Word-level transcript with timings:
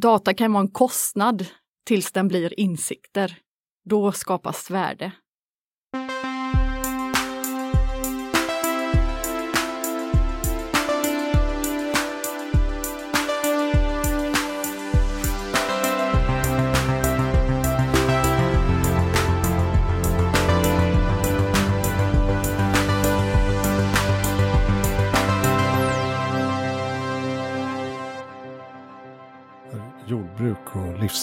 data 0.00 0.34
kan 0.34 0.52
vara 0.52 0.60
en 0.60 0.70
kostnad 0.70 1.46
tills 1.86 2.12
den 2.12 2.28
blir 2.28 2.60
insikter. 2.60 3.38
Då 3.84 4.12
skapas 4.12 4.70
värde. 4.70 5.12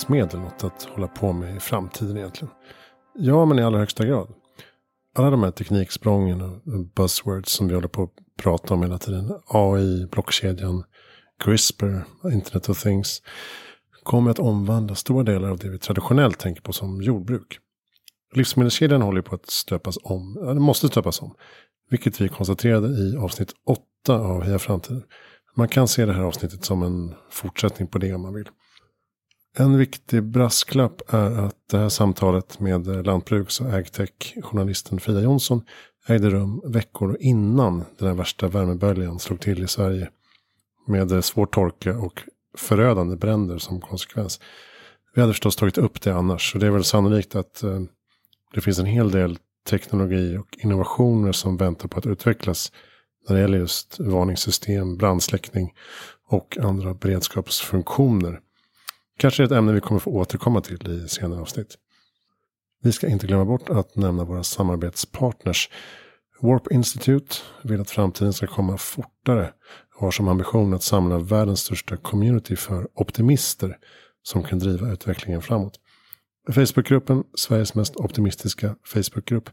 Och 0.06 0.16
livsmedel 0.16 0.40
något 0.40 0.64
att 0.64 0.84
hålla 0.84 1.08
på 1.08 1.34
med 1.34 1.56
i 1.56 1.60
framtiden 1.60 2.18
egentligen? 2.18 2.54
Ja, 3.16 3.46
men 3.46 3.60
i 3.60 3.64
allra 3.64 3.80
högsta 3.80 4.06
grad. 4.06 4.34
Alla 5.16 5.30
de 5.30 5.44
här 5.44 5.52
tekniksprången 5.52 6.42
och 6.42 6.62
buzzwords 6.96 7.52
som 7.52 7.68
vi 7.68 7.74
håller 7.74 7.88
på 7.88 8.04
att 8.04 8.10
prata 8.38 8.74
om 8.74 8.82
hela 8.82 8.98
tiden. 8.98 9.32
AI, 9.48 10.08
blockkedjan, 10.12 10.84
CRISPR, 11.44 12.06
Internet 12.34 12.70
of 12.70 12.84
Things. 12.84 13.22
Kommer 14.04 14.32
att 14.32 14.40
omvandla 14.40 14.96
stora 14.96 15.24
delar 15.24 15.50
av 15.50 15.58
det 15.58 15.70
vi 15.70 15.80
traditionellt 15.80 16.40
tänker 16.40 16.62
på 16.62 16.74
som 16.74 17.02
jordbruk. 17.02 17.60
Livsmedelskedjan 18.34 19.02
håller 19.02 19.22
på 19.22 19.36
att 19.36 19.50
stöpas 19.50 19.98
om. 20.04 20.38
eller 20.42 20.62
måste 20.62 20.88
stöpas 20.88 21.22
om. 21.22 21.36
Vilket 21.90 22.22
vi 22.22 22.30
konstaterade 22.30 22.88
i 22.88 23.18
avsnitt 23.18 23.52
8 24.04 24.20
av 24.20 24.44
Heja 24.44 24.60
Framtiden. 24.60 25.04
Man 25.56 25.68
kan 25.68 25.88
se 25.88 26.06
det 26.06 26.14
här 26.14 26.24
avsnittet 26.24 26.66
som 26.66 26.84
en 26.84 27.14
fortsättning 27.30 27.88
på 27.88 27.98
det 27.98 28.14
om 28.14 28.22
man 28.22 28.34
vill. 28.34 28.50
En 29.58 29.78
viktig 29.78 30.24
brasklapp 30.24 31.14
är 31.14 31.46
att 31.46 31.56
det 31.72 31.78
här 31.78 31.90
samtalet 31.90 32.60
med 32.60 33.06
lantbruks 33.06 33.62
och 33.62 33.74
agtech-journalisten 33.74 35.00
Frida 35.00 35.22
Jonsson 35.22 35.62
ägde 36.08 36.30
rum 36.30 36.62
veckor 36.66 37.18
innan 37.20 37.84
den 37.98 38.08
här 38.08 38.16
värsta 38.16 38.48
värmeböljan 38.48 39.20
slog 39.20 39.40
till 39.40 39.64
i 39.64 39.68
Sverige. 39.68 40.10
Med 40.88 41.26
svår 41.26 41.46
torka 41.46 41.98
och 41.98 42.22
förödande 42.58 43.16
bränder 43.16 43.58
som 43.58 43.82
konsekvens. 43.82 44.40
Vi 45.14 45.22
hade 45.22 45.34
förstås 45.34 45.56
tagit 45.56 45.78
upp 45.78 46.02
det 46.02 46.16
annars. 46.16 46.54
Och 46.56 46.60
det 46.60 46.68
är 46.68 46.72
väl 46.72 46.84
sannolikt 46.84 47.36
att 47.36 47.64
eh, 47.64 47.82
det 48.54 48.62
finns 48.62 48.80
en 48.80 48.86
hel 48.86 49.12
del 49.12 49.38
teknologi 49.70 50.38
och 50.38 50.58
innovationer 50.58 51.32
som 51.32 51.58
väntar 51.58 51.88
på 51.88 52.00
att 52.00 52.06
utvecklas. 52.06 52.72
När 53.28 53.36
det 53.36 53.42
gäller 53.42 53.58
just 53.58 54.00
varningssystem, 54.00 54.98
brandsläckning 54.98 55.74
och 56.28 56.58
andra 56.62 56.94
beredskapsfunktioner. 56.94 58.40
Kanske 59.18 59.44
ett 59.44 59.52
ämne 59.52 59.74
vi 59.74 59.82
kommer 59.82 60.00
få 60.00 60.12
återkomma 60.12 60.62
till 60.62 60.92
i 60.92 61.08
senare 61.08 61.42
avsnitt. 61.42 61.78
Vi 62.82 62.92
ska 62.92 63.08
inte 63.08 63.28
glömma 63.28 63.46
bort 63.46 63.70
att 63.70 63.96
nämna 63.96 64.24
våra 64.24 64.44
samarbetspartners. 64.44 65.70
Warp 66.42 66.72
Institute 66.72 67.36
vill 67.64 67.82
att 67.82 67.90
framtiden 67.90 68.34
ska 68.34 68.48
komma 68.48 68.78
fortare 68.78 69.54
och 69.96 70.02
har 70.02 70.12
som 70.12 70.28
ambition 70.28 70.74
att 70.74 70.84
samla 70.84 71.18
världens 71.18 71.60
största 71.60 71.98
community 71.98 72.56
för 72.56 72.88
optimister 72.94 73.78
som 74.24 74.44
kan 74.44 74.60
driva 74.60 74.92
utvecklingen 74.92 75.42
framåt. 75.42 75.80
Facebookgruppen, 76.50 77.24
Sveriges 77.38 77.76
mest 77.76 77.96
optimistiska 77.96 78.76
Facebookgrupp, 78.86 79.50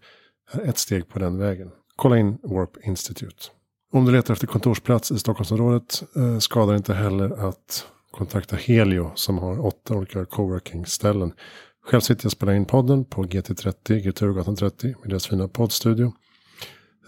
är 0.53 0.61
ett 0.61 0.79
steg 0.79 1.09
på 1.09 1.19
den 1.19 1.39
vägen. 1.39 1.71
Kolla 1.97 2.19
in 2.19 2.39
Warp 2.43 2.77
Institute. 2.85 3.45
Om 3.93 4.05
du 4.05 4.13
letar 4.13 4.35
efter 4.35 4.47
kontorsplats 4.47 5.11
i 5.11 5.19
Stockholmsområdet 5.19 6.03
eh, 6.17 6.39
skadar 6.39 6.75
inte 6.75 6.95
heller 6.95 7.49
att 7.49 7.87
kontakta 8.13 8.57
Helio 8.57 9.13
som 9.15 9.39
har 9.39 9.67
åtta 9.67 9.95
olika 9.95 10.25
coworking-ställen. 10.25 11.33
Själv 11.85 12.01
sitter 12.01 12.25
jag 12.25 12.29
och 12.29 12.33
spelar 12.33 12.53
in 12.53 12.65
podden 12.65 13.05
på 13.05 13.25
GT30, 13.25 13.99
Greturgatan 13.99 14.57
30, 14.57 14.87
med 14.87 15.11
deras 15.11 15.27
fina 15.27 15.49
poddstudio. 15.49 16.13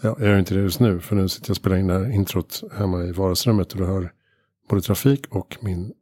Ja, 0.01 0.15
jag 0.19 0.29
gör 0.29 0.39
inte 0.39 0.55
det 0.55 0.61
just 0.61 0.79
nu, 0.79 0.99
för 0.99 1.15
nu 1.15 1.29
sitter 1.29 1.49
jag 1.49 1.53
och 1.53 1.57
spelar 1.57 1.77
in 1.77 1.87
det 1.87 1.93
här 1.93 2.11
introt 2.11 2.63
hemma 2.73 3.03
i 3.03 3.11
vardagsrummet 3.11 3.71
och 3.73 3.79
du 3.79 3.85
hör 3.85 4.11
både 4.69 4.81
trafik 4.81 5.27
och 5.29 5.57
min 5.61 5.93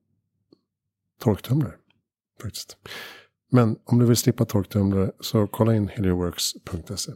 torktumlare. 1.21 1.73
Faktiskt. 2.41 2.77
Men 3.51 3.77
om 3.85 3.99
du 3.99 4.05
vill 4.05 4.17
slippa 4.17 4.45
torktumlare 4.45 5.11
så 5.19 5.47
kolla 5.47 5.75
in 5.75 5.87
helioworks.se. 5.87 7.11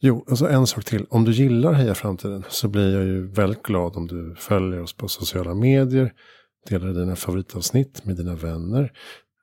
Jo, 0.00 0.24
alltså 0.28 0.48
en 0.48 0.66
sak 0.66 0.84
till. 0.84 1.06
Om 1.10 1.24
du 1.24 1.32
gillar 1.32 1.72
Heja 1.72 1.94
Framtiden 1.94 2.44
så 2.48 2.68
blir 2.68 2.94
jag 2.94 3.04
ju 3.04 3.26
väldigt 3.26 3.62
glad 3.62 3.96
om 3.96 4.06
du 4.06 4.34
följer 4.38 4.80
oss 4.80 4.96
på 4.96 5.08
sociala 5.08 5.54
medier 5.54 6.12
Dela 6.66 6.86
dina 6.86 7.16
favoritavsnitt 7.16 8.04
med 8.04 8.16
dina 8.16 8.34
vänner. 8.34 8.92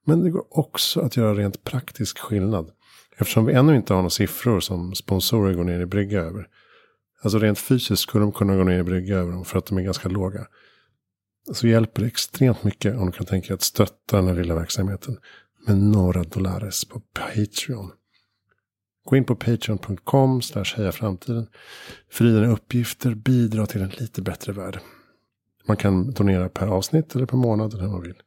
Men 0.05 0.23
det 0.23 0.29
går 0.29 0.45
också 0.49 1.01
att 1.01 1.17
göra 1.17 1.33
rent 1.33 1.63
praktisk 1.63 2.19
skillnad. 2.19 2.71
Eftersom 3.17 3.45
vi 3.45 3.53
ännu 3.53 3.75
inte 3.75 3.93
har 3.93 3.97
några 3.97 4.09
siffror 4.09 4.59
som 4.59 4.95
sponsorer 4.95 5.53
går 5.53 5.63
ner 5.63 5.79
i 5.79 5.85
brygga 5.85 6.21
över. 6.21 6.47
Alltså 7.21 7.39
rent 7.39 7.59
fysiskt 7.59 8.01
skulle 8.01 8.23
de 8.23 8.31
kunna 8.31 8.55
gå 8.55 8.63
ner 8.63 8.79
i 8.79 8.83
brygga 8.83 9.17
över 9.17 9.31
dem 9.31 9.45
för 9.45 9.59
att 9.59 9.65
de 9.65 9.77
är 9.77 9.81
ganska 9.81 10.09
låga. 10.09 10.47
Så 11.53 11.67
hjälper 11.67 12.01
det 12.01 12.07
extremt 12.07 12.63
mycket 12.63 12.97
om 12.97 13.05
du 13.05 13.11
kan 13.11 13.25
tänka 13.25 13.47
dig 13.47 13.53
att 13.53 13.61
stötta 13.61 14.17
den 14.17 14.27
här 14.27 14.35
lilla 14.35 14.55
verksamheten. 14.55 15.17
Med 15.67 15.77
några 15.77 16.23
dollares 16.23 16.85
på 16.85 16.99
Patreon. 16.99 17.91
Gå 19.05 19.15
in 19.15 19.25
på 19.25 19.35
patreon.com 19.35 20.41
heja 20.75 20.91
framtiden. 20.91 21.47
För 22.09 22.25
dina 22.25 22.47
uppgifter 22.47 23.13
bidra 23.13 23.65
till 23.65 23.81
en 23.81 23.89
lite 23.89 24.21
bättre 24.21 24.53
värld. 24.53 24.79
Man 25.67 25.77
kan 25.77 26.11
donera 26.11 26.49
per 26.49 26.67
avsnitt 26.67 27.15
eller 27.15 27.25
per 27.25 27.37
månad 27.37 27.73
eller 27.73 27.83
hur 27.83 27.91
man 27.91 28.01
vill. 28.01 28.21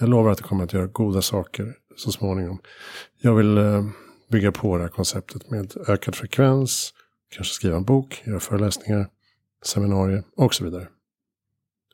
Jag 0.00 0.08
lovar 0.08 0.30
att 0.30 0.38
det 0.38 0.44
kommer 0.44 0.64
att 0.64 0.72
göra 0.72 0.86
goda 0.86 1.22
saker 1.22 1.76
så 1.96 2.12
småningom. 2.12 2.58
Jag 3.18 3.34
vill 3.34 3.58
eh, 3.58 3.86
bygga 4.28 4.52
på 4.52 4.76
det 4.76 4.82
här 4.82 4.90
konceptet 4.90 5.50
med 5.50 5.74
ökad 5.88 6.14
frekvens. 6.14 6.94
Kanske 7.28 7.54
skriva 7.54 7.76
en 7.76 7.84
bok, 7.84 8.22
göra 8.26 8.40
föreläsningar, 8.40 9.08
seminarier 9.62 10.24
och 10.36 10.54
så 10.54 10.64
vidare. 10.64 10.88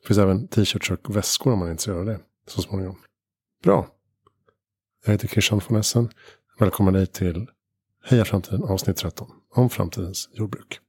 Det 0.01 0.07
finns 0.07 0.17
även 0.17 0.47
t-shirts 0.47 0.91
och 0.91 1.15
väskor 1.15 1.53
om 1.53 1.59
man 1.59 1.67
är 1.67 1.71
intresserad 1.71 1.97
av 1.97 2.05
det 2.05 2.19
så 2.47 2.61
småningom. 2.61 2.97
Bra. 3.63 3.87
Jag 5.05 5.11
heter 5.11 5.27
Christian 5.27 5.61
von 5.67 5.79
Essen. 5.79 6.09
Välkommen 6.59 6.93
dig 6.93 7.07
till 7.07 7.47
Heja 8.03 8.25
Framtiden 8.25 8.63
avsnitt 8.63 8.97
13 8.97 9.27
om 9.55 9.69
framtidens 9.69 10.29
jordbruk. 10.33 10.79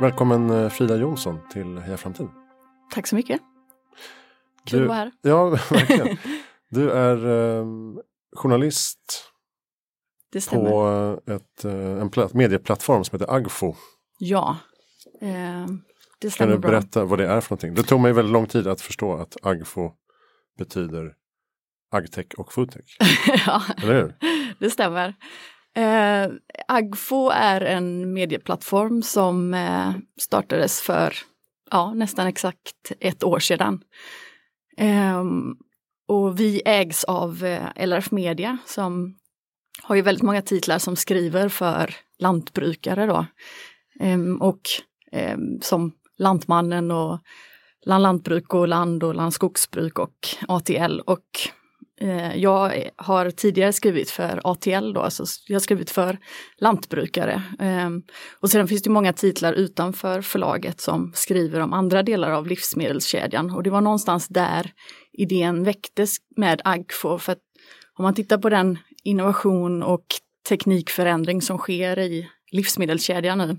Välkommen 0.00 0.50
eh, 0.50 0.68
Frida 0.68 0.96
Jonsson 0.96 1.38
till 1.52 1.78
Heja 1.78 1.96
Framtid. 1.96 2.28
Tack 2.90 3.06
så 3.06 3.16
mycket. 3.16 3.40
Kul 4.66 4.78
du, 4.78 4.84
att 4.84 4.88
vara 4.88 4.98
här. 4.98 5.12
Ja, 5.22 5.50
verkligen. 5.70 6.16
Du 6.70 6.90
är 6.90 7.26
eh, 7.26 7.66
journalist 8.36 9.24
på 10.50 11.20
ett, 11.26 11.64
eh, 11.64 11.72
en 11.72 12.10
medieplattform 12.32 13.04
som 13.04 13.20
heter 13.20 13.34
Agfo. 13.34 13.74
Ja, 14.18 14.56
eh, 15.20 15.66
det 16.18 16.30
stämmer 16.30 16.52
Kan 16.52 16.60
du 16.60 16.68
berätta 16.68 17.04
vad 17.04 17.18
det 17.18 17.26
är 17.26 17.40
för 17.40 17.50
någonting? 17.50 17.74
Det 17.74 17.82
tog 17.82 18.00
mig 18.00 18.12
väldigt 18.12 18.32
lång 18.32 18.46
tid 18.46 18.66
att 18.66 18.80
förstå 18.80 19.14
att 19.14 19.36
Agfo 19.42 19.92
betyder 20.58 21.14
agtech 21.90 22.26
och 22.36 22.52
foodtech. 22.52 22.96
ja, 23.46 23.62
Eller 23.82 23.94
hur? 23.94 24.14
det 24.58 24.70
stämmer. 24.70 25.14
Eh, 25.78 26.30
Agfo 26.68 27.30
är 27.30 27.60
en 27.60 28.12
medieplattform 28.12 29.02
som 29.02 29.54
eh, 29.54 29.90
startades 30.20 30.80
för 30.80 31.14
ja, 31.70 31.94
nästan 31.94 32.26
exakt 32.26 32.92
ett 33.00 33.24
år 33.24 33.38
sedan. 33.38 33.80
Eh, 34.76 35.24
och 36.08 36.40
vi 36.40 36.62
ägs 36.64 37.04
av 37.04 37.44
eh, 37.44 37.86
LRF 37.86 38.10
Media 38.10 38.58
som 38.66 39.18
har 39.82 39.96
ju 39.96 40.02
väldigt 40.02 40.22
många 40.22 40.42
titlar 40.42 40.78
som 40.78 40.96
skriver 40.96 41.48
för 41.48 41.96
lantbrukare 42.18 43.06
då. 43.06 43.26
Ehm, 44.00 44.42
och 44.42 44.60
ehm, 45.12 45.60
som 45.60 45.92
Lantmannen 46.18 46.90
och 46.90 47.18
Land 47.86 48.02
Lantbruk 48.02 48.54
och 48.54 48.68
Land 48.68 49.04
och 49.04 49.14
Land 49.14 49.34
Skogsbruk 49.34 49.98
och 49.98 50.28
ATL 50.48 51.00
och 51.00 51.24
Eh, 52.00 52.36
jag 52.36 52.90
har 52.96 53.30
tidigare 53.30 53.72
skrivit 53.72 54.10
för 54.10 54.40
ATL 54.44 54.92
då, 54.92 55.00
alltså 55.00 55.24
jag 55.46 55.54
har 55.54 55.60
skrivit 55.60 55.90
för 55.90 56.18
lantbrukare. 56.58 57.42
Ehm, 57.58 58.02
och 58.40 58.50
sedan 58.50 58.68
finns 58.68 58.82
det 58.82 58.90
många 58.90 59.12
titlar 59.12 59.52
utanför 59.52 60.22
förlaget 60.22 60.80
som 60.80 61.12
skriver 61.14 61.60
om 61.60 61.72
andra 61.72 62.02
delar 62.02 62.30
av 62.30 62.46
livsmedelskedjan 62.46 63.50
och 63.50 63.62
det 63.62 63.70
var 63.70 63.80
någonstans 63.80 64.28
där 64.28 64.72
idén 65.12 65.64
väcktes 65.64 66.16
med 66.36 66.60
Agfo. 66.64 67.18
För 67.18 67.32
att 67.32 67.42
om 67.98 68.02
man 68.02 68.14
tittar 68.14 68.38
på 68.38 68.48
den 68.48 68.78
innovation 69.04 69.82
och 69.82 70.04
teknikförändring 70.48 71.42
som 71.42 71.58
sker 71.58 71.98
i 71.98 72.28
livsmedelskedjan 72.52 73.38
nu, 73.38 73.56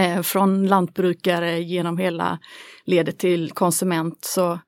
eh, 0.00 0.22
från 0.22 0.66
lantbrukare 0.66 1.60
genom 1.60 1.98
hela 1.98 2.38
ledet 2.84 3.18
till 3.18 3.50
konsument 3.52 4.24
så 4.24 4.58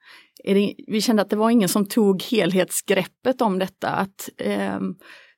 det, 0.44 0.74
vi 0.86 1.00
kände 1.00 1.22
att 1.22 1.30
det 1.30 1.36
var 1.36 1.50
ingen 1.50 1.68
som 1.68 1.86
tog 1.86 2.22
helhetsgreppet 2.22 3.40
om 3.40 3.58
detta. 3.58 3.88
Att 3.88 4.28
eh, 4.36 4.80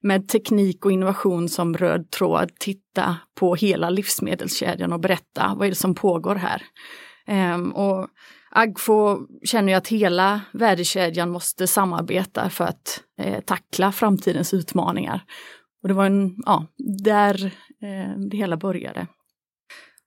med 0.02 0.28
teknik 0.28 0.84
och 0.84 0.92
innovation 0.92 1.48
som 1.48 1.76
röd 1.76 2.10
tråd 2.10 2.50
titta 2.58 3.16
på 3.34 3.54
hela 3.54 3.90
livsmedelskedjan 3.90 4.92
och 4.92 5.00
berätta 5.00 5.54
vad 5.56 5.66
är 5.66 5.70
det 5.70 5.76
som 5.76 5.94
pågår 5.94 6.34
här. 6.34 6.62
Ehm, 7.26 7.72
och 7.72 8.08
Agfo 8.50 9.18
känner 9.44 9.72
ju 9.72 9.78
att 9.78 9.88
hela 9.88 10.40
värdekedjan 10.52 11.30
måste 11.30 11.66
samarbeta 11.66 12.50
för 12.50 12.64
att 12.64 13.02
eh, 13.18 13.40
tackla 13.40 13.92
framtidens 13.92 14.54
utmaningar. 14.54 15.24
Och 15.82 15.88
det 15.88 15.94
var 15.94 16.06
en, 16.06 16.34
ja, 16.46 16.66
där 17.04 17.44
eh, 17.82 18.18
det 18.30 18.36
hela 18.36 18.56
började. 18.56 19.06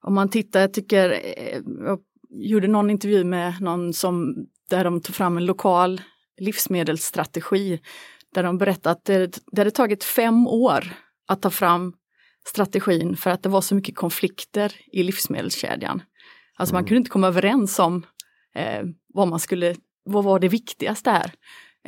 Om 0.01 0.13
man 0.13 0.30
tittar, 0.30 0.60
jag 0.60 0.74
tycker, 0.74 1.10
eh, 1.10 1.62
jag 1.86 2.00
gjorde 2.30 2.68
någon 2.68 2.89
intervju 2.89 3.24
med 3.24 3.62
någon 3.62 3.94
som, 3.94 4.36
där 4.69 4.83
de 4.83 5.01
tog 5.01 5.15
fram 5.15 5.38
en 5.38 5.45
lokal 5.45 6.01
livsmedelsstrategi. 6.38 7.80
Där 8.33 8.44
de 8.44 8.57
berättade 8.57 8.92
att 8.92 9.06
det, 9.06 9.39
det 9.51 9.62
hade 9.62 9.71
tagit 9.71 10.04
fem 10.04 10.48
år 10.48 10.94
att 11.27 11.42
ta 11.42 11.50
fram 11.50 11.94
strategin 12.48 13.18
för 13.18 13.30
att 13.30 13.44
det 13.44 13.50
var 13.50 13.62
så 13.62 13.75
mycket 13.75 13.95
konflikter 13.95 14.75
i 14.92 15.04
livsmedelskedjan. 15.04 16.01
Alltså 16.56 16.75
man 16.75 16.80
mm. 16.80 16.88
kunde 16.88 16.98
inte 16.98 17.10
komma 17.10 17.27
överens 17.27 17.80
om 17.80 18.06
eh, 18.56 18.83
vad 19.13 19.27
man 19.27 19.39
skulle, 19.39 19.75
vad 20.06 20.24
var 20.24 20.39
det 20.39 20.48
viktigaste 20.48 21.12
här? 21.12 21.33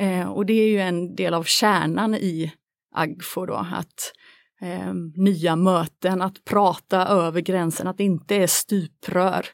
Eh, 0.00 0.28
och 0.28 0.46
det 0.46 0.52
är 0.52 0.68
ju 0.68 0.80
en 0.80 1.14
del 1.14 1.34
av 1.34 1.44
kärnan 1.44 2.14
i 2.14 2.52
Agfo 2.94 3.46
då, 3.46 3.54
att 3.54 4.12
eh, 4.60 4.94
nya 5.16 5.56
möten, 5.56 6.22
att 6.22 6.44
prata 6.44 7.06
över 7.06 7.40
gränsen, 7.40 7.86
att 7.86 7.98
det 7.98 8.04
inte 8.04 8.36
är 8.36 8.46
stuprör. 8.46 9.46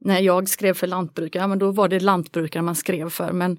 När 0.00 0.20
jag 0.20 0.48
skrev 0.48 0.74
för 0.74 0.86
lantbrukare, 0.86 1.46
men 1.46 1.58
då 1.58 1.72
var 1.72 1.88
det 1.88 2.00
lantbrukare 2.00 2.62
man 2.62 2.74
skrev 2.74 3.10
för, 3.10 3.32
men 3.32 3.58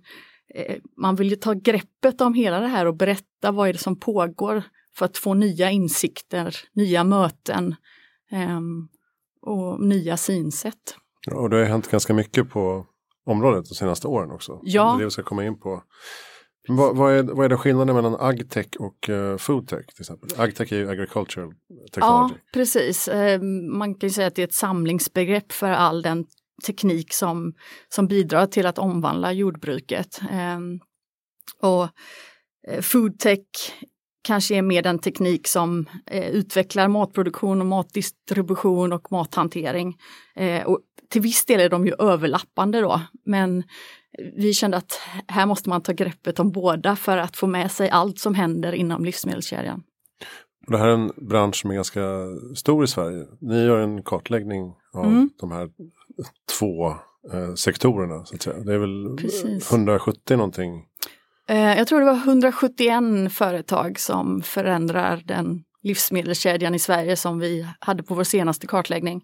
eh, 0.56 0.76
man 0.98 1.16
vill 1.16 1.30
ju 1.30 1.36
ta 1.36 1.54
greppet 1.54 2.22
om 2.22 2.34
hela 2.34 2.60
det 2.60 2.68
här 2.68 2.86
och 2.86 2.96
berätta 2.96 3.52
vad 3.52 3.70
är 3.70 3.74
det 3.74 3.80
som 3.80 4.00
pågår 4.00 4.64
för 4.96 5.06
att 5.06 5.18
få 5.18 5.34
nya 5.34 5.72
insikter, 5.72 6.56
nya 6.74 7.04
möten 7.04 7.76
ehm, 8.32 8.88
och 9.42 9.82
nya 9.82 10.18
synsätt. 10.18 10.96
Och 11.32 11.50
det 11.50 11.58
har 11.58 11.64
hänt 11.64 11.92
ganska 11.92 12.14
mycket 12.14 12.50
på 12.50 12.86
området 13.26 13.66
de 13.70 13.76
senaste 13.76 14.08
åren 14.08 14.32
också. 14.32 14.60
Ja. 14.64 14.84
Det 14.84 14.96
är 14.96 15.00
det 15.00 15.06
vi 15.06 15.12
ska 15.12 15.24
komma 15.24 15.46
in 15.46 15.60
på. 15.60 15.84
Vad, 16.68 16.98
vad, 16.98 17.14
är, 17.14 17.24
vad 17.24 17.46
är 17.46 17.50
det 17.50 17.58
skillnaden 17.58 17.96
mellan 17.96 18.16
agtech 18.20 18.68
och 18.80 19.10
uh, 19.10 19.38
foodtech 19.38 19.86
till 19.86 20.02
exempel? 20.02 20.30
Agtech 20.38 20.72
är 20.72 20.78
ju 20.78 20.90
agricultural 20.90 21.54
technology. 21.92 22.34
Ja, 22.34 22.40
precis. 22.54 23.08
Uh, 23.08 23.42
man 23.72 23.96
kan 23.96 24.10
ju 24.10 24.14
säga 24.14 24.28
att 24.28 24.36
det 24.36 24.42
är 24.42 24.48
ett 24.48 24.54
samlingsbegrepp 24.54 25.52
för 25.52 25.70
all 25.70 26.02
den 26.02 26.26
teknik 26.66 27.14
som, 27.14 27.54
som 27.90 28.08
bidrar 28.08 28.46
till 28.46 28.66
att 28.66 28.78
omvandla 28.78 29.34
jordbruket. 29.34 30.22
Uh, 30.22 30.60
och 31.62 31.84
eh, 32.68 32.82
foodtech 32.82 33.40
kanske 34.24 34.56
är 34.56 34.62
mer 34.62 34.82
den 34.82 35.00
teknik 35.00 35.48
som 35.48 35.86
eh, 36.06 36.30
utvecklar 36.30 36.88
matproduktion 36.88 37.62
och 37.62 37.68
matdistribution 37.68 38.94
och 38.94 39.12
mathantering. 39.12 39.98
Eh, 40.36 40.64
och 40.64 40.80
till 41.10 41.22
viss 41.22 41.46
del 41.46 41.60
är 41.60 41.70
de 41.70 41.86
ju 41.86 41.94
överlappande 42.00 42.82
då, 42.82 43.02
men 43.26 43.64
vi 44.36 44.54
kände 44.54 44.78
att 44.78 45.00
här 45.28 45.46
måste 45.46 45.70
man 45.70 45.82
ta 45.82 45.92
greppet 45.92 46.40
om 46.40 46.52
båda 46.52 46.96
för 46.96 47.18
att 47.18 47.38
få 47.38 47.48
med 47.48 47.72
sig 47.72 47.90
allt 47.90 48.20
som 48.20 48.36
händer 48.36 48.72
inom 48.72 49.06
livsmedelskedjan. 49.06 49.84
Det 50.68 50.78
här 50.78 50.88
är 50.88 50.94
en 50.94 51.12
bransch 51.16 51.56
som 51.56 51.72
är 51.72 51.76
ganska 51.76 52.02
stor 52.56 52.84
i 52.84 52.88
Sverige. 52.88 53.26
Ni 53.42 53.64
gör 53.64 53.80
en 53.80 54.04
kartläggning 54.04 54.74
av 54.94 55.06
mm. 55.06 55.30
de 55.40 55.52
här 55.52 55.70
två 56.60 56.90
eh, 57.34 57.54
sektorerna. 57.56 58.26
Så 58.26 58.36
att 58.36 58.42
säga. 58.42 58.60
Det 58.60 58.74
är 58.74 58.78
väl 58.78 59.18
Precis. 59.18 59.72
170 59.72 60.38
någonting 60.38 60.86
Eh, 61.52 61.78
jag 61.78 61.88
tror 61.88 62.00
det 62.00 62.06
var 62.06 62.18
171 62.18 63.34
företag 63.34 64.00
som 64.00 64.42
förändrar 64.42 65.22
den 65.26 65.64
livsmedelskedjan 65.84 66.76
i 66.76 66.80
Sverige 66.80 67.16
som 67.16 67.40
vi 67.40 67.68
hade 67.80 68.04
på 68.04 68.14
vår 68.14 68.24
senaste 68.24 68.68
kartläggning. 68.68 69.22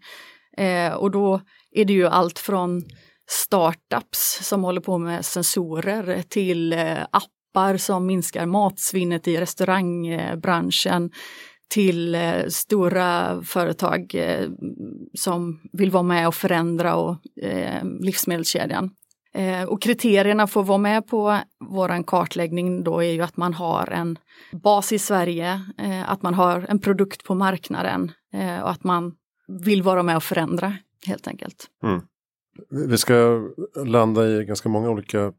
Eh, 0.57 0.93
och 0.93 1.11
då 1.11 1.41
är 1.71 1.85
det 1.85 1.93
ju 1.93 2.07
allt 2.07 2.39
från 2.39 2.83
startups 3.27 4.39
som 4.41 4.63
håller 4.63 4.81
på 4.81 4.97
med 4.97 5.25
sensorer 5.25 6.21
till 6.21 6.74
eh, 6.74 7.01
appar 7.12 7.77
som 7.77 8.06
minskar 8.06 8.45
matsvinnet 8.45 9.27
i 9.27 9.38
restaurangbranschen 9.38 11.12
till 11.69 12.15
eh, 12.15 12.47
stora 12.47 13.41
företag 13.41 14.15
eh, 14.15 14.50
som 15.13 15.59
vill 15.74 15.91
vara 15.91 16.03
med 16.03 16.27
och 16.27 16.35
förändra 16.35 16.95
och, 16.95 17.18
livsmedelskedjan. 18.00 18.89
Och 19.68 19.81
kriterierna 19.81 20.47
för 20.47 20.62
att 20.62 20.68
vara 20.68 20.77
med 20.77 21.07
på 21.07 21.39
vår 21.59 22.03
kartläggning 22.03 22.83
då 22.83 23.03
är 23.03 23.12
ju 23.12 23.21
att 23.21 23.38
man 23.38 23.53
har 23.53 23.89
en 23.89 24.19
bas 24.51 24.91
i 24.91 25.00
Sverige, 25.00 25.62
att 26.06 26.21
man 26.21 26.33
har 26.33 26.65
en 26.69 26.80
produkt 26.80 27.23
på 27.23 27.35
marknaden 27.35 28.12
och 28.63 28.71
att 28.71 28.83
man 28.83 29.13
vill 29.47 29.83
vara 29.83 30.03
med 30.03 30.15
och 30.15 30.23
förändra 30.23 30.77
helt 31.06 31.27
enkelt. 31.27 31.68
Mm. 31.83 32.01
Vi 32.69 32.98
ska 32.98 33.48
landa 33.86 34.27
i 34.27 34.45
ganska 34.45 34.69
många 34.69 34.89
olika 34.89 35.33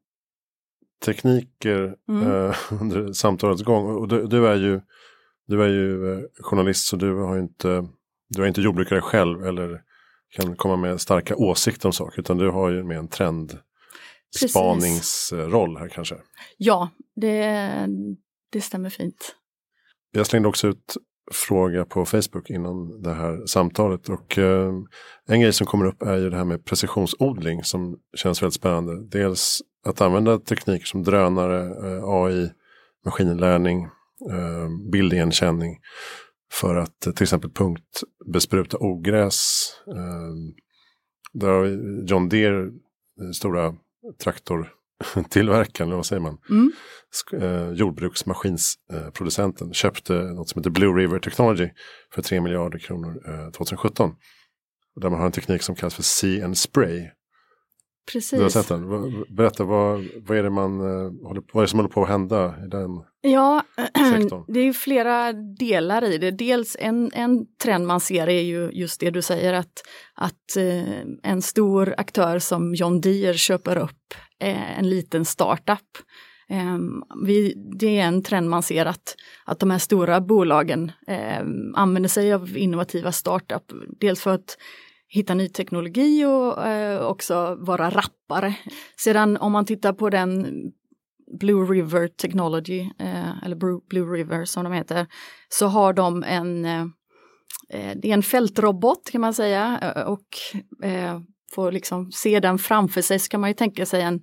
tekniker 1.05 1.97
mm. 2.09 2.33
eh, 2.33 2.57
under 2.81 3.13
samtalets 3.13 3.63
gång. 3.63 3.97
Och 3.97 4.09
du, 4.09 4.27
du, 4.27 4.49
är 4.49 4.57
ju, 4.57 4.81
du 5.47 5.63
är 5.63 5.69
ju 5.69 6.13
eh, 6.13 6.25
journalist 6.41 6.87
så 6.87 6.97
du 6.97 7.15
har 7.15 7.39
inte, 7.39 7.89
du 8.29 8.43
är 8.43 8.47
inte 8.47 8.61
jordbrukare 8.61 9.01
själv 9.01 9.47
eller 9.47 9.83
kan 10.31 10.57
komma 10.57 10.77
med 10.77 11.01
starka 11.01 11.37
åsikter 11.37 11.89
om 11.89 11.93
saker 11.93 12.21
utan 12.21 12.39
du 12.39 12.51
har 12.51 12.71
ju 12.71 12.85
med 12.85 12.99
en 12.99 13.09
trend 13.09 13.59
spaningsroll 14.49 15.77
här 15.77 15.89
kanske. 15.89 16.17
Ja, 16.57 16.91
det, 17.17 17.71
det 18.53 18.61
stämmer 18.61 18.91
fint. 18.91 19.35
Jag 20.11 20.27
slängde 20.27 20.49
också 20.49 20.69
ut 20.69 20.97
fråga 21.33 21.85
på 21.85 22.05
Facebook 22.05 22.51
innan 22.51 23.03
det 23.03 23.15
här 23.15 23.47
samtalet 23.47 24.09
och 24.09 24.39
eh, 24.39 24.73
en 25.27 25.41
grej 25.41 25.53
som 25.53 25.67
kommer 25.67 25.87
upp 25.87 26.03
är 26.03 26.17
ju 26.17 26.31
det 26.31 26.37
här 26.37 26.45
med 26.45 26.65
precisionsodling 26.65 27.65
som 27.65 27.99
känns 28.17 28.43
väldigt 28.43 28.55
spännande. 28.55 29.09
Dels 29.09 29.61
att 29.87 30.01
använda 30.01 30.39
tekniker 30.39 30.87
som 30.87 31.03
drönare, 31.03 31.61
eh, 31.63 32.05
AI, 32.05 32.51
maskininlärning, 33.05 33.83
eh, 34.31 34.91
bildigenkänning 34.93 35.79
för 36.53 36.77
att 36.77 37.07
eh, 37.07 37.13
till 37.13 37.23
exempel 37.23 37.51
punktbespruta 37.51 38.77
ogräs. 38.81 39.71
Eh, 39.87 40.55
där 41.33 41.49
har 41.49 41.63
vi 41.63 42.05
John 42.07 42.29
Deere, 42.29 42.67
eh, 42.67 43.31
stora 43.35 43.75
traktortillverkaren, 45.05 45.91
vad 45.91 46.07
säger 46.07 46.21
man? 46.21 46.39
Mm. 46.51 46.73
Eh, 47.33 47.73
jordbruksmaskinsproducenten 47.73 49.75
köpte 49.75 50.13
något 50.13 50.49
som 50.49 50.61
heter 50.61 50.71
Blue 50.71 51.03
River 51.03 51.19
Technology 51.19 51.71
för 52.15 52.23
3 52.23 52.41
miljarder 52.41 52.79
kronor 52.79 53.23
eh, 53.29 53.51
2017. 53.51 54.11
Där 55.01 55.11
man 55.11 55.19
har 55.19 55.27
en 55.27 55.33
teknik 55.33 55.63
som 55.63 55.75
kallas 55.75 55.95
för 55.95 56.03
See 56.03 56.43
and 56.43 56.59
Spray. 56.59 57.11
Precis. 58.13 58.39
Du 58.39 58.43
har 58.43 58.51
sett 58.51 58.69
den. 58.69 59.25
Berätta, 59.29 59.65
vad, 59.65 60.09
vad, 60.27 60.39
är 60.39 60.43
det 60.43 60.51
man, 60.51 60.81
eh, 60.81 61.27
håller, 61.27 61.43
vad 61.53 61.63
är 61.63 61.67
det 61.67 61.69
som 61.69 61.79
håller 61.79 61.93
på 61.93 62.03
att 62.03 62.09
hända 62.09 62.55
i 62.65 62.69
den 62.69 62.91
Ja, 63.21 63.63
sektorn? 64.13 64.45
det 64.49 64.61
är 64.61 64.73
flera 64.73 65.33
delar 65.33 66.05
i 66.05 66.19
det. 66.19 66.31
Dels 66.31 66.77
en, 66.81 67.11
en 67.15 67.47
trend 67.63 67.87
man 67.87 68.01
ser 68.01 68.29
är 68.29 68.43
ju 68.43 68.71
just 68.73 69.01
det 69.01 69.11
du 69.11 69.23
säger 69.23 69.53
att, 69.53 69.73
att 70.15 70.57
eh, 70.57 71.01
en 71.23 71.43
stor 71.43 71.95
aktör 71.99 72.39
som 72.39 72.75
John 72.75 73.01
Deere 73.01 73.35
köper 73.35 73.79
upp 73.79 74.15
eh, 74.41 74.79
en 74.79 74.91
liten 74.91 75.25
startup. 75.25 75.99
Um, 76.51 77.05
vi, 77.27 77.55
det 77.79 77.99
är 77.99 78.05
en 78.05 78.23
trend 78.23 78.51
man 78.51 78.63
ser 78.63 78.87
att, 78.87 79.15
att 79.45 79.59
de 79.59 79.71
här 79.71 79.79
stora 79.79 80.21
bolagen 80.21 80.93
um, 81.41 81.75
använder 81.75 82.09
sig 82.09 82.33
av 82.33 82.57
innovativa 82.57 83.13
startup. 83.13 83.63
Dels 84.01 84.21
för 84.21 84.35
att 84.35 84.57
hitta 85.09 85.35
ny 85.35 85.49
teknologi 85.49 86.25
och 86.25 86.67
eh, 86.67 87.03
också 87.03 87.57
vara 87.61 87.91
rappare. 87.91 88.55
Sedan 88.97 89.37
om 89.37 89.53
man 89.53 89.67
tittar 89.67 89.93
på 89.93 90.11
den 90.11 90.63
Blue 91.41 91.65
River 91.65 92.09
Technology, 92.09 92.81
eh, 92.99 93.45
eller 93.45 93.57
Blue 93.89 94.17
River 94.17 94.45
som 94.45 94.65
de 94.65 94.73
heter, 94.73 95.07
så 95.49 95.67
har 95.67 95.93
de 95.93 96.23
en, 96.23 96.65
eh, 96.65 96.81
eh 97.71 97.97
det 97.97 98.11
är 98.11 98.15
en 98.15 98.23
fältrobot 98.23 99.11
kan 99.11 99.21
man 99.21 99.35
säga 99.35 99.93
eh, 99.97 100.03
och 100.03 100.29
eh, 100.85 101.21
får 101.55 101.73
liksom 101.73 102.13
se 102.13 102.41
den 102.41 102.59
framför 102.59 103.03
sig 103.03 103.19
så 103.19 103.29
kan 103.29 103.41
man 103.41 103.51
ju 103.51 103.55
tänka 103.55 103.87
sig 103.87 104.03
en 104.03 104.21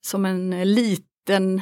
som 0.00 0.24
en 0.24 0.50
liten 0.74 1.60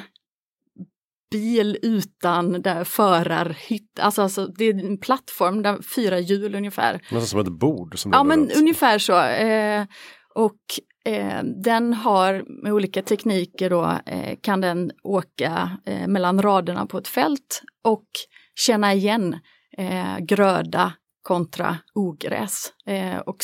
bil 1.31 1.79
utan 1.83 2.63
där 2.63 2.85
förarhytt, 2.85 3.99
alltså, 4.01 4.23
alltså 4.23 4.47
det 4.47 4.65
är 4.65 4.85
en 4.85 4.99
plattform, 4.99 5.63
där 5.63 5.83
fyra 5.83 6.19
hjul 6.19 6.55
ungefär. 6.55 6.93
Nästan 6.95 7.27
som 7.27 7.41
ett 7.41 7.49
bord. 7.49 7.99
Som 7.99 8.13
ja 8.13 8.25
men 8.25 8.51
ungefär 8.51 8.99
så. 8.99 9.21
Eh, 9.23 9.87
och 10.35 10.61
eh, 11.05 11.43
den 11.65 11.95
har 11.95 12.63
med 12.63 12.73
olika 12.73 13.03
tekniker 13.03 13.71
då 13.71 13.99
eh, 14.07 14.39
kan 14.43 14.61
den 14.61 14.91
åka 15.03 15.79
eh, 15.87 16.09
mellan 16.09 16.43
raderna 16.43 16.87
på 16.87 16.99
ett 16.99 17.09
fält 17.09 17.63
och 17.85 18.07
känna 18.55 18.95
igen 18.95 19.39
eh, 19.79 20.19
gröda 20.19 20.93
kontra 21.23 21.79
ogräs 21.95 22.73
eh, 22.87 23.19
och 23.19 23.37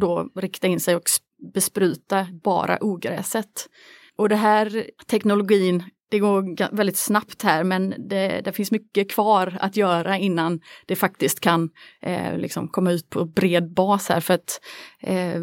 då 0.00 0.28
rikta 0.36 0.66
in 0.66 0.80
sig 0.80 0.96
och 0.96 1.02
bespruta 1.54 2.26
bara 2.44 2.78
ogräset. 2.80 3.68
Och 4.16 4.28
det 4.28 4.36
här 4.36 4.86
teknologin 5.10 5.84
det 6.10 6.18
går 6.18 6.76
väldigt 6.76 6.96
snabbt 6.96 7.42
här 7.42 7.64
men 7.64 7.94
det, 8.08 8.40
det, 8.44 8.52
finns 8.52 8.70
mycket 8.70 9.10
kvar 9.10 9.58
att 9.60 9.76
göra 9.76 10.18
innan 10.18 10.60
det 10.86 10.96
faktiskt 10.96 11.40
kan 11.40 11.70
eh, 12.02 12.38
liksom 12.38 12.68
komma 12.68 12.92
ut 12.92 13.10
på 13.10 13.24
bred 13.24 13.72
bas 13.72 14.08
här 14.08 14.20
för 14.20 14.34
att 14.34 14.60
eh, 15.00 15.40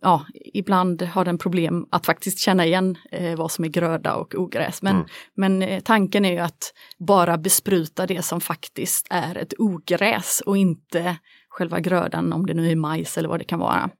ja, 0.00 0.26
ibland 0.54 1.02
har 1.02 1.24
den 1.24 1.38
problem 1.38 1.86
att 1.90 2.06
faktiskt 2.06 2.38
känna 2.38 2.66
igen 2.66 2.98
eh, 3.12 3.36
vad 3.36 3.52
som 3.52 3.64
är 3.64 3.68
gröda 3.68 4.14
och 4.14 4.34
ogräs. 4.34 4.82
Men, 4.82 4.96
mm. 4.96 5.06
men 5.34 5.62
eh, 5.62 5.80
tanken 5.80 6.24
är 6.24 6.32
ju 6.32 6.38
att 6.38 6.72
bara 6.98 7.38
bespruta 7.38 8.06
det 8.06 8.22
som 8.22 8.40
faktiskt 8.40 9.06
är 9.10 9.34
ett 9.38 9.54
ogräs 9.58 10.42
och 10.46 10.56
inte 10.56 11.16
själva 11.48 11.80
grödan 11.80 12.32
om 12.32 12.46
det 12.46 12.54
nu 12.54 12.70
är 12.70 12.76
majs 12.76 13.18
eller 13.18 13.28
vad 13.28 13.40
det 13.40 13.44
kan 13.44 13.58
vara. 13.58 13.90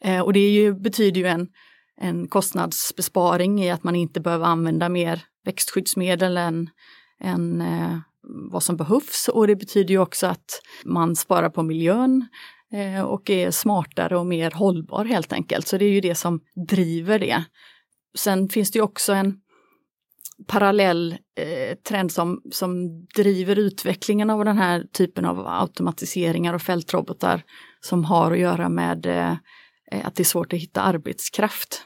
Eh, 0.00 0.20
och 0.20 0.32
det 0.32 0.50
ju, 0.50 0.74
betyder 0.74 1.20
ju 1.20 1.26
en, 1.26 1.48
en 2.00 2.28
kostnadsbesparing 2.28 3.62
i 3.62 3.70
att 3.70 3.84
man 3.84 3.96
inte 3.96 4.20
behöver 4.20 4.46
använda 4.46 4.88
mer 4.88 5.24
växtskyddsmedel 5.44 6.36
än, 6.36 6.70
än 7.20 7.60
eh, 7.60 7.98
vad 8.50 8.62
som 8.62 8.76
behövs 8.76 9.28
och 9.28 9.46
det 9.46 9.56
betyder 9.56 9.90
ju 9.90 9.98
också 9.98 10.26
att 10.26 10.60
man 10.84 11.16
sparar 11.16 11.50
på 11.50 11.62
miljön 11.62 12.28
eh, 12.72 13.02
och 13.02 13.30
är 13.30 13.50
smartare 13.50 14.18
och 14.18 14.26
mer 14.26 14.50
hållbar 14.50 15.04
helt 15.04 15.32
enkelt. 15.32 15.66
Så 15.66 15.78
det 15.78 15.84
är 15.84 15.90
ju 15.90 16.00
det 16.00 16.14
som 16.14 16.40
driver 16.68 17.18
det. 17.18 17.44
Sen 18.14 18.48
finns 18.48 18.70
det 18.70 18.78
ju 18.78 18.82
också 18.82 19.12
en 19.12 19.36
parallell 20.46 21.12
eh, 21.38 21.76
trend 21.88 22.12
som, 22.12 22.42
som 22.52 23.04
driver 23.16 23.58
utvecklingen 23.58 24.30
av 24.30 24.44
den 24.44 24.58
här 24.58 24.84
typen 24.92 25.24
av 25.24 25.46
automatiseringar 25.48 26.54
och 26.54 26.62
fältrobotar 26.62 27.42
som 27.80 28.04
har 28.04 28.32
att 28.32 28.38
göra 28.38 28.68
med 28.68 29.06
eh, 29.06 29.34
att 30.04 30.14
det 30.14 30.22
är 30.22 30.24
svårt 30.24 30.52
att 30.52 30.58
hitta 30.58 30.80
arbetskraft. 30.80 31.82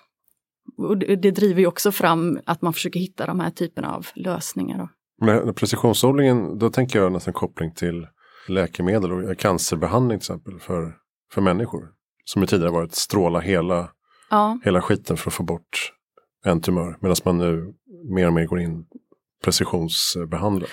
Och 0.79 0.99
det, 0.99 1.17
det 1.17 1.31
driver 1.31 1.61
ju 1.61 1.67
också 1.67 1.93
fram 1.93 2.41
att 2.47 2.63
man 2.63 2.73
försöker 2.73 3.01
hitta 3.01 3.27
de 3.27 3.41
här 3.41 3.51
typerna 3.51 3.95
av 3.95 4.07
lösningar. 4.15 4.79
Då. 4.79 4.89
Med 5.27 5.57
precisionsodlingen, 5.57 6.59
då 6.59 6.71
tänker 6.71 6.99
jag 6.99 7.13
nästan 7.13 7.35
koppling 7.35 7.75
till 7.75 8.07
läkemedel 8.49 9.13
och 9.13 9.39
cancerbehandling 9.39 10.19
till 10.19 10.25
exempel 10.25 10.61
för, 10.61 10.95
för 11.33 11.41
människor. 11.41 11.89
Som 12.25 12.43
ju 12.43 12.47
tidigare 12.47 12.71
varit 12.71 12.95
stråla 12.95 13.41
hela, 13.41 13.91
ja. 14.31 14.59
hela 14.65 14.83
skiten 14.83 15.17
för 15.17 15.31
att 15.31 15.35
få 15.35 15.43
bort 15.43 15.93
en 16.45 16.61
tumör. 16.61 16.99
Medan 17.01 17.17
man 17.25 17.39
nu 17.39 17.75
mer 18.11 18.27
och 18.27 18.33
mer 18.33 18.45
går 18.45 18.61
in 18.61 18.87
precisionsbehandlar. 19.45 20.71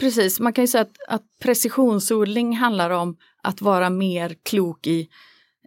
Precis, 0.00 0.40
man 0.40 0.52
kan 0.52 0.64
ju 0.64 0.68
säga 0.68 0.82
att, 0.82 0.96
att 1.08 1.22
precisionsodling 1.42 2.56
handlar 2.56 2.90
om 2.90 3.16
att 3.42 3.60
vara 3.60 3.90
mer 3.90 4.36
klok 4.42 4.86
i 4.86 5.08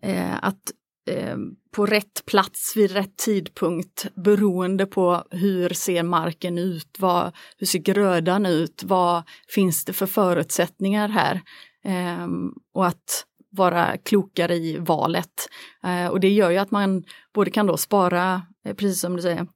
eh, 0.01 0.43
att 0.43 0.71
eh, 1.09 1.37
på 1.71 1.85
rätt 1.85 2.25
plats 2.25 2.73
vid 2.75 2.91
rätt 2.91 3.17
tidpunkt 3.17 4.07
beroende 4.15 4.85
på 4.85 5.23
hur 5.31 5.69
ser 5.69 6.03
marken 6.03 6.57
ut, 6.57 6.95
vad, 6.99 7.35
hur 7.57 7.67
ser 7.67 7.79
grödan 7.79 8.45
ut, 8.45 8.83
vad 8.85 9.23
finns 9.55 9.85
det 9.85 9.93
för 9.93 10.05
förutsättningar 10.05 11.09
här? 11.09 11.41
Eh, 11.85 12.27
och 12.73 12.87
att 12.87 13.25
vara 13.51 13.97
klokare 13.97 14.55
i 14.55 14.77
valet. 14.77 15.49
Eh, 15.83 16.07
och 16.07 16.19
det 16.19 16.29
gör 16.29 16.49
ju 16.49 16.57
att 16.57 16.71
man 16.71 17.03
både 17.33 17.51
kan 17.51 17.67
då 17.67 17.77
spara, 17.77 18.41
eh, 18.65 18.75
precis 18.75 19.01
som 19.01 19.15
du 19.15 19.21
säger, 19.21 19.47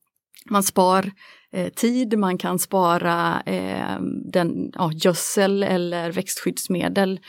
man 0.50 0.64
spar 0.64 1.12
eh, 1.52 1.70
tid, 1.70 2.18
man 2.18 2.38
kan 2.38 2.60
spara 2.60 3.42
eh, 3.46 4.02
den, 4.32 4.72
ja, 4.74 4.92
gödsel 4.94 5.64
eller 5.64 6.12
växtskyddsmedel. 6.12 7.20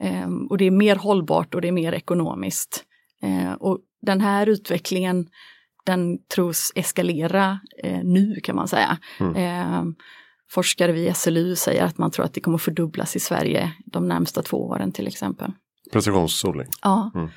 Eh, 0.00 0.30
och 0.50 0.58
det 0.58 0.64
är 0.64 0.70
mer 0.70 0.96
hållbart 0.96 1.54
och 1.54 1.60
det 1.60 1.68
är 1.68 1.72
mer 1.72 1.92
ekonomiskt. 1.92 2.84
Eh, 3.22 3.52
och 3.52 3.78
den 4.02 4.20
här 4.20 4.46
utvecklingen 4.46 5.28
den 5.84 6.18
tros 6.34 6.72
eskalera 6.74 7.60
eh, 7.82 8.00
nu 8.04 8.40
kan 8.42 8.56
man 8.56 8.68
säga. 8.68 8.98
Mm. 9.20 9.36
Eh, 9.36 9.94
forskare 10.50 10.92
vid 10.92 11.16
SLU 11.16 11.56
säger 11.56 11.84
att 11.84 11.98
man 11.98 12.10
tror 12.10 12.24
att 12.24 12.34
det 12.34 12.40
kommer 12.40 12.58
fördubblas 12.58 13.16
i 13.16 13.20
Sverige 13.20 13.72
de 13.86 14.08
närmsta 14.08 14.42
två 14.42 14.56
åren 14.56 14.92
till 14.92 15.06
exempel. 15.06 15.52
Precisionsodling? 15.92 16.68
Ja. 16.82 17.10
Mm. 17.14 17.28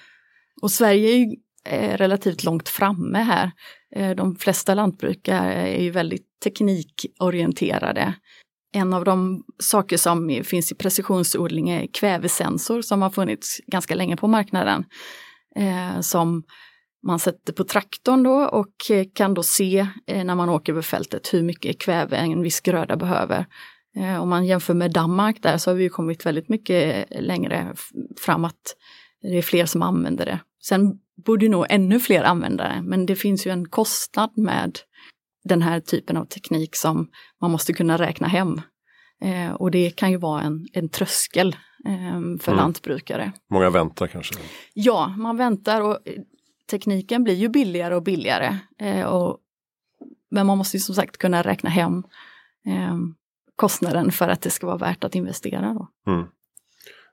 Och 0.61 0.71
Sverige 0.71 1.09
är 1.09 1.17
ju 1.17 1.35
relativt 1.97 2.43
långt 2.43 2.69
framme 2.69 3.19
här. 3.19 3.51
De 4.15 4.35
flesta 4.35 4.73
lantbrukare 4.73 5.53
är 5.53 5.83
ju 5.83 5.89
väldigt 5.89 6.39
teknikorienterade. 6.43 8.13
En 8.73 8.93
av 8.93 9.03
de 9.03 9.43
saker 9.59 9.97
som 9.97 10.41
finns 10.43 10.71
i 10.71 10.75
precisionsodling 10.75 11.69
är 11.69 11.87
kvävesensor 11.87 12.81
som 12.81 13.01
har 13.01 13.09
funnits 13.09 13.61
ganska 13.67 13.95
länge 13.95 14.17
på 14.17 14.27
marknaden. 14.27 14.85
Eh, 15.59 16.01
som 16.01 16.43
man 17.05 17.19
sätter 17.19 17.53
på 17.53 17.63
traktorn 17.63 18.23
då 18.23 18.45
och 18.45 18.91
eh, 18.91 19.05
kan 19.13 19.33
då 19.33 19.43
se 19.43 19.87
eh, 20.07 20.23
när 20.23 20.35
man 20.35 20.49
åker 20.49 20.73
över 20.73 20.81
fältet 20.81 21.33
hur 21.33 21.43
mycket 21.43 21.79
kväve 21.79 22.17
en 22.17 22.41
viss 22.41 22.61
gröda 22.61 22.95
behöver. 22.95 23.45
Eh, 23.97 24.21
om 24.21 24.29
man 24.29 24.45
jämför 24.45 24.73
med 24.73 24.91
Danmark 24.93 25.43
där 25.43 25.57
så 25.57 25.69
har 25.69 25.75
vi 25.75 25.89
kommit 25.89 26.25
väldigt 26.25 26.49
mycket 26.49 27.11
eh, 27.11 27.21
längre 27.21 27.73
fram 28.19 28.45
att 28.45 28.75
det 29.21 29.37
är 29.37 29.41
fler 29.41 29.65
som 29.65 29.81
använder 29.81 30.25
det. 30.25 30.39
Sen 30.63 30.99
borde 31.25 31.49
nog 31.49 31.65
ännu 31.69 31.99
fler 31.99 32.23
använda 32.23 32.63
det, 32.63 32.81
men 32.83 33.05
det 33.05 33.15
finns 33.15 33.47
ju 33.47 33.51
en 33.51 33.69
kostnad 33.69 34.37
med 34.37 34.79
den 35.43 35.61
här 35.61 35.79
typen 35.79 36.17
av 36.17 36.25
teknik 36.25 36.75
som 36.75 37.07
man 37.41 37.51
måste 37.51 37.73
kunna 37.73 37.97
räkna 37.97 38.27
hem. 38.27 38.61
Eh, 39.25 39.53
och 39.53 39.71
det 39.71 39.89
kan 39.89 40.11
ju 40.11 40.17
vara 40.17 40.41
en, 40.41 40.67
en 40.73 40.89
tröskel 40.89 41.55
eh, 41.85 42.39
för 42.39 42.51
mm. 42.51 42.57
lantbrukare. 42.57 43.31
Många 43.49 43.69
väntar 43.69 44.07
kanske? 44.07 44.35
Ja, 44.73 45.13
man 45.17 45.37
väntar 45.37 45.81
och 45.81 45.99
tekniken 46.69 47.23
blir 47.23 47.33
ju 47.33 47.49
billigare 47.49 47.95
och 47.95 48.03
billigare. 48.03 48.57
Eh, 48.79 49.05
och, 49.05 49.37
men 50.31 50.47
man 50.47 50.57
måste 50.57 50.77
ju 50.77 50.81
som 50.81 50.95
sagt 50.95 51.17
kunna 51.17 51.41
räkna 51.41 51.69
hem 51.69 52.03
eh, 52.65 52.97
kostnaden 53.55 54.11
för 54.11 54.29
att 54.29 54.41
det 54.41 54.49
ska 54.49 54.67
vara 54.67 54.77
värt 54.77 55.03
att 55.03 55.15
investera. 55.15 55.73
Då. 55.73 56.11
Mm. 56.11 56.27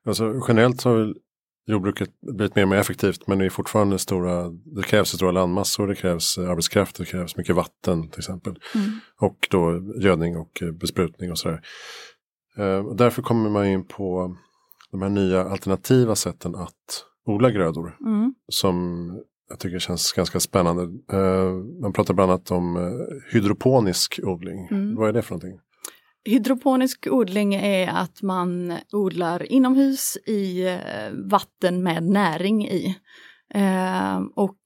Alltså, 0.05 0.45
generellt 0.49 0.81
så 0.81 0.89
har 0.89 1.15
jordbruket 1.67 2.11
blivit 2.21 2.55
mer 2.55 2.63
och 2.63 2.69
mer 2.69 2.77
effektivt 2.77 3.27
men 3.27 3.39
det 3.39 3.45
är 3.45 3.51
fortfarande 3.51 3.99
stora, 3.99 4.51
det 4.51 4.83
krävs 4.83 5.09
stora 5.09 5.31
landmassor, 5.31 5.89
det 5.89 5.95
krävs 5.95 6.39
arbetskraft, 6.39 6.97
det 6.97 7.05
krävs 7.05 7.37
mycket 7.37 7.57
vatten 7.57 8.09
till 8.09 8.19
exempel. 8.19 8.55
Mm. 8.75 8.91
Och 9.21 9.49
då 9.51 9.93
gödning 10.01 10.37
och 10.37 10.63
besprutning 10.81 11.31
och 11.31 11.39
sådär. 11.39 11.61
Uh, 12.59 12.95
därför 12.95 13.23
kommer 13.23 13.51
man 13.51 13.67
in 13.67 13.85
på 13.85 14.37
de 14.91 15.03
här 15.03 15.09
nya 15.09 15.45
alternativa 15.45 16.15
sätten 16.15 16.55
att 16.55 17.05
odla 17.27 17.51
grödor. 17.51 17.97
Mm. 18.01 18.35
Som 18.49 19.09
jag 19.49 19.59
tycker 19.59 19.79
känns 19.79 20.13
ganska 20.13 20.41
spännande. 20.41 20.89
Man 21.81 21.93
pratar 21.93 22.15
bland 22.15 22.31
annat 22.31 22.51
om 22.51 22.93
hydroponisk 23.33 24.21
odling. 24.23 24.69
Mm. 24.71 24.97
Vad 24.97 25.09
är 25.09 25.13
det 25.13 25.23
för 25.23 25.31
någonting? 25.31 25.59
Hydroponisk 26.25 27.07
odling 27.11 27.55
är 27.55 27.89
att 27.89 28.23
man 28.23 28.79
odlar 28.93 29.53
inomhus 29.53 30.17
i 30.27 30.67
eh, 30.67 31.11
vatten 31.13 31.83
med 31.83 32.03
näring 32.03 32.69
i. 32.69 32.97
Eh, 33.55 34.21
och 34.35 34.61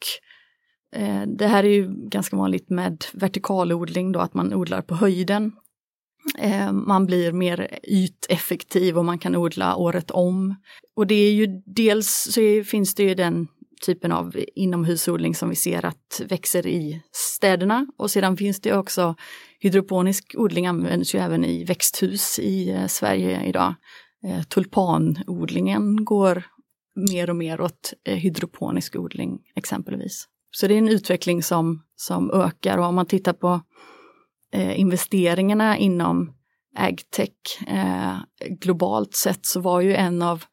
eh, 0.96 1.22
det 1.26 1.46
här 1.46 1.64
är 1.64 1.68
ju 1.68 2.08
ganska 2.08 2.36
vanligt 2.36 2.70
med 2.70 3.04
vertikalodling 3.12 4.12
då, 4.12 4.20
att 4.20 4.34
man 4.34 4.54
odlar 4.54 4.82
på 4.82 4.94
höjden. 4.94 5.52
Man 6.72 7.06
blir 7.06 7.32
mer 7.32 7.78
yteffektiv 7.82 8.98
och 8.98 9.04
man 9.04 9.18
kan 9.18 9.36
odla 9.36 9.76
året 9.76 10.10
om. 10.10 10.54
Och 10.96 11.06
det 11.06 11.14
är 11.14 11.32
ju 11.32 11.62
dels 11.66 12.28
så 12.30 12.64
finns 12.64 12.94
det 12.94 13.02
ju 13.02 13.14
den 13.14 13.48
typen 13.86 14.12
av 14.12 14.36
inomhusodling 14.54 15.34
som 15.34 15.48
vi 15.48 15.56
ser 15.56 15.84
att 15.84 16.22
växer 16.28 16.66
i 16.66 17.02
städerna 17.12 17.86
och 17.96 18.10
sedan 18.10 18.36
finns 18.36 18.60
det 18.60 18.76
också 18.76 19.14
hydroponisk 19.60 20.34
odling 20.38 20.66
används 20.66 21.14
ju 21.14 21.18
även 21.18 21.44
i 21.44 21.64
växthus 21.64 22.38
i 22.38 22.70
eh, 22.70 22.86
Sverige 22.86 23.44
idag. 23.44 23.74
Eh, 24.26 24.42
tulpanodlingen 24.42 26.04
går 26.04 26.42
mer 27.10 27.30
och 27.30 27.36
mer 27.36 27.60
åt 27.60 27.92
eh, 28.04 28.16
hydroponisk 28.16 28.96
odling 28.96 29.38
exempelvis. 29.54 30.28
Så 30.50 30.66
det 30.66 30.74
är 30.74 30.78
en 30.78 30.88
utveckling 30.88 31.42
som, 31.42 31.82
som 31.96 32.30
ökar 32.30 32.78
och 32.78 32.84
om 32.84 32.94
man 32.94 33.06
tittar 33.06 33.32
på 33.32 33.60
eh, 34.52 34.80
investeringarna 34.80 35.78
inom 35.78 36.32
agtech 36.76 37.68
eh, 37.68 38.16
globalt 38.60 39.14
sett 39.14 39.46
så 39.46 39.60
var 39.60 39.80
ju 39.80 39.94
en 39.94 40.22
av 40.22 40.44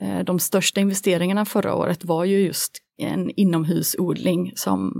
Eh, 0.00 0.24
de 0.24 0.38
största 0.38 0.80
investeringarna 0.80 1.44
förra 1.44 1.74
året 1.74 2.04
var 2.04 2.24
ju 2.24 2.40
just 2.40 2.78
en 2.98 3.30
inomhusodling 3.30 4.52
som 4.54 4.92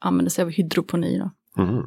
använde 0.00 0.30
sig 0.30 0.42
av 0.42 0.50
hydroponi. 0.50 1.18
Då. 1.18 1.30
Mm. 1.62 1.82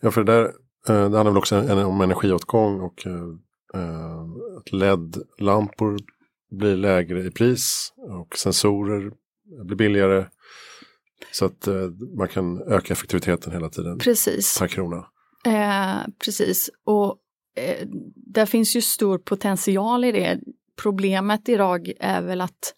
Ja, 0.00 0.10
för 0.10 0.24
det 0.24 0.32
där 0.32 0.44
eh, 0.44 1.10
det 1.10 1.16
handlar 1.16 1.24
väl 1.24 1.36
också 1.36 1.84
om 1.84 2.00
energiåtgång 2.00 2.80
och 2.80 3.06
eh, 3.06 3.34
att 4.58 4.72
LED-lampor 4.72 5.98
blir 6.50 6.76
lägre 6.76 7.26
i 7.26 7.30
pris 7.30 7.92
och 7.96 8.38
sensorer 8.38 9.12
blir 9.64 9.76
billigare. 9.76 10.26
Så 11.32 11.44
att 11.44 11.68
man 12.16 12.28
kan 12.28 12.62
öka 12.62 12.92
effektiviteten 12.92 13.52
hela 13.52 13.68
tiden 13.68 13.98
precis. 13.98 14.58
per 14.58 14.68
krona. 14.68 15.06
Eh, 15.46 15.98
precis, 16.24 16.70
och 16.84 17.16
eh, 17.56 17.86
där 18.16 18.46
finns 18.46 18.76
ju 18.76 18.80
stor 18.80 19.18
potential 19.18 20.04
i 20.04 20.12
det 20.12 20.40
problemet 20.82 21.48
idag 21.48 21.92
är 22.00 22.22
väl 22.22 22.40
att 22.40 22.74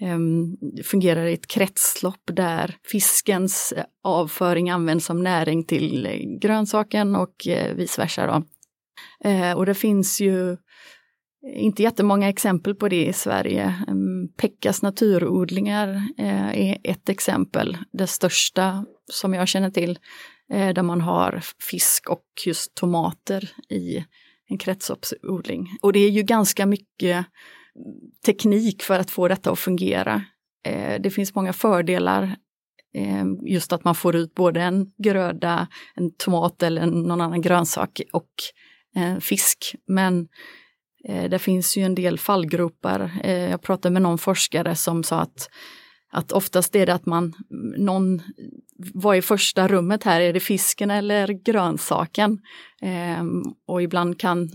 ehm, 0.00 0.56
fungerar 0.84 1.26
i 1.26 1.32
ett 1.32 1.46
kretslopp 1.46 2.30
där 2.32 2.76
fiskens 2.84 3.72
eh, 3.76 3.84
avföring 4.04 4.70
används 4.70 5.06
som 5.06 5.22
näring 5.22 5.64
till 5.64 6.06
eh, 6.06 6.38
grönsaken 6.40 7.16
och 7.16 7.46
eh, 7.46 7.74
vice 7.74 8.00
versa. 8.00 8.26
Då. 8.26 8.42
Eh, 9.28 9.52
och 9.52 9.66
det 9.66 9.74
finns 9.74 10.20
ju 10.20 10.56
inte 11.56 11.82
jättemånga 11.82 12.28
exempel 12.28 12.74
på 12.74 12.88
det 12.88 13.06
i 13.06 13.12
Sverige. 13.12 13.74
Ehm, 13.88 14.07
Pekkas 14.36 14.82
naturodlingar 14.82 15.88
eh, 16.18 16.70
är 16.70 16.78
ett 16.84 17.08
exempel, 17.08 17.78
det 17.92 18.06
största 18.06 18.84
som 19.12 19.34
jag 19.34 19.48
känner 19.48 19.70
till 19.70 19.98
eh, 20.52 20.74
där 20.74 20.82
man 20.82 21.00
har 21.00 21.42
fisk 21.70 22.08
och 22.08 22.24
just 22.46 22.74
tomater 22.74 23.50
i 23.68 24.04
en 24.48 24.58
kretsloppsodling. 24.58 25.68
Och 25.82 25.92
det 25.92 25.98
är 25.98 26.10
ju 26.10 26.22
ganska 26.22 26.66
mycket 26.66 27.26
teknik 28.26 28.82
för 28.82 28.98
att 28.98 29.10
få 29.10 29.28
detta 29.28 29.50
att 29.50 29.58
fungera. 29.58 30.24
Eh, 30.66 31.00
det 31.00 31.10
finns 31.10 31.34
många 31.34 31.52
fördelar 31.52 32.36
just 33.46 33.72
att 33.72 33.84
man 33.84 33.94
får 33.94 34.16
ut 34.16 34.34
både 34.34 34.62
en 34.62 34.92
gröda, 34.98 35.68
en 35.94 36.10
tomat 36.14 36.62
eller 36.62 36.86
någon 36.86 37.20
annan 37.20 37.40
grönsak 37.40 38.00
och 38.12 38.30
fisk. 39.20 39.74
Men 39.86 40.28
eh, 41.08 41.30
det 41.30 41.38
finns 41.38 41.76
ju 41.76 41.82
en 41.82 41.94
del 41.94 42.18
fallgropar. 42.18 43.10
Eh, 43.24 43.50
jag 43.50 43.62
pratade 43.62 43.92
med 43.92 44.02
någon 44.02 44.18
forskare 44.18 44.74
som 44.74 45.04
sa 45.04 45.20
att 45.20 45.48
att 46.10 46.32
oftast 46.32 46.76
är 46.76 46.86
det 46.86 46.94
att 46.94 47.06
man, 47.06 47.34
någon, 47.76 48.22
vad 48.94 49.16
är 49.16 49.22
första 49.22 49.68
rummet 49.68 50.04
här, 50.04 50.20
är 50.20 50.32
det 50.32 50.40
fisken 50.40 50.90
eller 50.90 51.28
grönsaken? 51.28 52.38
Eh, 52.82 53.24
och 53.66 53.82
ibland 53.82 54.20
kan 54.20 54.50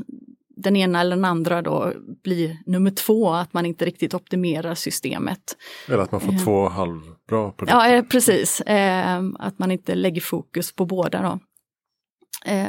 den 0.55 0.75
ena 0.75 1.01
eller 1.01 1.15
den 1.15 1.25
andra 1.25 1.61
då 1.61 1.93
bli 2.23 2.59
nummer 2.65 2.91
två, 2.91 3.29
att 3.29 3.53
man 3.53 3.65
inte 3.65 3.85
riktigt 3.85 4.13
optimerar 4.13 4.75
systemet. 4.75 5.57
Eller 5.87 5.97
att 5.97 6.11
man 6.11 6.21
får 6.21 6.33
eh. 6.33 6.43
två 6.43 6.69
halvbra 6.69 7.51
produkter. 7.51 7.67
Ja, 7.67 7.89
eh, 7.89 8.03
precis. 8.03 8.61
Eh, 8.61 9.23
att 9.39 9.59
man 9.59 9.71
inte 9.71 9.95
lägger 9.95 10.21
fokus 10.21 10.75
på 10.75 10.85
båda 10.85 11.21
då. 11.21 11.39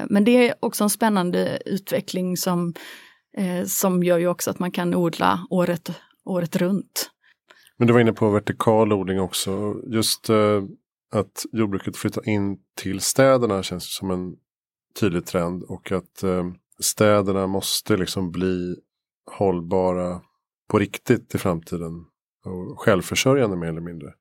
Men 0.09 0.25
det 0.25 0.49
är 0.49 0.55
också 0.61 0.85
en 0.85 0.91
spännande 0.91 1.63
utveckling 1.67 2.37
som, 2.37 2.75
eh, 3.37 3.65
som 3.65 4.03
gör 4.03 4.19
ju 4.19 4.29
också 4.29 4.51
att 4.51 4.59
man 4.59 4.71
kan 4.71 4.95
odla 4.95 5.47
året, 5.51 5.91
året 6.25 6.57
runt. 6.57 7.11
Men 7.77 7.87
du 7.87 7.93
var 7.93 8.01
inne 8.01 8.13
på 8.13 8.31
vertikal 8.31 8.93
odling 8.93 9.21
också. 9.21 9.81
Just 9.87 10.31
eh, 10.31 10.63
att 11.13 11.45
jordbruket 11.53 11.97
flyttar 11.97 12.29
in 12.29 12.59
till 12.77 13.01
städerna 13.01 13.63
känns 13.63 13.95
som 13.95 14.11
en 14.11 14.37
tydlig 15.01 15.27
trend. 15.27 15.63
Och 15.63 15.93
att 15.93 16.23
eh, 16.23 16.45
städerna 16.81 17.47
måste 17.47 17.97
liksom 17.97 18.31
bli 18.31 18.77
hållbara 19.31 20.21
på 20.69 20.79
riktigt 20.79 21.35
i 21.35 21.39
framtiden. 21.39 22.05
Och 22.45 22.81
självförsörjande 22.81 23.57
mer 23.57 23.69
eller 23.69 23.81
mindre. 23.81 24.13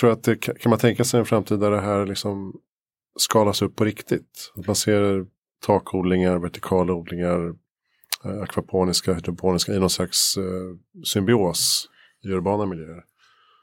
Tror 0.00 0.10
att 0.10 0.22
det, 0.22 0.36
kan 0.36 0.70
man 0.70 0.78
tänka 0.78 1.04
sig 1.04 1.20
en 1.20 1.26
framtid 1.26 1.60
där 1.60 1.70
det 1.70 1.80
här 1.80 2.06
liksom 2.06 2.60
skalas 3.18 3.62
upp 3.62 3.76
på 3.76 3.84
riktigt? 3.84 4.52
Att 4.54 4.66
man 4.66 4.76
ser 4.76 5.26
takodlingar, 5.66 6.38
vertikala 6.38 6.92
odlingar, 6.92 7.54
Eh, 8.24 8.42
akvaponiska, 8.42 9.14
hydroponiska 9.14 9.72
i 9.72 9.78
någon 9.78 9.90
slags 9.90 10.36
eh, 10.36 11.02
symbios 11.04 11.88
i 12.24 12.28
urbana 12.28 12.66
miljöer? 12.66 13.04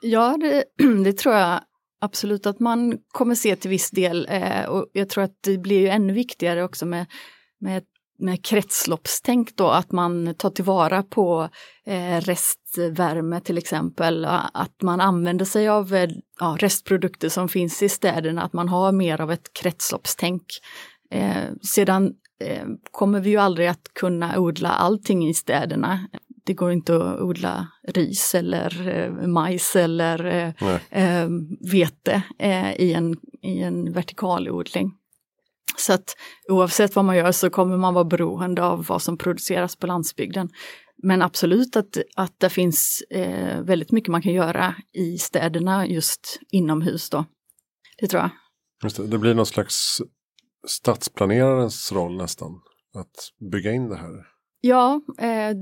Ja, 0.01 0.37
det, 0.37 0.63
det, 1.03 1.13
tror 1.13 1.35
jag 1.35 1.61
absolut 2.01 2.45
att 2.45 2.59
man 2.59 2.97
kommer 3.07 3.35
se 3.35 3.55
till 3.55 3.69
viss 3.69 3.91
del. 3.91 4.27
Eh, 4.29 4.65
och 4.65 4.85
jag 4.93 5.09
tror 5.09 5.23
att 5.23 5.37
det 5.43 5.57
blir 5.57 5.79
ju 5.79 5.87
ännu 5.87 6.13
viktigare 6.13 6.63
också 6.63 6.85
med, 6.85 7.05
med, 7.59 7.83
med 8.19 8.45
kretsloppstänk 8.45 9.55
då, 9.55 9.67
att 9.67 9.91
man 9.91 10.35
tar 10.35 10.49
tillvara 10.49 11.03
på 11.03 11.49
eh, 11.85 12.21
restvärme 12.21 13.41
till 13.41 13.57
exempel. 13.57 14.25
Att 14.53 14.81
man 14.81 15.01
använder 15.01 15.45
sig 15.45 15.69
av 15.69 15.95
eh, 15.95 16.09
restprodukter 16.57 17.29
som 17.29 17.49
finns 17.49 17.83
i 17.83 17.89
städerna, 17.89 18.41
att 18.41 18.53
man 18.53 18.69
har 18.69 18.91
mer 18.91 19.21
av 19.21 19.31
ett 19.31 19.53
kretsloppstänk. 19.53 20.43
Eh, 21.11 21.53
sedan 21.61 22.13
Eh, 22.39 22.65
kommer 22.91 23.19
vi 23.19 23.29
ju 23.29 23.37
aldrig 23.37 23.67
att 23.67 23.93
kunna 23.93 24.39
odla 24.39 24.69
allting 24.69 25.27
i 25.27 25.33
städerna. 25.33 26.07
Det 26.45 26.53
går 26.53 26.71
inte 26.71 26.95
att 26.95 27.21
odla 27.21 27.67
ris 27.87 28.35
eller 28.35 28.87
eh, 28.87 29.27
majs 29.27 29.75
eller 29.75 30.25
eh, 30.89 31.29
vete 31.71 32.23
eh, 32.39 32.73
i, 32.73 32.93
en, 32.93 33.17
i 33.41 33.61
en 33.61 33.93
vertikalodling. 33.93 34.91
Så 35.77 35.93
att 35.93 36.15
oavsett 36.49 36.95
vad 36.95 37.05
man 37.05 37.17
gör 37.17 37.31
så 37.31 37.49
kommer 37.49 37.77
man 37.77 37.93
vara 37.93 38.05
beroende 38.05 38.63
av 38.63 38.85
vad 38.85 39.01
som 39.01 39.17
produceras 39.17 39.75
på 39.75 39.87
landsbygden. 39.87 40.49
Men 41.03 41.21
absolut 41.21 41.75
att, 41.75 41.97
att 42.15 42.39
det 42.39 42.49
finns 42.49 43.03
eh, 43.09 43.61
väldigt 43.61 43.91
mycket 43.91 44.11
man 44.11 44.21
kan 44.21 44.33
göra 44.33 44.75
i 44.93 45.17
städerna 45.17 45.87
just 45.87 46.39
inomhus 46.51 47.09
då. 47.09 47.25
Det 47.99 48.07
tror 48.07 48.21
jag. 48.21 48.29
Just 48.83 48.97
det, 48.97 49.07
det 49.07 49.17
blir 49.17 49.33
någon 49.33 49.45
slags 49.45 50.01
stadsplanerarens 50.67 51.91
roll 51.91 52.17
nästan. 52.17 52.61
Att 52.93 53.49
bygga 53.51 53.71
in 53.71 53.89
det 53.89 53.95
här. 53.95 54.27
Ja, 54.61 55.01
eh, 55.17 55.55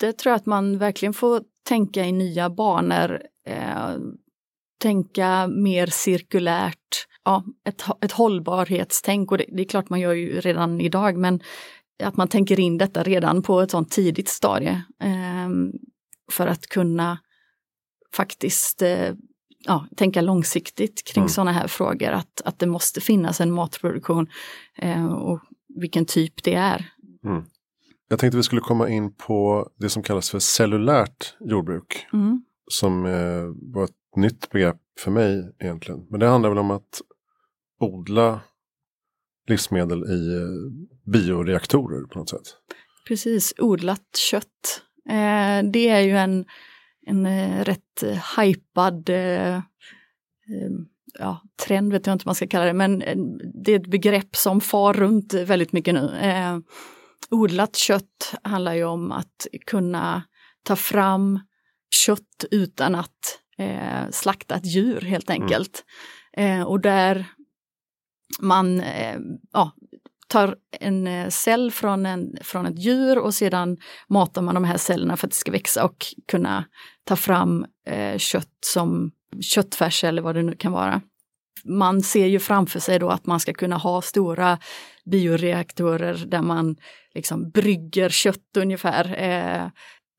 det 0.00 0.12
tror 0.12 0.30
jag 0.30 0.36
att 0.36 0.46
man 0.46 0.78
verkligen 0.78 1.14
får 1.14 1.42
tänka 1.68 2.04
i 2.04 2.12
nya 2.12 2.50
banor. 2.50 3.22
Eh, 3.46 3.96
tänka 4.82 5.46
mer 5.46 5.86
cirkulärt. 5.86 7.06
Ja, 7.24 7.44
ett, 7.64 7.84
ett 8.00 8.12
hållbarhetstänk 8.12 9.32
och 9.32 9.38
det, 9.38 9.44
det, 9.48 9.62
är 9.62 9.68
klart 9.68 9.88
man 9.88 10.00
gör 10.00 10.12
ju 10.12 10.40
redan 10.40 10.80
idag 10.80 11.16
men 11.16 11.40
att 12.02 12.16
man 12.16 12.28
tänker 12.28 12.60
in 12.60 12.78
detta 12.78 13.02
redan 13.02 13.42
på 13.42 13.60
ett 13.60 13.70
sånt 13.70 13.90
tidigt 13.90 14.28
stadie. 14.28 14.82
Eh, 15.02 15.48
för 16.32 16.46
att 16.46 16.66
kunna 16.66 17.18
faktiskt 18.14 18.82
eh, 18.82 19.14
ja, 19.64 19.86
tänka 19.96 20.20
långsiktigt 20.20 21.04
kring 21.04 21.22
mm. 21.22 21.28
sådana 21.28 21.52
här 21.52 21.68
frågor. 21.68 22.10
Att, 22.10 22.42
att 22.44 22.58
det 22.58 22.66
måste 22.66 23.00
finnas 23.00 23.40
en 23.40 23.52
matproduktion 23.52 24.26
eh, 24.78 25.06
och 25.06 25.40
vilken 25.80 26.04
typ 26.04 26.42
det 26.42 26.54
är. 26.54 26.92
Mm. 27.24 27.44
Jag 28.08 28.18
tänkte 28.18 28.36
vi 28.36 28.42
skulle 28.42 28.60
komma 28.60 28.88
in 28.88 29.14
på 29.14 29.68
det 29.78 29.88
som 29.88 30.02
kallas 30.02 30.30
för 30.30 30.38
cellulärt 30.38 31.36
jordbruk. 31.40 32.06
Mm. 32.12 32.44
Som 32.70 33.06
eh, 33.06 33.72
var 33.72 33.84
ett 33.84 34.16
nytt 34.16 34.50
begrepp 34.50 34.80
för 35.00 35.10
mig 35.10 35.56
egentligen. 35.58 36.06
Men 36.10 36.20
det 36.20 36.26
handlar 36.26 36.48
väl 36.48 36.58
om 36.58 36.70
att 36.70 37.00
odla 37.80 38.40
livsmedel 39.48 40.04
i 40.04 40.34
eh, 40.34 41.12
bioreaktorer 41.12 42.06
på 42.06 42.18
något 42.18 42.30
sätt. 42.30 42.56
Precis, 43.08 43.54
odlat 43.58 44.16
kött. 44.16 44.82
Eh, 45.08 45.70
det 45.70 45.88
är 45.88 46.00
ju 46.00 46.16
en 46.16 46.44
en 47.08 47.26
eh, 47.26 47.64
rätt 47.64 48.02
eh, 48.02 48.38
hypad 48.38 49.08
eh, 49.08 49.56
eh, 49.56 49.62
ja, 51.18 51.42
trend, 51.66 51.92
vet 51.92 52.06
jag 52.06 52.14
inte 52.14 52.22
vad 52.24 52.28
man 52.28 52.34
ska 52.34 52.46
kalla 52.46 52.64
det, 52.64 52.72
men 52.72 53.02
eh, 53.02 53.16
det 53.64 53.72
är 53.72 53.80
ett 53.80 53.90
begrepp 53.90 54.36
som 54.36 54.60
far 54.60 54.94
runt 54.94 55.34
väldigt 55.34 55.72
mycket 55.72 55.94
nu. 55.94 56.18
Eh, 56.18 56.58
odlat 57.30 57.76
kött 57.76 58.34
handlar 58.42 58.74
ju 58.74 58.84
om 58.84 59.12
att 59.12 59.46
kunna 59.66 60.22
ta 60.62 60.76
fram 60.76 61.40
kött 61.90 62.44
utan 62.50 62.94
att 62.94 63.40
eh, 63.58 64.10
slakta 64.10 64.54
ett 64.54 64.66
djur 64.66 65.00
helt 65.00 65.30
mm. 65.30 65.42
enkelt. 65.42 65.84
Mm. 66.32 66.66
och 66.66 66.80
där 66.80 67.26
man 68.40 68.82
ja, 69.52 69.72
tar 70.28 70.56
en 70.80 71.06
eh, 71.06 71.28
cell 71.28 71.70
från, 71.70 72.06
en, 72.06 72.36
från 72.42 72.66
ett 72.66 72.78
djur 72.78 73.18
och 73.18 73.34
sedan 73.34 73.76
matar 74.08 74.42
man 74.42 74.54
de 74.54 74.64
här 74.64 74.76
cellerna 74.76 75.16
för 75.16 75.26
att 75.26 75.30
det 75.30 75.36
ska 75.36 75.52
växa 75.52 75.84
och 75.84 76.06
kunna 76.28 76.64
ta 77.08 77.16
fram 77.16 77.66
eh, 77.86 78.18
kött 78.18 78.58
som 78.66 79.10
köttfärs 79.40 80.04
eller 80.04 80.22
vad 80.22 80.34
det 80.34 80.42
nu 80.42 80.56
kan 80.56 80.72
vara. 80.72 81.00
Man 81.64 82.02
ser 82.02 82.26
ju 82.26 82.38
framför 82.38 82.80
sig 82.80 82.98
då 82.98 83.08
att 83.08 83.26
man 83.26 83.40
ska 83.40 83.52
kunna 83.52 83.76
ha 83.76 84.02
stora 84.02 84.58
bioreaktorer 85.04 86.24
där 86.26 86.42
man 86.42 86.76
liksom 87.14 87.50
brygger 87.50 88.08
kött 88.08 88.56
ungefär. 88.56 89.04
Eh, 89.04 89.68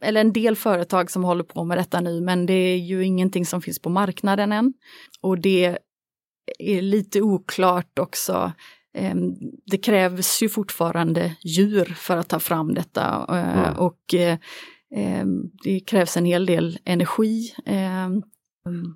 eller 0.03 0.21
en 0.21 0.33
del 0.33 0.55
företag 0.55 1.11
som 1.11 1.23
håller 1.23 1.43
på 1.43 1.63
med 1.63 1.77
detta 1.77 2.01
nu, 2.01 2.21
men 2.21 2.45
det 2.45 2.53
är 2.53 2.77
ju 2.77 3.05
ingenting 3.05 3.45
som 3.45 3.61
finns 3.61 3.81
på 3.81 3.89
marknaden 3.89 4.51
än. 4.51 4.73
Och 5.21 5.39
det 5.39 5.77
är 6.59 6.81
lite 6.81 7.21
oklart 7.21 7.99
också. 7.99 8.51
Ehm, 8.93 9.33
det 9.65 9.77
krävs 9.77 10.41
ju 10.41 10.49
fortfarande 10.49 11.35
djur 11.43 11.85
för 11.85 12.17
att 12.17 12.29
ta 12.29 12.39
fram 12.39 12.73
detta 12.73 13.25
mm. 13.29 13.77
och 13.77 14.13
eh, 14.13 14.37
det 15.63 15.79
krävs 15.79 16.17
en 16.17 16.25
hel 16.25 16.45
del 16.45 16.79
energi. 16.85 17.53
Ehm, 17.65 18.23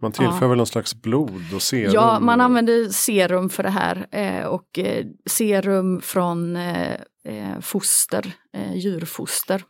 man 0.01 0.11
tillför 0.11 0.41
ja. 0.41 0.47
väl 0.47 0.57
någon 0.57 0.67
slags 0.67 1.01
blod 1.01 1.53
och 1.53 1.61
serum? 1.61 1.91
Ja, 1.93 2.19
man 2.19 2.41
använder 2.41 2.89
serum 2.89 3.49
för 3.49 3.63
det 3.63 3.69
här 3.69 4.07
eh, 4.11 4.45
och 4.45 4.79
serum 5.29 6.01
från 6.01 6.57
foster, 7.61 8.33
djurfoster. 8.75 9.63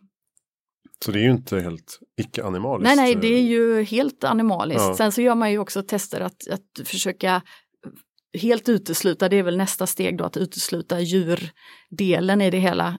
Så 1.05 1.11
det 1.11 1.19
är 1.19 1.23
ju 1.23 1.31
inte 1.31 1.59
helt 1.59 1.99
icke-animaliskt? 2.21 2.95
Nej, 2.95 2.95
nej, 2.95 3.15
det 3.15 3.27
är 3.27 3.41
ju 3.41 3.83
helt 3.83 4.23
animaliskt. 4.23 4.81
Ja. 4.81 4.95
Sen 4.95 5.11
så 5.11 5.21
gör 5.21 5.35
man 5.35 5.51
ju 5.51 5.59
också 5.59 5.81
tester 5.81 6.21
att, 6.21 6.47
att 6.51 6.87
försöka 6.87 7.41
helt 8.41 8.69
utesluta, 8.69 9.29
det 9.29 9.35
är 9.35 9.43
väl 9.43 9.57
nästa 9.57 9.87
steg 9.87 10.17
då, 10.17 10.23
att 10.23 10.37
utesluta 10.37 10.99
djurdelen 10.99 12.41
i 12.41 12.49
det 12.49 12.59
hela. 12.59 12.97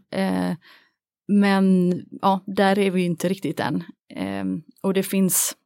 Men 1.28 1.92
ja, 2.22 2.44
där 2.46 2.78
är 2.78 2.90
vi 2.90 3.04
inte 3.04 3.28
riktigt 3.28 3.60
än. 3.60 3.84
Eh, 4.16 4.44
och 4.82 4.94
det 4.94 5.02
finns 5.02 5.56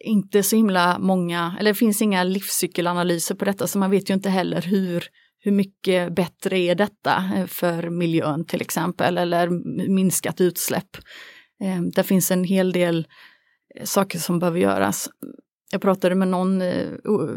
inte 0.00 0.42
så 0.42 0.56
himla 0.56 0.98
många, 0.98 1.56
eller 1.58 1.70
det 1.70 1.78
finns 1.78 2.02
inga 2.02 2.24
livscykelanalyser 2.24 3.34
på 3.34 3.44
detta 3.44 3.66
så 3.66 3.78
man 3.78 3.90
vet 3.90 4.10
ju 4.10 4.14
inte 4.14 4.30
heller 4.30 4.62
hur, 4.62 5.04
hur 5.38 5.52
mycket 5.52 6.14
bättre 6.14 6.58
är 6.58 6.74
detta 6.74 7.30
eh, 7.36 7.46
för 7.46 7.90
miljön 7.90 8.44
till 8.44 8.60
exempel 8.60 9.18
eller 9.18 9.48
minskat 9.88 10.40
utsläpp. 10.40 10.96
Eh, 11.62 11.82
det 11.94 12.02
finns 12.02 12.30
en 12.30 12.44
hel 12.44 12.72
del 12.72 13.06
eh, 13.74 13.84
saker 13.84 14.18
som 14.18 14.38
behöver 14.38 14.58
göras. 14.58 15.08
Jag 15.70 15.80
pratade 15.80 16.14
med 16.14 16.28
någon 16.28 16.62
eh, 16.62 16.86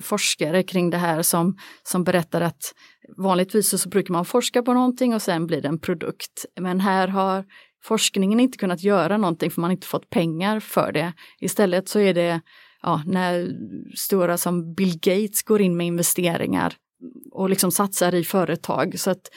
forskare 0.02 0.64
kring 0.64 0.90
det 0.90 0.98
här 0.98 1.22
som, 1.22 1.58
som 1.84 2.04
berättade 2.04 2.46
att 2.46 2.74
vanligtvis 3.18 3.82
så 3.82 3.90
brukar 3.90 4.14
man 4.14 4.26
forska 4.26 4.64
på 4.64 4.74
någonting 4.74 5.14
och 5.14 5.22
sen 5.22 5.48
blir 5.48 5.62
det 5.62 5.68
en 5.68 5.80
produkt. 5.80 6.46
Men 6.60 6.80
här 6.80 7.08
har 7.08 7.46
forskningen 7.84 8.40
inte 8.40 8.58
kunnat 8.58 8.84
göra 8.84 9.18
någonting 9.18 9.52
för 9.52 9.62
man 9.62 9.72
inte 9.72 9.88
fått 9.88 10.10
pengar 10.10 10.60
för 10.60 10.92
det. 10.92 11.14
Istället 11.40 11.90
så 11.90 12.00
är 12.00 12.14
det 12.14 12.42
ja, 12.82 13.04
när 13.06 13.50
stora 13.96 14.38
som 14.38 14.74
Bill 14.74 15.00
Gates 15.02 15.44
går 15.44 15.62
in 15.62 15.78
med 15.78 15.88
investeringar 15.88 16.74
och 17.32 17.50
liksom 17.50 17.72
satsar 17.72 18.16
i 18.16 18.24
företag 18.24 19.00
så 19.00 19.12
att 19.12 19.30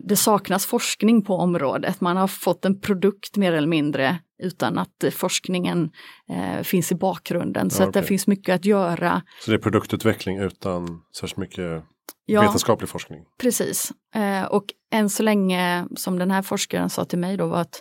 det 0.00 0.16
saknas 0.16 0.66
forskning 0.66 1.24
på 1.24 1.34
området. 1.34 2.00
Man 2.00 2.16
har 2.16 2.28
fått 2.28 2.64
en 2.64 2.80
produkt 2.80 3.36
mer 3.36 3.52
eller 3.52 3.68
mindre 3.68 4.18
utan 4.42 4.78
att 4.78 5.04
forskningen 5.12 5.90
eh, 6.28 6.62
finns 6.62 6.92
i 6.92 6.94
bakgrunden. 6.94 7.70
Så 7.70 7.82
ja, 7.82 7.88
okay. 7.88 8.00
att 8.00 8.04
det 8.04 8.08
finns 8.08 8.26
mycket 8.26 8.54
att 8.54 8.64
göra. 8.64 9.22
Så 9.40 9.50
det 9.50 9.56
är 9.56 9.58
produktutveckling 9.58 10.38
utan 10.38 11.00
särskilt 11.16 11.36
mycket 11.36 11.84
ja, 12.26 12.40
vetenskaplig 12.40 12.88
forskning? 12.88 13.24
Precis. 13.40 13.92
Eh, 14.14 14.44
och 14.44 14.64
än 14.92 15.10
så 15.10 15.22
länge, 15.22 15.86
som 15.96 16.18
den 16.18 16.30
här 16.30 16.42
forskaren 16.42 16.90
sa 16.90 17.04
till 17.04 17.18
mig 17.18 17.36
då, 17.36 17.46
var 17.46 17.60
att 17.60 17.80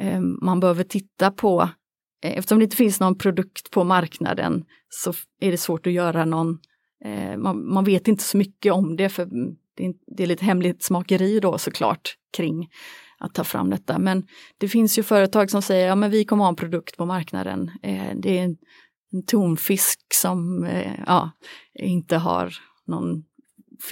eh, 0.00 0.20
man 0.20 0.60
behöver 0.60 0.84
titta 0.84 1.30
på, 1.30 1.68
eh, 2.22 2.38
eftersom 2.38 2.58
det 2.58 2.64
inte 2.64 2.76
finns 2.76 3.00
någon 3.00 3.18
produkt 3.18 3.70
på 3.70 3.84
marknaden, 3.84 4.64
så 4.88 5.12
är 5.40 5.50
det 5.50 5.58
svårt 5.58 5.86
att 5.86 5.92
göra 5.92 6.24
någon, 6.24 6.58
eh, 7.04 7.36
man, 7.36 7.72
man, 7.72 7.84
vet 7.84 8.08
inte 8.08 8.24
så 8.24 8.36
mycket 8.36 8.72
om 8.72 8.96
det, 8.96 9.08
för 9.08 9.28
det 9.78 9.86
är, 9.86 9.94
det 10.16 10.22
är 10.22 10.26
lite 10.26 10.44
hemlighetsmakeri 10.44 11.40
då 11.40 11.58
såklart 11.58 12.14
kring 12.36 12.68
att 13.18 13.34
ta 13.34 13.44
fram 13.44 13.70
detta. 13.70 13.98
Men 13.98 14.26
det 14.58 14.68
finns 14.68 14.98
ju 14.98 15.02
företag 15.02 15.50
som 15.50 15.62
säger, 15.62 15.86
ja 15.86 15.94
men 15.94 16.10
vi 16.10 16.24
kommer 16.24 16.44
ha 16.44 16.48
en 16.48 16.56
produkt 16.56 16.96
på 16.96 17.06
marknaden. 17.06 17.70
Eh, 17.82 18.10
det 18.16 18.38
är 18.38 18.44
en, 18.44 18.56
en 19.12 19.26
tonfisk 19.26 20.00
som 20.14 20.64
eh, 20.64 20.92
ja, 21.06 21.30
inte 21.74 22.16
har 22.16 22.54
någon 22.86 23.24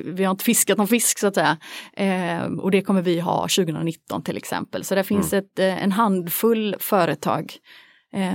vi 0.04 0.24
har 0.24 0.30
inte 0.30 0.44
fiskat 0.44 0.78
någon 0.78 0.88
fisk 0.88 1.18
så 1.18 1.26
att 1.26 1.34
säga. 1.34 1.58
Eh, 1.92 2.44
och 2.44 2.70
det 2.70 2.82
kommer 2.82 3.02
vi 3.02 3.20
ha 3.20 3.42
2019 3.42 4.22
till 4.22 4.36
exempel. 4.36 4.84
Så 4.84 4.94
det 4.94 5.04
finns 5.04 5.32
mm. 5.32 5.44
ett, 5.44 5.58
en 5.82 5.92
handfull 5.92 6.76
företag 6.78 7.52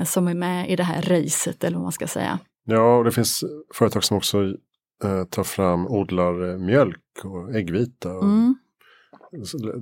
som 0.05 0.27
är 0.27 0.33
med 0.33 0.69
i 0.69 0.75
det 0.75 0.83
här 0.83 1.01
racet 1.01 1.63
eller 1.63 1.77
vad 1.77 1.83
man 1.83 1.91
ska 1.91 2.07
säga. 2.07 2.39
Ja, 2.65 2.97
och 2.97 3.03
det 3.03 3.11
finns 3.11 3.43
företag 3.73 4.03
som 4.03 4.17
också 4.17 4.55
eh, 5.03 5.23
tar 5.23 5.43
fram, 5.43 5.87
odlar 5.87 6.57
mjölk 6.57 6.99
och 7.23 7.55
äggvita. 7.55 8.13
Och 8.13 8.23
mm. 8.23 8.55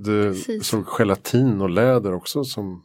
Det 0.04 0.34
såg 0.62 0.84
gelatin 0.98 1.60
och 1.60 1.70
läder 1.70 2.14
också 2.14 2.44
som 2.44 2.84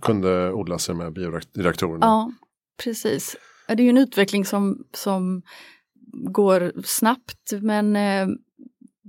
kunde 0.00 0.52
odlas 0.52 0.88
i 0.88 0.92
de 0.92 1.00
här 1.00 1.10
bioreaktorerna. 1.10 2.06
Ja, 2.06 2.32
precis. 2.84 3.36
Det 3.68 3.72
är 3.72 3.84
ju 3.84 3.88
en 3.88 3.98
utveckling 3.98 4.44
som, 4.44 4.84
som 4.92 5.42
går 6.12 6.72
snabbt 6.84 7.52
men 7.62 7.96
eh, 7.96 8.28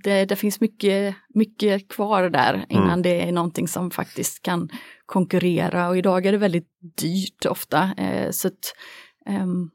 det, 0.04 0.26
det, 0.26 0.36
finns 0.36 0.62
mycket, 0.62 1.16
mycket 1.30 1.88
kvar 1.88 2.30
där 2.30 2.66
innan 2.70 2.88
mm. 2.90 3.02
det 3.02 3.22
är 3.22 3.32
någonting 3.32 3.68
som 3.68 3.92
faktiskt 3.92 4.42
kan 4.42 4.70
konkurrera 5.06 5.90
och 5.90 5.98
idag 5.98 6.26
är 6.26 6.32
det 6.32 6.38
väldigt 6.38 6.70
dyrt 7.02 7.46
ofta. 7.46 7.92
Eh, 7.98 8.32
så 8.32 8.48
att, 8.48 8.76
um, 9.42 9.72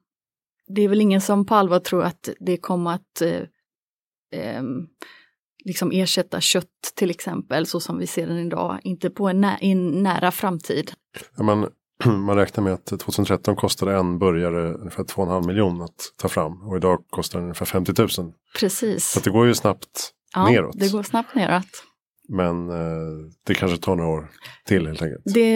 det 0.67 0.83
är 0.83 0.89
väl 0.89 1.01
ingen 1.01 1.21
som 1.21 1.47
på 1.47 1.55
allvar 1.55 1.79
tror 1.79 2.03
att 2.03 2.29
det 2.41 2.57
kommer 2.57 2.91
att 2.91 3.23
um, 4.59 4.89
liksom 5.65 5.91
ersätta 5.93 6.41
kött 6.41 6.93
till 6.95 7.11
exempel, 7.11 7.67
så 7.67 7.81
som 7.81 7.99
vi 7.99 8.07
ser 8.07 8.27
den 8.27 8.39
idag, 8.39 8.79
inte 8.83 9.11
på 9.11 9.29
en, 9.29 9.41
nä 9.41 9.59
en 9.61 10.03
nära 10.03 10.31
framtid. 10.31 10.93
Ja, 11.37 11.43
man, 11.43 11.69
man 12.05 12.37
räknar 12.37 12.65
med 12.65 12.73
att 12.73 12.87
2013 12.87 13.57
kostade 13.57 13.97
en 13.97 14.19
burgare 14.19 14.73
ungefär 14.73 15.05
2,5 15.05 15.47
miljoner 15.47 15.85
att 15.85 16.13
ta 16.17 16.29
fram 16.29 16.63
och 16.63 16.77
idag 16.77 17.05
kostar 17.11 17.39
den 17.39 17.45
ungefär 17.45 17.67
50 17.67 17.93
000. 17.99 18.33
Precis. 18.61 19.11
Så 19.11 19.21
det 19.21 19.31
går 19.31 19.47
ju 19.47 19.55
snabbt 19.55 20.13
ja, 20.35 20.49
neråt. 20.49 20.75
det 20.79 20.93
går 20.93 21.03
snabbt 21.03 21.35
neråt. 21.35 21.85
Men 22.29 22.71
eh, 22.71 23.31
det 23.47 23.55
kanske 23.55 23.79
tar 23.79 23.97
några 23.97 24.11
år 24.11 24.31
till 24.65 24.87
helt 24.87 25.03
enkelt. 25.03 25.23
Det, 25.25 25.55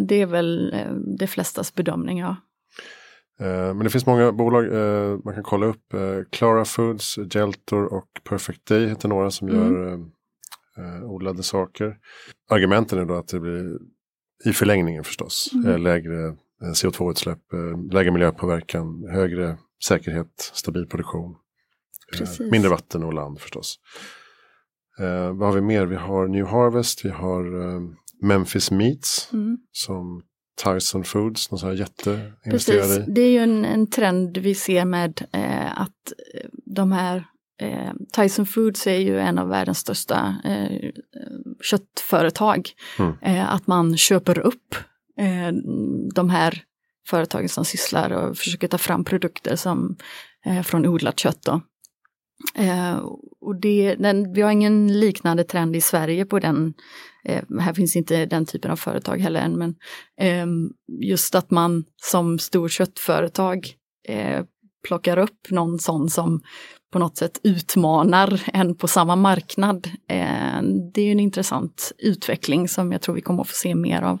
det 0.00 0.14
är 0.22 0.26
väl 0.26 0.72
eh, 0.72 0.92
de 1.18 1.26
flestas 1.26 1.74
bedömning, 1.74 2.18
ja. 2.18 2.36
Eh, 3.40 3.74
men 3.74 3.78
det 3.78 3.90
finns 3.90 4.06
många 4.06 4.32
bolag 4.32 4.64
eh, 4.64 5.18
man 5.24 5.34
kan 5.34 5.42
kolla 5.42 5.66
upp. 5.66 5.94
Eh, 5.94 6.18
Clara 6.30 6.64
Foods, 6.64 7.18
Geltor 7.30 7.84
och 7.84 8.08
Perfect 8.28 8.66
Day 8.66 8.88
heter 8.88 9.08
några 9.08 9.30
som 9.30 9.48
mm. 9.48 9.74
gör 9.74 10.10
odlade 11.04 11.42
saker. 11.42 11.96
Argumenten 12.50 12.98
är 12.98 13.04
då 13.04 13.14
att 13.14 13.28
det 13.28 13.40
blir 13.40 13.78
i 14.44 14.52
förlängningen 14.52 15.04
förstås 15.04 15.50
mm. 15.54 15.82
lägre 15.82 16.36
CO2-utsläpp, 16.74 17.38
lägre 17.92 18.10
miljöpåverkan, 18.10 19.08
högre 19.10 19.58
säkerhet, 19.84 20.50
stabil 20.54 20.86
produktion. 20.86 21.36
Precis. 22.12 22.40
Mindre 22.40 22.70
vatten 22.70 23.04
och 23.04 23.12
land 23.12 23.40
förstås. 23.40 23.78
Eh, 25.00 25.32
vad 25.32 25.48
har 25.48 25.54
vi 25.54 25.60
mer? 25.60 25.86
Vi 25.86 25.96
har 25.96 26.28
New 26.28 26.46
Harvest, 26.46 27.04
vi 27.04 27.08
har 27.08 27.62
eh, 27.62 27.80
Memphis 28.22 28.70
Meats 28.70 29.32
mm. 29.32 29.58
som 29.72 30.22
Tyson 30.64 31.04
Foods, 31.04 31.50
någon 31.50 31.58
sån 31.58 31.68
här 31.68 31.76
jätteinvesterare 31.76 33.02
i. 33.02 33.04
Det 33.08 33.20
är 33.20 33.30
ju 33.30 33.38
en, 33.38 33.64
en 33.64 33.86
trend 33.86 34.38
vi 34.38 34.54
ser 34.54 34.84
med 34.84 35.26
eh, 35.32 35.80
att 35.80 36.12
eh, 36.34 36.48
de 36.52 36.92
här 36.92 37.24
eh, 37.60 37.92
Tyson 38.12 38.46
Foods 38.46 38.86
är 38.86 38.98
ju 38.98 39.18
en 39.20 39.38
av 39.38 39.48
världens 39.48 39.78
största 39.78 40.36
eh, 40.44 40.90
köttföretag. 41.62 42.70
Mm. 42.98 43.12
Eh, 43.22 43.54
att 43.54 43.66
man 43.66 43.96
köper 43.96 44.38
upp 44.38 44.74
eh, 45.18 45.52
de 46.14 46.30
här 46.30 46.62
företagen 47.06 47.48
som 47.48 47.64
sysslar 47.64 48.10
och 48.10 48.36
försöker 48.36 48.68
ta 48.68 48.78
fram 48.78 49.04
produkter 49.04 49.56
som 49.56 49.96
eh, 50.46 50.62
från 50.62 50.86
odlat 50.86 51.18
kött. 51.18 51.42
Då. 51.42 51.60
och 53.40 53.60
det, 53.60 53.94
den, 53.94 54.32
vi 54.32 54.42
har 54.42 54.50
ingen 54.50 55.00
liknande 55.00 55.44
trend 55.44 55.76
i 55.76 55.80
Sverige 55.80 56.24
på 56.24 56.38
den 56.38 56.74
Eh, 57.24 57.42
här 57.60 57.72
finns 57.72 57.96
inte 57.96 58.26
den 58.26 58.46
typen 58.46 58.70
av 58.70 58.76
företag 58.76 59.18
heller 59.18 59.40
än, 59.40 59.58
men 59.58 59.74
eh, 60.20 60.46
just 61.02 61.34
att 61.34 61.50
man 61.50 61.84
som 62.02 62.38
stor 62.38 62.68
köttföretag 62.68 63.74
eh, 64.08 64.44
plockar 64.88 65.18
upp 65.18 65.50
någon 65.50 65.78
sån 65.78 66.10
som 66.10 66.40
på 66.92 66.98
något 66.98 67.16
sätt 67.16 67.40
utmanar 67.42 68.42
en 68.52 68.74
på 68.74 68.88
samma 68.88 69.16
marknad. 69.16 69.86
Eh, 70.08 70.62
det 70.94 71.02
är 71.02 71.12
en 71.12 71.20
intressant 71.20 71.92
utveckling 71.98 72.68
som 72.68 72.92
jag 72.92 73.02
tror 73.02 73.14
vi 73.14 73.20
kommer 73.20 73.42
att 73.42 73.48
få 73.48 73.54
se 73.54 73.74
mer 73.74 74.02
av. 74.02 74.18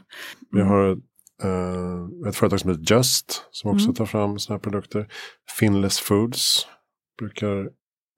Vi 0.50 0.60
har 0.60 0.98
Uh, 1.44 2.28
ett 2.28 2.36
företag 2.36 2.60
som 2.60 2.70
heter 2.70 2.94
Just 2.94 3.44
som 3.50 3.70
också 3.70 3.84
mm. 3.84 3.94
tar 3.94 4.06
fram 4.06 4.38
sådana 4.38 4.58
här 4.58 4.62
produkter. 4.62 5.08
Finless 5.58 5.98
Foods 5.98 6.66
brukar 7.18 7.56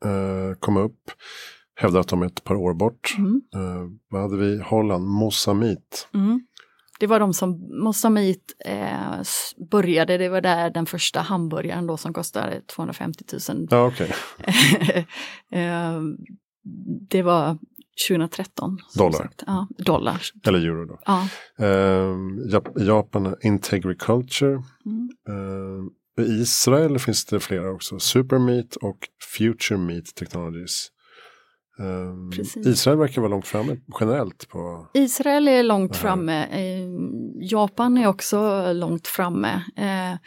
uh, 0.04 0.54
komma 0.60 0.80
upp. 0.80 1.10
Hävdar 1.74 2.00
att 2.00 2.08
de 2.08 2.22
är 2.22 2.26
ett 2.26 2.44
par 2.44 2.54
år 2.54 2.74
bort. 2.74 3.14
Mm. 3.18 3.42
Eh, 3.54 3.90
vad 4.10 4.22
hade 4.22 4.36
vi? 4.36 4.62
Holland, 4.62 5.06
Mosamit. 5.08 6.08
Mm. 6.14 6.40
Det 7.00 7.06
var 7.06 7.20
de 7.20 7.34
som, 7.34 7.68
Mosamit 7.84 8.52
eh, 8.64 9.22
började, 9.70 10.18
det 10.18 10.28
var 10.28 10.40
där 10.40 10.70
den 10.70 10.86
första 10.86 11.20
hamburgaren 11.20 11.86
då 11.86 11.96
som 11.96 12.12
kostade 12.12 12.60
250 12.60 13.24
000. 13.48 13.66
Ja, 13.70 13.86
okej. 13.86 14.12
eh, 15.52 16.00
det 17.10 17.22
var 17.22 17.58
2013. 18.08 18.78
som 18.88 18.98
Dollar. 18.98 19.30
Ja, 19.46 19.68
dollar. 19.78 20.22
Eller 20.46 20.58
euro 20.58 20.86
då. 20.86 20.98
Ja. 21.06 21.28
Eh, 21.58 22.14
Jap- 22.52 22.82
Japan, 22.82 23.34
Integriculture. 23.42 24.62
Mm. 24.86 25.08
Eh, 25.28 26.24
I 26.24 26.40
Israel 26.40 26.98
finns 26.98 27.24
det 27.24 27.40
flera 27.40 27.70
också. 27.70 27.98
Supermeat 27.98 28.76
och 28.76 28.98
Future 29.36 29.78
Meat 29.78 30.04
Technologies. 30.14 30.88
Precis. 32.36 32.66
Israel 32.66 32.98
verkar 32.98 33.22
vara 33.22 33.30
långt 33.30 33.46
framme 33.46 33.76
generellt 34.00 34.48
på 34.48 34.86
Israel 34.94 35.48
är 35.48 35.62
långt 35.62 35.96
framme. 35.96 36.44
Eh, 36.44 36.88
Japan 37.40 37.98
är 37.98 38.06
också 38.06 38.72
långt 38.72 39.08
framme. 39.08 39.62
Eh, 39.76 40.18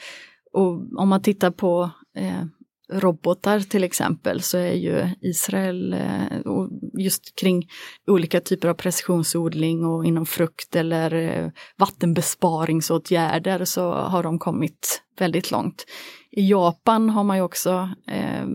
och 0.53 0.99
om 1.01 1.10
man 1.10 1.21
tittar 1.21 1.51
på 1.51 1.89
eh, 2.17 2.45
robotar 2.89 3.60
till 3.60 3.84
exempel 3.84 4.41
så 4.41 4.58
är 4.58 4.73
ju 4.73 5.10
Israel 5.21 5.93
eh, 5.93 6.38
och 6.45 6.69
just 6.97 7.36
kring 7.36 7.69
olika 8.08 8.41
typer 8.41 8.67
av 8.67 8.73
precisionsodling 8.73 9.86
och 9.86 10.05
inom 10.05 10.25
frukt 10.25 10.75
eller 10.75 11.13
eh, 11.13 11.49
vattenbesparingsåtgärder 11.77 13.65
så 13.65 13.91
har 13.91 14.23
de 14.23 14.39
kommit 14.39 15.01
väldigt 15.19 15.51
långt. 15.51 15.86
I 16.31 16.49
Japan 16.49 17.10
har 17.10 17.23
man 17.23 17.38
ju 17.38 17.43
också 17.43 17.89
eh, 18.08 18.45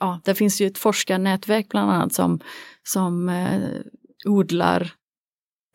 Ja, 0.00 0.20
det 0.24 0.34
finns 0.34 0.60
ju 0.60 0.66
ett 0.66 0.78
forskarnätverk 0.78 1.68
bland 1.68 1.90
annat 1.90 2.12
som, 2.12 2.40
som 2.82 3.28
eh, 3.28 3.60
odlar 4.24 4.92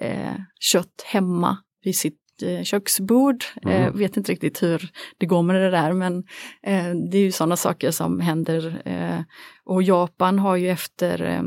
eh, 0.01 0.35
kött 0.59 1.03
hemma 1.05 1.57
vid 1.83 1.95
sitt 1.95 2.19
eh, 2.41 2.63
köksbord. 2.63 3.43
Eh, 3.65 3.81
Mm. 3.83 3.97
vet 3.97 4.17
inte 4.17 4.31
riktigt 4.31 4.63
hur 4.63 4.91
det 5.17 5.25
går 5.25 5.41
med 5.41 5.55
det 5.55 5.71
där 5.71 5.93
men 5.93 6.17
eh, 6.63 6.91
det 7.11 7.17
är 7.17 7.21
ju 7.21 7.31
sådana 7.31 7.55
saker 7.57 7.91
som 7.91 8.19
händer. 8.19 8.81
Eh, 8.85 9.21
och 9.63 9.83
Japan 9.83 10.39
har 10.39 10.55
ju 10.55 10.69
efter 10.69 11.43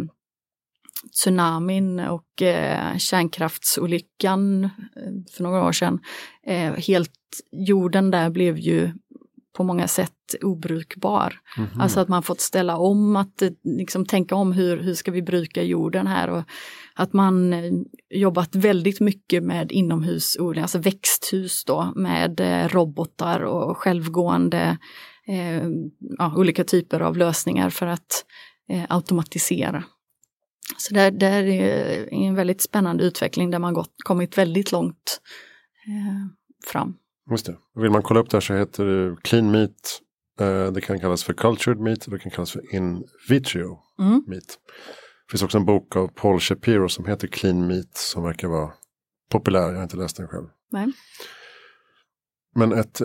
tsunamin 1.12 2.00
och 2.00 2.42
eh, 2.42 2.96
kärnkraftsolyckan 2.96 4.70
för 5.32 5.42
några 5.42 5.64
år 5.66 5.72
sedan, 5.72 6.00
eh, 6.46 6.72
helt 6.72 7.12
jorden 7.52 8.10
där 8.10 8.30
blev 8.30 8.58
ju 8.58 8.92
på 9.56 9.64
många 9.64 9.88
sätt 9.88 10.12
obrukbar. 10.42 11.34
Mhm. 11.56 11.80
Alltså 11.80 12.00
att 12.00 12.08
man 12.08 12.22
fått 12.22 12.40
ställa 12.40 12.76
om, 12.76 13.16
att 13.16 13.42
eh, 13.42 13.50
liksom 13.64 14.06
tänka 14.06 14.34
om 14.34 14.52
hur, 14.52 14.76
hur 14.76 14.94
ska 14.94 15.10
vi 15.10 15.22
bruka 15.22 15.62
jorden 15.62 16.06
här 16.06 16.30
och 16.30 16.42
att 16.94 17.12
man 17.12 17.52
eh, 17.52 17.72
jobbat 18.10 18.54
väldigt 18.54 19.00
mycket 19.00 19.42
med 19.42 19.72
inomhusodling, 19.72 20.62
alltså 20.62 20.78
växthus 20.78 21.64
då 21.64 21.92
med 21.96 22.40
eh, 22.40 22.68
robotar 22.68 23.40
och 23.40 23.78
självgående 23.78 24.78
eh, 25.28 25.68
ja, 26.18 26.34
olika 26.36 26.64
typer 26.64 27.00
av 27.00 27.16
lösningar 27.16 27.70
för 27.70 27.86
att 27.86 28.24
eh, 28.70 28.84
automatisera. 28.88 29.84
Så 30.76 30.94
där, 30.94 31.10
där 31.10 31.42
är 31.42 32.08
en 32.12 32.34
väldigt 32.34 32.62
spännande 32.62 33.04
utveckling 33.04 33.50
där 33.50 33.58
man 33.58 33.74
gått, 33.74 33.94
kommit 34.04 34.38
väldigt 34.38 34.72
långt 34.72 35.20
eh, 35.86 36.70
fram. 36.70 36.96
Just 37.30 37.46
det. 37.46 37.56
Vill 37.74 37.90
man 37.90 38.02
kolla 38.02 38.20
upp 38.20 38.30
det 38.30 38.36
här 38.36 38.40
så 38.40 38.54
heter 38.54 38.84
det 38.84 39.16
Clean 39.22 39.50
Meat. 39.50 40.00
Eh, 40.40 40.72
det 40.72 40.80
kan 40.80 41.00
kallas 41.00 41.24
för 41.24 41.32
Cultured 41.32 41.80
Meat 41.80 42.04
och 42.04 42.10
det 42.12 42.18
kan 42.18 42.32
kallas 42.32 42.52
för 42.52 42.74
In 42.74 43.04
Vitrio 43.28 43.78
Mm. 43.98 44.24
Meat. 44.26 44.46
Det 45.26 45.30
finns 45.30 45.42
också 45.42 45.58
en 45.58 45.64
bok 45.64 45.96
av 45.96 46.08
Paul 46.08 46.40
Shapiro 46.40 46.88
som 46.88 47.04
heter 47.06 47.28
Clean 47.28 47.66
Meat 47.66 47.96
som 47.96 48.22
verkar 48.22 48.48
vara 48.48 48.72
populär. 49.30 49.68
Jag 49.68 49.74
har 49.76 49.82
inte 49.82 49.96
läst 49.96 50.16
den 50.16 50.28
själv. 50.28 50.46
Nej. 50.72 50.92
Men 52.54 52.72
ett 52.72 53.00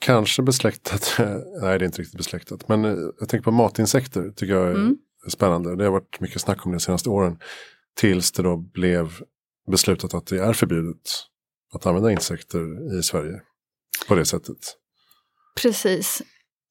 kanske 0.00 0.42
besläktat, 0.42 1.14
nej 1.18 1.78
det 1.78 1.84
är 1.84 1.84
inte 1.84 2.00
riktigt 2.02 2.16
besläktat, 2.18 2.68
men 2.68 2.84
eh, 2.84 2.96
jag 3.20 3.28
tänker 3.28 3.44
på 3.44 3.50
matinsekter 3.50 4.30
tycker 4.30 4.54
jag 4.54 4.66
är 4.68 4.74
Mm. 4.74 4.96
spännande. 5.28 5.76
Det 5.76 5.84
har 5.84 5.90
varit 5.92 6.20
mycket 6.20 6.40
snack 6.40 6.66
om 6.66 6.72
det 6.72 6.76
de 6.76 6.80
senaste 6.80 7.10
åren. 7.10 7.38
Tills 7.96 8.32
det 8.32 8.42
då 8.42 8.56
blev 8.56 9.12
beslutat 9.70 10.14
att 10.14 10.26
det 10.26 10.38
är 10.38 10.52
förbjudet 10.52 11.10
att 11.74 11.86
använda 11.86 12.12
insekter 12.12 12.98
i 12.98 13.02
Sverige 13.02 13.40
på 14.08 14.14
det 14.14 14.26
sättet. 14.26 14.76
Precis. 15.62 16.22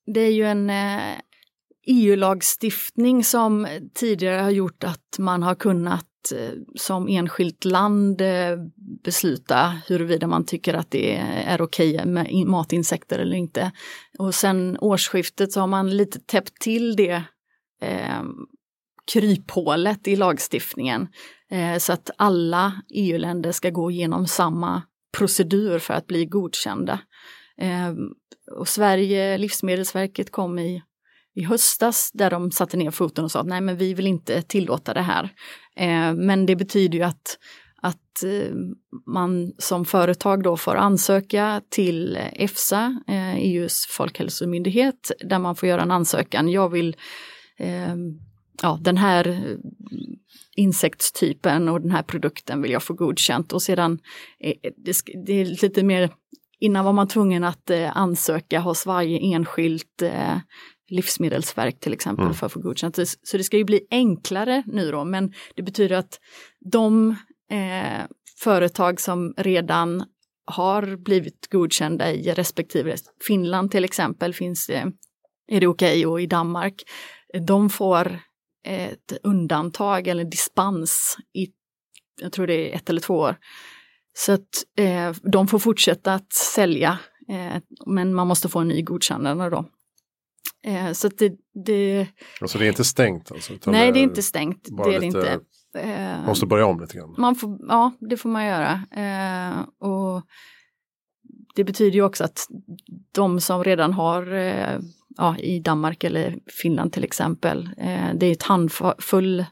Det 0.06 0.22
är 0.22 0.32
ju 0.32 0.44
en 0.44 0.70
eh, 0.70 1.20
EU-lagstiftning 1.88 3.24
som 3.24 3.68
tidigare 3.94 4.42
har 4.42 4.52
gjort 4.52 4.84
att 4.84 5.16
man 5.20 5.44
har 5.44 5.56
kunnat 5.56 6.32
eh, 6.36 6.54
som 6.76 7.08
enskilt 7.08 7.66
land 7.66 8.22
eh, 8.22 8.58
besluta 9.04 9.82
huruvida 9.88 10.28
man 10.28 10.46
tycker 10.46 10.74
att 10.74 10.92
det 10.92 11.16
är 11.46 11.62
okej 11.62 12.06
med 12.06 12.46
matinsekter 12.48 13.20
eller 13.20 13.38
inte. 13.38 13.72
Och 14.20 14.36
sen 14.36 14.78
årsskiftet 14.82 15.52
så 15.52 15.60
har 15.60 15.68
man 15.68 15.98
lite 15.98 16.20
täppt 16.20 16.62
till 16.62 16.96
det 16.96 17.24
eh, 17.82 18.24
kryphålet 19.14 20.08
i 20.08 20.16
lagstiftningen. 20.16 21.08
Eh, 21.52 21.78
så 21.78 21.94
att 21.94 22.10
alla 22.18 22.82
EU-länder 22.90 23.52
ska 23.52 23.70
gå 23.70 23.92
igenom 23.92 24.28
samma 24.28 24.82
procedur 25.18 25.80
för 25.80 25.94
att 25.94 26.08
bli 26.08 26.26
godkända. 26.26 27.00
Eh, 27.58 27.94
och 28.60 28.68
Sverige, 28.68 29.38
Livsmedelsverket 29.38 30.32
kom 30.32 30.60
i, 30.60 30.84
i 31.36 31.44
höstas 31.44 32.12
där 32.14 32.30
de 32.30 32.52
satte 32.52 32.78
ner 32.78 32.92
foten 32.92 33.24
och 33.24 33.32
sa 33.32 33.40
att 33.40 33.48
nej 33.48 33.62
men 33.62 33.78
vi 33.78 33.94
vill 33.94 34.08
inte 34.08 34.42
tillåta 34.42 34.94
det 34.94 35.02
här. 35.02 35.24
Eh, 35.76 36.14
men 36.14 36.46
det 36.46 36.56
betyder 36.56 36.98
ju 36.98 37.04
att, 37.04 37.38
att 37.82 38.24
man 39.06 39.52
som 39.58 39.86
företag 39.86 40.44
då 40.44 40.58
får 40.58 40.76
ansöka 40.76 41.62
till 41.70 42.18
EFSA, 42.34 43.02
e 43.08 43.36
EUs 43.38 43.86
folkhälsomyndighet, 43.90 45.12
där 45.20 45.40
man 45.40 45.56
får 45.56 45.70
göra 45.70 45.82
en 45.82 45.92
ansökan. 45.92 46.50
Jag 46.50 46.70
vill 46.70 46.96
eh, 47.58 47.96
ja, 48.62 48.80
den 48.82 48.98
här 48.98 49.28
eh, 49.28 49.58
insektstypen 50.56 51.70
och 51.70 51.82
den 51.82 51.92
här 51.92 52.04
produkten 52.04 52.62
vill 52.62 52.72
jag 52.72 52.84
få 52.84 52.94
godkänt 52.94 53.54
och 53.54 53.62
sedan 53.62 54.00
eh, 54.40 54.54
det, 54.78 54.92
sk- 54.92 55.24
det 55.26 55.34
är 55.34 55.46
lite 55.46 55.84
mer 55.84 56.10
Innan 56.60 56.86
var 56.86 56.94
man 56.94 57.08
tvungen 57.08 57.44
att 57.44 57.70
eh, 57.70 57.98
ansöka 57.98 58.60
hos 58.60 58.86
varje 58.86 59.20
enskilt 59.20 60.02
eh, 60.02 60.38
livsmedelsverk 60.90 61.80
till 61.80 61.94
exempel 61.94 62.26
Mm. 62.26 62.34
för 62.36 62.46
att 62.46 62.52
få 62.52 62.60
godkänt. 62.60 62.96
Så- 63.24 63.38
det 63.38 63.44
ska 63.44 63.58
ju 63.58 63.64
bli 63.64 63.88
enklare 63.92 64.64
nu 64.68 64.92
då, 64.92 65.04
men 65.06 65.34
det 65.56 65.64
betyder 65.64 65.96
att 65.96 66.20
de 66.72 67.10
eh, 67.52 68.06
företag 68.40 69.02
som 69.02 69.34
redan 69.38 70.04
har 70.46 70.96
blivit 70.96 71.48
godkända 71.52 72.12
i 72.14 72.32
respektive 72.34 72.96
Finland 73.28 73.72
till 73.72 73.86
exempel 73.86 74.34
finns 74.34 74.68
det, 74.68 74.92
är 75.48 75.60
det 75.60 75.68
okej 75.68 76.06
och 76.06 76.22
i 76.22 76.26
Danmark, 76.28 76.84
de 77.48 77.70
får 77.70 78.20
ett 78.66 79.14
undantag 79.24 80.08
eller 80.08 80.24
dispens 80.24 81.18
i, 81.34 81.48
jag 82.22 82.32
tror 82.32 82.48
det 82.48 82.72
är 82.72 82.76
ett 82.76 82.90
eller 82.90 83.02
två 83.02 83.14
år. 83.16 83.36
Så 84.18 84.32
att 84.32 84.50
eh, 84.78 85.16
de 85.24 85.48
får 85.48 85.60
fortsätta 85.60 86.14
att 86.14 86.34
sälja, 86.34 87.00
eh, 87.30 87.62
men 87.86 88.14
man 88.14 88.28
måste 88.28 88.50
få 88.50 88.60
en 88.60 88.68
ny 88.68 88.82
godkännande 88.82 89.50
då. 89.50 89.66
Eh, 90.64 90.92
så 90.92 91.08
att 91.08 91.18
det, 91.18 91.34
det, 91.66 92.08
Alltså 92.42 92.58
det 92.58 92.66
är 92.66 92.70
inte 92.70 92.84
stängt 92.84 93.32
alltså? 93.32 93.54
nej 93.66 93.92
det 93.92 94.00
är 94.00 94.04
inte 94.04 94.24
stängt, 94.24 94.68
det 94.86 94.96
är 94.96 95.00
lite- 95.00 95.06
inte. 95.06 95.40
Man 96.18 96.26
måste 96.26 96.46
börja 96.46 96.66
om 96.66 96.80
lite 96.80 96.98
grann. 96.98 97.16
man 97.18 97.36
får, 97.36 97.58
ja, 97.68 97.92
det 98.00 98.18
får 98.18 98.30
man 98.30 98.46
göra. 98.46 98.72
Eh, 98.92 99.60
och 99.90 100.22
det 101.56 101.64
betyder 101.64 101.92
ju 101.92 102.02
också 102.02 102.24
att 102.24 102.48
de 103.12 103.40
som 103.42 103.64
redan 103.64 103.94
har, 103.94 104.34
eh, 104.34 104.80
ja, 105.18 105.38
i 105.38 105.60
Danmark 105.60 106.04
eller 106.04 106.40
Finland 106.62 106.94
till 106.94 107.04
exempel, 107.04 107.70
eh, 107.78 108.14
det 108.16 108.26
är 108.26 108.32
ett 108.32 108.44
handfull 108.44 109.46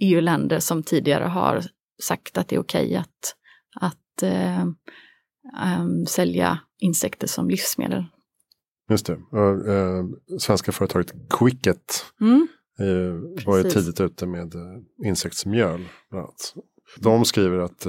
EU-länder 0.00 0.58
som 0.58 0.82
tidigare 0.82 1.24
har 1.24 1.62
sagt 2.02 2.38
att 2.38 2.48
det 2.48 2.56
är 2.56 2.60
okej 2.60 2.96
att, 2.96 3.36
att 3.80 4.22
eh, 4.22 4.60
em, 4.60 6.06
sälja 6.08 6.58
insekter 6.80 7.26
som 7.26 7.50
livsmedel. 7.50 8.04
Just 8.90 9.06
det. 9.06 9.14
Och, 9.30 9.68
eh, 9.68 10.04
svenska 10.38 10.72
företaget 10.72 11.12
Quicket 11.38 12.04
Mm. 12.20 12.48
var 13.46 13.56
ju 13.56 13.62
tidigt 13.62 14.00
ute 14.00 14.26
med 14.26 14.52
insektsmjöl. 15.04 15.88
Bland 16.10 16.24
annat. 16.24 16.54
De 16.98 17.24
skriver 17.24 17.58
att 17.58 17.86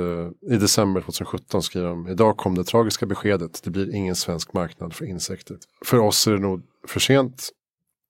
i 0.51 0.57
december 0.57 1.01
2017 1.01 1.63
skriver 1.63 1.87
de 1.87 2.07
idag 2.07 2.37
kom 2.37 2.55
det 2.55 2.63
tragiska 2.63 3.05
beskedet 3.05 3.61
det 3.63 3.69
blir 3.69 3.95
ingen 3.95 4.15
svensk 4.15 4.53
marknad 4.53 4.93
för 4.93 5.05
insekter. 5.05 5.57
För 5.85 5.99
oss 5.99 6.27
är 6.27 6.31
det 6.31 6.39
nog 6.39 6.61
för 6.89 6.99
sent. 6.99 7.49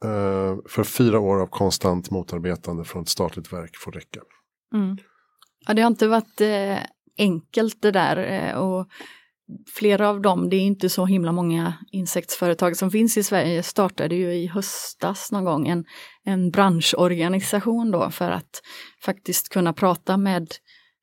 Eh, 0.04 0.58
för 0.70 0.84
fyra 0.84 1.20
år 1.20 1.42
av 1.42 1.48
konstant 1.48 2.12
motarbetande 2.12 2.84
från 2.84 3.02
ett 3.02 3.10
statligt 3.10 3.54
verk 3.54 3.78
får 3.78 3.92
räcka. 3.92 4.20
Mm. 4.74 4.98
Ja, 5.68 5.74
det 5.74 5.82
har 5.82 5.88
inte 5.88 6.08
varit 6.08 6.42
eh, 6.42 6.78
enkelt 7.18 7.82
det 7.82 7.92
där 7.92 8.18
eh, 8.18 8.58
och 8.58 8.88
flera 9.74 10.10
av 10.10 10.22
dem, 10.22 10.50
det 10.50 10.56
är 10.56 10.62
inte 10.62 10.90
så 10.90 11.06
himla 11.06 11.32
många 11.32 11.74
insektsföretag 11.92 12.78
som 12.78 12.92
finns 12.92 13.18
i 13.18 13.24
Sverige, 13.24 13.64
startade 13.64 14.16
ju 14.16 14.34
i 14.34 14.48
höstas 14.48 15.32
någon 15.32 15.46
gång 15.46 15.68
en, 15.68 15.86
en 16.24 16.52
branschorganisation 16.52 17.92
då 17.92 18.10
för 18.10 18.32
att 18.32 18.62
faktiskt 19.02 19.50
kunna 19.50 19.74
prata 19.74 20.18
med 20.18 20.48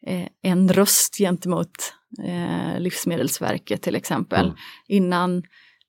eh, 0.07 0.27
en 0.43 0.73
röst 0.73 1.19
gentemot 1.19 1.95
eh, 2.25 2.81
Livsmedelsverket 2.81 3.83
till 3.83 3.97
exempel. 3.97 4.45
Mm. 4.45 4.57
Innan 4.89 5.43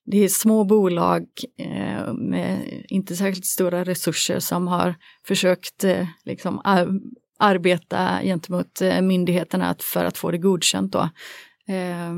det 0.06 0.24
är 0.24 0.28
små 0.28 0.64
bolag 0.64 1.26
eh, 1.58 2.12
med 2.14 2.82
inte 2.88 3.16
särskilt 3.16 3.46
stora 3.46 3.84
resurser 3.84 4.40
som 4.40 4.68
har 4.68 4.94
försökt 5.26 5.84
eh, 5.84 6.06
liksom, 6.24 6.60
ar 6.64 6.88
arbeta 7.38 8.20
gentemot 8.22 8.80
eh, 8.80 9.00
myndigheterna 9.00 9.76
för 9.80 10.04
att 10.04 10.18
få 10.18 10.30
det 10.30 10.38
godkänt. 10.38 10.92
Då. 10.92 11.08
Eh, 11.74 12.14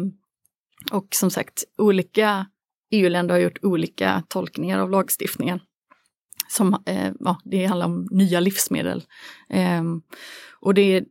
och 0.93 1.09
som 1.11 1.31
sagt, 1.31 1.65
olika 1.79 2.47
EU-länder 2.91 3.35
har 3.35 3.41
gjort 3.41 3.65
olika 3.65 4.23
tolkningar 4.29 4.79
av 4.79 4.91
lagstiftningen. 4.91 5.61
Som, 6.49 6.83
eh, 6.87 7.13
ja, 7.21 7.41
det 7.45 7.67
handlar 7.67 7.87
om 7.87 8.09
nya 8.11 8.41
livsmedel. 8.41 9.05
Eh, 9.49 9.83
och 10.61 10.75
det 10.75 11.05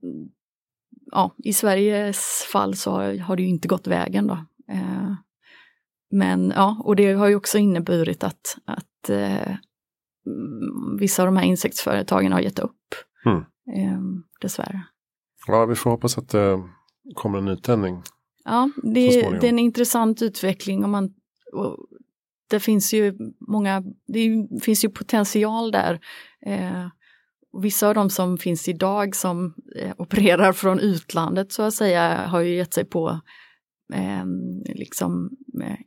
ja, 1.12 1.36
i 1.38 1.54
Sveriges 1.54 2.48
fall 2.52 2.76
så 2.76 2.92
har, 2.92 3.18
har 3.18 3.36
det 3.36 3.44
ju 3.44 3.50
inte 3.50 3.68
gått 3.68 3.88
vägen 3.88 4.28
då. 4.28 4.46
Eh, 4.72 5.14
men 6.16 6.54
ja, 6.56 6.82
och 6.84 6.96
det 6.96 7.14
har 7.14 7.28
ju 7.28 7.36
också 7.36 7.58
inneburit 7.58 8.24
att, 8.24 8.58
att 8.66 9.10
eh, 9.10 9.56
vissa 11.00 11.22
av 11.22 11.26
de 11.26 11.38
här 11.38 11.46
insektsföretagen 11.46 12.32
har 12.32 12.40
gett 12.40 12.60
upp. 12.60 12.96
Mm. 13.26 13.38
Eh, 13.76 14.00
dessvärre. 14.42 14.82
Ja, 15.48 15.66
vi 15.66 15.76
får 15.76 15.90
hoppas 15.90 16.18
att 16.18 16.30
det 16.30 16.64
kommer 17.16 17.38
en 17.38 17.46
nytändning. 17.46 18.02
Ja, 18.46 18.70
det, 18.84 19.08
det 19.40 19.48
är 19.48 19.50
en 19.50 19.60
intressant 19.60 20.22
utveckling. 20.22 20.86
Om 20.86 20.92
man, 20.92 21.14
det 22.50 22.60
finns 22.60 22.94
ju 22.94 23.18
många, 23.48 23.84
det 24.08 24.48
finns 24.62 24.86
ju 24.86 24.90
potential 24.90 25.72
där. 25.72 26.00
Eh, 26.46 26.88
vissa 27.62 27.88
av 27.88 27.96
de 27.96 28.10
som 28.10 28.38
finns 28.38 28.68
idag 28.68 29.16
som 29.16 29.54
eh, 29.76 29.92
opererar 29.98 30.54
från 30.54 30.80
utlandet 30.80 31.52
så 31.52 31.64
att 31.64 31.74
säga 31.74 32.28
har 32.28 32.40
ju 32.40 32.56
gett 32.56 32.74
sig 32.74 32.86
på 32.86 33.20
eh, 33.94 34.26
liksom, 34.76 35.30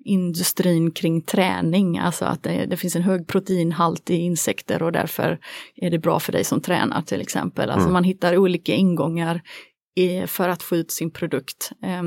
industrin 0.05 0.91
kring 0.91 1.23
träning, 1.23 1.99
alltså 1.99 2.25
att 2.25 2.43
det, 2.43 2.67
det, 2.67 2.77
finns 2.77 2.97
en 2.97 3.03
hög 3.03 3.27
proteinhalt 3.27 4.11
i 4.11 4.17
insekter 4.17 4.83
och 4.83 4.93
därför 4.93 5.39
är 5.77 5.91
det 5.91 5.99
bra 5.99 6.21
för 6.21 6.33
dig 6.33 6.45
som 6.45 6.61
tränar 6.61 7.03
till 7.03 7.21
exempel. 7.21 7.71
Alltså 7.71 7.85
mm. 7.89 7.93
man 7.93 8.05
hittar 8.05 8.37
olika 8.37 8.75
ingångar 8.75 9.43
i, 9.97 10.27
för 10.27 10.49
att 10.49 10.63
få 10.63 10.77
ut 10.77 10.91
sin 10.91 11.11
produkt. 11.11 11.73
Eh, 11.83 12.03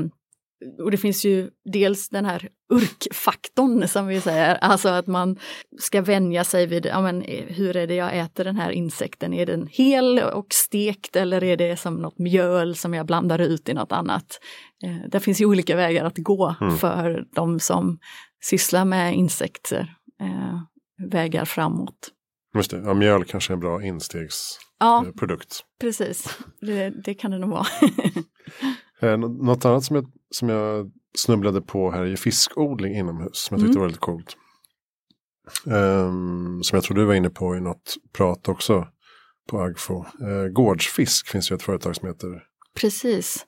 och 0.78 0.90
det 0.90 0.96
finns 0.96 1.24
ju 1.24 1.50
dels 1.72 2.08
den 2.08 2.24
här 2.24 2.48
urkfaktorn 2.72 3.88
som 3.88 4.06
vi 4.06 4.20
säger, 4.20 4.54
alltså 4.54 4.88
att 4.88 5.06
man 5.06 5.38
ska 5.78 6.02
vänja 6.02 6.44
sig 6.44 6.66
vid, 6.66 6.86
ja 6.86 7.02
men 7.02 7.22
hur 7.48 7.76
är 7.76 7.86
det 7.86 7.94
jag 7.94 8.18
äter 8.18 8.44
den 8.44 8.56
här 8.56 8.70
insekten, 8.70 9.32
är 9.32 9.46
den 9.46 9.68
hel 9.70 10.18
och 10.18 10.46
stekt 10.50 11.16
eller 11.16 11.44
är 11.44 11.56
det 11.56 11.76
som 11.76 11.94
något 11.94 12.18
mjöl 12.18 12.76
som 12.76 12.94
jag 12.94 13.06
blandar 13.06 13.38
ut 13.38 13.68
i 13.68 13.74
något 13.74 13.92
annat? 13.92 14.40
Eh, 14.84 15.08
det 15.10 15.20
finns 15.20 15.40
ju 15.40 15.46
olika 15.46 15.76
vägar 15.76 16.04
att 16.04 16.18
gå 16.18 16.54
mm. 16.60 16.76
för 16.76 17.24
de 17.34 17.60
som 17.60 17.98
sysslar 18.44 18.84
med 18.84 19.14
insekter, 19.14 19.96
eh, 20.20 20.60
vägar 21.10 21.44
framåt. 21.44 22.10
Just 22.54 22.70
det, 22.70 22.82
ja, 22.84 22.94
mjöl 22.94 23.24
kanske 23.24 23.52
är 23.52 23.54
en 23.54 23.60
bra 23.60 23.82
instegsprodukt. 23.82 25.60
Ja, 25.60 25.80
precis, 25.80 26.38
det, 26.60 26.90
det 27.04 27.14
kan 27.14 27.30
det 27.30 27.38
nog 27.38 27.50
vara. 27.50 27.66
Eh, 29.02 29.16
något 29.18 29.64
annat 29.64 29.84
som 29.84 29.96
jag, 29.96 30.06
som 30.34 30.48
jag 30.48 30.90
snubblade 31.18 31.60
på 31.60 31.90
här 31.90 32.02
är 32.02 32.16
fiskodling 32.16 32.94
inomhus. 32.94 33.36
Som 33.38 33.54
jag 33.54 33.60
tyckte 33.60 33.70
mm. 33.70 33.80
var 33.80 33.86
väldigt 33.86 34.00
coolt. 34.00 34.36
Um, 35.66 36.62
som 36.62 36.76
jag 36.76 36.84
tror 36.84 36.96
du 36.96 37.04
var 37.04 37.14
inne 37.14 37.30
på 37.30 37.56
i 37.56 37.60
något 37.60 37.94
prat 38.12 38.48
också 38.48 38.88
på 39.48 39.60
Agfo. 39.60 40.04
Uh, 40.22 40.48
gårdsfisk 40.52 41.28
finns 41.28 41.50
ju 41.50 41.56
ett 41.56 41.62
företag 41.62 41.96
som 41.96 42.08
heter. 42.08 42.42
Precis. 42.74 43.46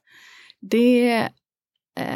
Det 0.61 1.29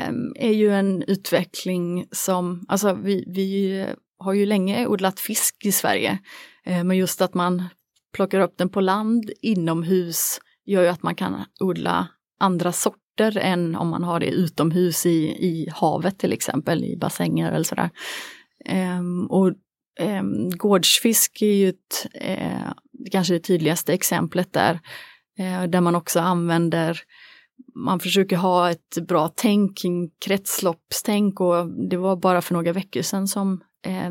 um, 0.09 0.33
är 0.37 0.52
ju 0.52 0.74
en 0.74 1.02
utveckling 1.02 2.07
som, 2.12 2.64
alltså 2.68 2.94
vi, 2.94 3.24
vi 3.26 3.87
har 4.18 4.33
ju 4.33 4.46
länge 4.46 4.87
odlat 4.87 5.20
fisk 5.20 5.57
i 5.64 5.72
Sverige. 5.72 6.18
Uh, 6.68 6.85
men 6.85 6.96
just 6.96 7.20
att 7.20 7.35
man 7.35 7.64
plockar 8.12 8.40
upp 8.40 8.59
den 8.59 8.68
på 8.68 8.81
land 8.81 9.31
inomhus 9.42 10.40
gör 10.64 10.83
ju 10.83 10.88
att 10.88 11.02
man 11.02 11.14
kan 11.14 11.44
odla 11.61 12.09
andra 12.38 12.72
sorter 12.72 13.08
sorter 13.18 13.38
än 13.38 13.76
om 13.76 13.88
man 13.88 14.04
har 14.04 14.20
det 14.20 14.31
utomhus 14.31 15.07
i, 15.07 15.28
i 15.28 15.68
havet 15.72 16.18
till 16.18 16.33
exempel, 16.33 16.85
i 16.85 16.96
bassänger 16.96 17.52
eller 17.52 17.64
sådär. 17.64 17.90
Um, 18.98 19.26
och 19.26 19.52
um, 20.00 20.50
gårdsfisk 20.50 21.42
är 21.42 21.52
ju 21.52 21.68
ett, 21.68 22.07
uh, 22.28 22.72
kanske 23.12 23.35
det 23.35 23.40
tydligaste 23.40 23.92
exemplet 23.92 24.52
där, 24.52 24.74
uh, 25.40 25.64
där 25.68 25.81
man 25.81 25.94
också 25.94 26.20
använder 26.20 27.00
man 27.74 28.00
försöker 28.00 28.37
ha 28.37 28.70
ett 28.70 28.98
bra 29.09 29.33
tänk 29.37 29.81
kretsloppstänk 30.24 31.40
och 31.40 31.88
det 31.90 31.96
var 31.96 32.16
bara 32.16 32.42
för 32.42 32.54
några 32.54 32.72
veckor 32.72 33.02
sedan 33.02 33.28
som 33.28 33.61
eh, 33.87 34.11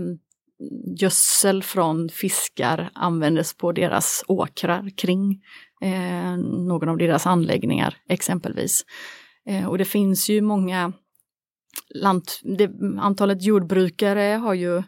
gödsel 1.00 1.64
från 1.64 2.10
fiskar 2.10 2.90
användes 2.94 3.58
på 3.58 3.72
deras 3.72 4.24
åkrar 4.28 4.90
kring 4.98 5.42
eh, 5.82 6.38
någon 6.38 6.90
av 6.90 6.98
deras 6.98 7.28
anläggningar 7.28 7.98
exempelvis. 8.10 8.86
Eh, 9.46 9.68
och 9.68 9.78
det 9.78 9.86
finns 9.86 10.30
ju 10.30 10.42
många, 10.42 10.94
lant, 11.96 12.42
det, 12.44 12.72
antalet 13.00 13.44
jordbrukare 13.44 14.36
har 14.36 14.54
ju 14.54 14.84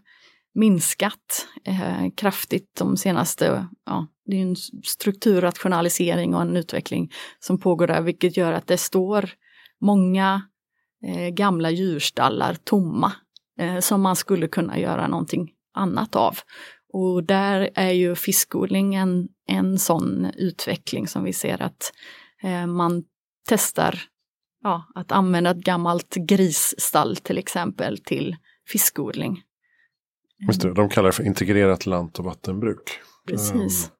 minskat 0.53 1.47
eh, 1.65 2.09
kraftigt 2.15 2.75
de 2.77 2.97
senaste, 2.97 3.67
ja, 3.85 4.07
det 4.25 4.37
är 4.37 4.41
en 4.41 4.55
strukturrationalisering 4.83 6.35
och 6.35 6.41
en 6.41 6.57
utveckling 6.57 7.11
som 7.39 7.59
pågår 7.59 7.87
där, 7.87 8.01
vilket 8.01 8.37
gör 8.37 8.53
att 8.53 8.67
det 8.67 8.77
står 8.77 9.29
många 9.81 10.41
eh, 11.05 11.29
gamla 11.29 11.69
djurstallar 11.69 12.53
tomma 12.63 13.11
eh, 13.59 13.79
som 13.79 14.01
man 14.01 14.15
skulle 14.15 14.47
kunna 14.47 14.79
göra 14.79 15.07
någonting 15.07 15.51
annat 15.73 16.15
av. 16.15 16.37
Och 16.93 17.23
där 17.23 17.69
är 17.75 17.91
ju 17.91 18.15
fiskodling 18.15 18.95
en, 18.95 19.27
en 19.47 19.79
sån 19.79 20.31
utveckling 20.37 21.07
som 21.07 21.23
vi 21.23 21.33
ser 21.33 21.61
att 21.61 21.93
eh, 22.43 22.67
man 22.67 23.03
testar 23.49 23.99
ja, 24.63 24.83
att 24.95 25.11
använda 25.11 25.51
ett 25.51 25.57
gammalt 25.57 26.15
grisstall 26.15 27.15
till 27.15 27.37
exempel 27.37 27.97
till 27.97 28.35
fiskodling. 28.67 29.41
Just 30.47 30.61
det, 30.61 30.73
de 30.73 30.89
kallar 30.89 31.09
det 31.09 31.13
för 31.13 31.23
integrerat 31.23 31.85
lant 31.85 32.19
och 32.19 32.25
vattenbruk. 32.25 32.99
Precis. 33.27 33.91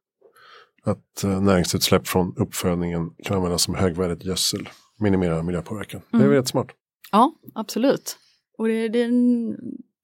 Um, 0.86 0.92
att 0.92 1.24
uh, 1.24 1.42
näringsutsläpp 1.42 2.08
från 2.08 2.34
uppfödningen 2.38 3.10
kan 3.24 3.38
användas 3.38 3.62
som 3.62 3.76
högvärdigt 3.76 4.26
gödsel. 4.26 4.70
Minimera 5.00 5.44
miljöpåverkan. 5.44 6.02
Mm. 6.02 6.08
Det 6.12 6.18
är 6.18 6.28
mm. 6.28 6.36
jättesmart. 6.36 6.72
Ja, 7.12 7.34
absolut. 7.56 8.18
Och 8.58 8.68
det, 8.68 8.90
det 8.90 9.02
är 9.02 9.06
en 9.06 9.58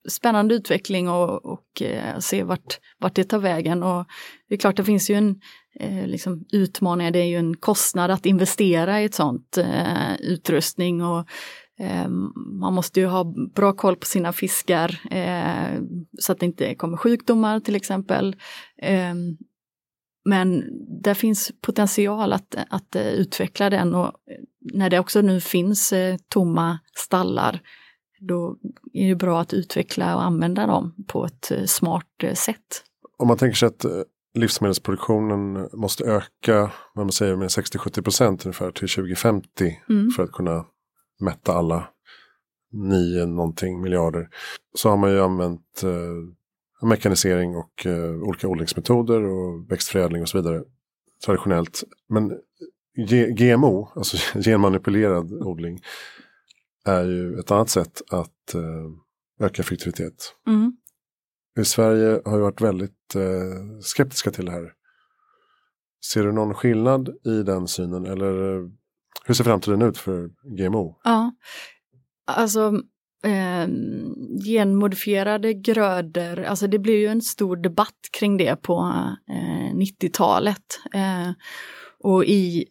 spännande 0.08 0.54
utveckling 0.54 1.08
och, 1.08 1.44
och 1.44 1.82
eh, 1.82 2.18
se 2.18 2.42
vart, 2.42 2.80
vart 2.98 3.14
det 3.14 3.24
tar 3.24 3.38
vägen. 3.38 3.82
Och 3.82 4.06
det 4.48 4.54
är 4.54 4.58
klart, 4.58 4.76
det 4.76 4.84
finns 4.84 5.10
ju 5.10 5.14
en 5.14 5.40
eh, 5.80 6.06
liksom 6.06 6.44
utmaning, 6.52 7.12
det 7.12 7.18
är 7.18 7.24
ju 7.24 7.36
en 7.36 7.56
kostnad 7.56 8.10
att 8.10 8.26
investera 8.26 9.02
i 9.02 9.04
ett 9.04 9.14
sånt 9.14 9.58
eh, 9.58 10.16
utrustning. 10.20 11.02
och 11.02 11.28
eh, 11.80 12.08
man 12.60 12.74
måste 12.74 13.00
ju 13.00 13.06
ha 13.06 13.34
bra 13.54 13.72
koll 13.72 13.96
på 13.96 14.06
sina 14.06 14.32
fiskar 14.32 15.00
eh, 15.10 15.80
så 16.20 16.32
att 16.32 16.40
det 16.40 16.46
inte 16.46 16.74
kommer 16.74 16.96
sjukdomar 16.96 17.60
till 17.60 17.76
exempel. 17.76 18.36
Eh, 18.82 19.14
men 20.28 20.64
det 21.02 21.14
finns 21.14 21.52
potential 21.60 22.32
att, 22.32 22.54
att 22.70 22.96
eh, 22.96 23.08
utveckla 23.08 23.70
den 23.70 23.94
och 23.94 24.12
när 24.74 24.90
det 24.90 24.98
också 24.98 25.20
nu 25.20 25.40
finns 25.40 25.92
eh, 25.92 26.16
tomma 26.28 26.78
stallar 26.94 27.60
då 28.26 28.56
är 28.92 29.08
det 29.08 29.14
bra 29.14 29.40
att 29.40 29.54
utveckla 29.54 30.16
och 30.16 30.22
använda 30.22 30.66
dem 30.66 30.94
på 31.06 31.24
ett 31.24 31.50
eh, 31.50 31.64
smart 31.64 32.06
eh, 32.22 32.34
sätt. 32.34 32.82
Om 33.18 33.28
man 33.28 33.36
tänker 33.36 33.56
sig 33.56 33.66
att 33.66 33.84
eh, 33.84 33.90
livsmedelsproduktionen 34.34 35.68
måste 35.72 36.04
öka 36.04 36.70
vad 36.94 37.06
man 37.06 37.12
säger, 37.12 37.36
med 37.36 37.48
60-70 37.48 38.02
procent 38.02 38.46
ungefär 38.46 38.70
till 38.70 38.88
2050 38.88 39.78
mm. 39.88 40.10
för 40.10 40.22
att 40.22 40.32
kunna 40.32 40.64
mätta 41.20 41.52
alla 41.52 41.88
9 42.72 43.26
någonting 43.26 43.80
miljarder. 43.80 44.28
Så 44.74 44.88
har 44.88 44.96
man 44.96 45.10
ju 45.10 45.20
använt 45.20 45.82
eh, 45.82 46.86
mekanisering 46.88 47.56
och 47.56 47.86
eh, 47.86 48.22
olika 48.22 48.48
odlingsmetoder 48.48 49.22
och 49.22 49.70
växtförädling 49.70 50.22
och 50.22 50.28
så 50.28 50.38
vidare 50.38 50.62
traditionellt. 51.24 51.84
Men 52.08 52.32
GMO, 53.36 53.88
alltså 53.94 54.16
genmanipulerad 54.44 55.32
odling, 55.32 55.80
är 56.86 57.04
ju 57.04 57.38
ett 57.38 57.50
annat 57.50 57.70
sätt 57.70 58.02
att 58.10 58.54
eh, 58.54 59.46
öka 59.46 59.62
effektivitet. 59.62 60.34
Mm. 60.46 60.72
I 61.60 61.64
Sverige 61.64 62.20
har 62.24 62.36
vi 62.36 62.42
varit 62.42 62.60
väldigt 62.60 63.14
eh, 63.14 63.80
skeptiska 63.80 64.30
till 64.30 64.46
det 64.46 64.52
här. 64.52 64.72
Ser 66.12 66.24
du 66.24 66.32
någon 66.32 66.54
skillnad 66.54 67.08
i 67.08 67.42
den 67.42 67.68
synen 67.68 68.06
eller 68.06 68.34
hur 69.24 69.34
ser 69.34 69.44
framtiden 69.44 69.82
ut 69.82 69.98
för 69.98 70.30
GMO? 70.56 71.00
Ja, 71.04 71.32
Alltså 72.26 72.72
eh, 73.24 73.68
genmodifierade 74.44 75.54
grödor, 75.54 76.42
alltså 76.42 76.66
det 76.66 76.78
blev 76.78 76.96
ju 76.96 77.06
en 77.06 77.22
stor 77.22 77.56
debatt 77.56 78.08
kring 78.18 78.36
det 78.36 78.62
på 78.62 78.74
eh, 79.30 79.74
90-talet. 79.74 80.80
Eh, 80.94 81.30
och 81.98 82.24
i, 82.24 82.66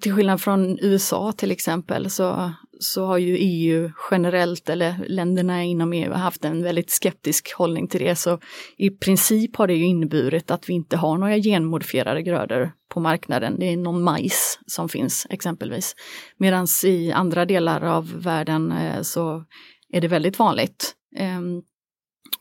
till 0.00 0.14
skillnad 0.14 0.40
från 0.40 0.78
USA 0.80 1.32
till 1.32 1.50
exempel 1.50 2.10
så, 2.10 2.52
så 2.80 3.06
har 3.06 3.18
ju 3.18 3.36
EU 3.36 3.90
generellt, 4.10 4.68
eller 4.68 5.04
länderna 5.08 5.64
inom 5.64 5.92
EU, 5.92 6.12
haft 6.12 6.44
en 6.44 6.62
väldigt 6.62 6.90
skeptisk 6.90 7.52
hållning 7.54 7.88
till 7.88 8.00
det. 8.00 8.16
Så 8.16 8.38
i 8.76 8.90
princip 8.90 9.56
har 9.56 9.66
det 9.66 9.74
ju 9.74 9.84
inneburit 9.84 10.50
att 10.50 10.68
vi 10.68 10.72
inte 10.72 10.96
har 10.96 11.18
några 11.18 11.36
genmodifierade 11.36 12.22
grödor 12.22 12.72
på 12.88 13.00
marknaden. 13.00 13.56
Det 13.58 13.72
är 13.72 13.76
någon 13.76 14.02
majs 14.02 14.58
som 14.66 14.88
finns 14.88 15.26
exempelvis. 15.30 15.94
Medan 16.36 16.66
i 16.84 17.12
andra 17.12 17.44
delar 17.44 17.84
av 17.84 18.22
världen 18.22 18.72
eh, 18.72 19.02
så 19.02 19.44
är 19.92 20.00
det 20.00 20.08
väldigt 20.08 20.38
vanligt. 20.38 20.94
Ehm, 21.16 21.62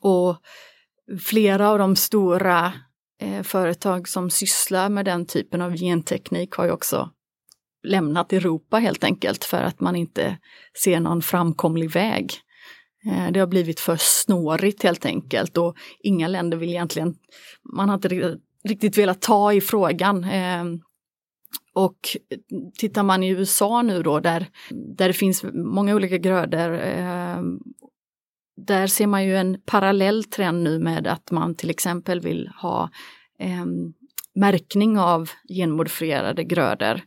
och 0.01 0.37
flera 1.19 1.69
av 1.69 1.79
de 1.79 1.95
stora 1.95 2.73
eh, 3.21 3.43
företag 3.43 4.07
som 4.07 4.29
sysslar 4.29 4.89
med 4.89 5.05
den 5.05 5.25
typen 5.25 5.61
av 5.61 5.75
genteknik 5.75 6.53
har 6.53 6.65
ju 6.65 6.71
också 6.71 7.09
lämnat 7.87 8.33
Europa 8.33 8.77
helt 8.77 9.03
enkelt 9.03 9.43
för 9.43 9.63
att 9.63 9.79
man 9.79 9.95
inte 9.95 10.37
ser 10.83 10.99
någon 10.99 11.21
framkomlig 11.21 11.91
väg. 11.91 12.33
Eh, 13.05 13.31
det 13.31 13.39
har 13.39 13.47
blivit 13.47 13.79
för 13.79 13.97
snårigt 13.99 14.83
helt 14.83 15.05
enkelt 15.05 15.57
och 15.57 15.75
inga 15.99 16.27
länder 16.27 16.57
vill 16.57 16.69
egentligen, 16.69 17.15
man 17.73 17.89
har 17.89 17.95
inte 17.95 18.37
riktigt 18.63 18.97
velat 18.97 19.21
ta 19.21 19.53
i 19.53 19.61
frågan. 19.61 20.23
Eh, 20.23 20.63
och 21.73 21.97
tittar 22.77 23.03
man 23.03 23.23
i 23.23 23.29
USA 23.29 23.81
nu 23.81 24.03
då 24.03 24.19
där, 24.19 24.47
där 24.69 25.07
det 25.07 25.13
finns 25.13 25.45
många 25.53 25.95
olika 25.95 26.17
grödor, 26.17 26.73
eh, 26.73 27.41
där 28.57 28.87
ser 28.87 29.07
man 29.07 29.25
ju 29.25 29.37
en 29.37 29.57
parallell 29.65 30.23
trend 30.23 30.63
nu 30.63 30.79
med 30.79 31.07
att 31.07 31.31
man 31.31 31.55
till 31.55 31.69
exempel 31.69 32.19
vill 32.19 32.47
ha 32.61 32.89
eh, 33.39 33.65
märkning 34.35 34.99
av 34.99 35.29
genmodifierade 35.49 36.43
grödor. 36.43 37.01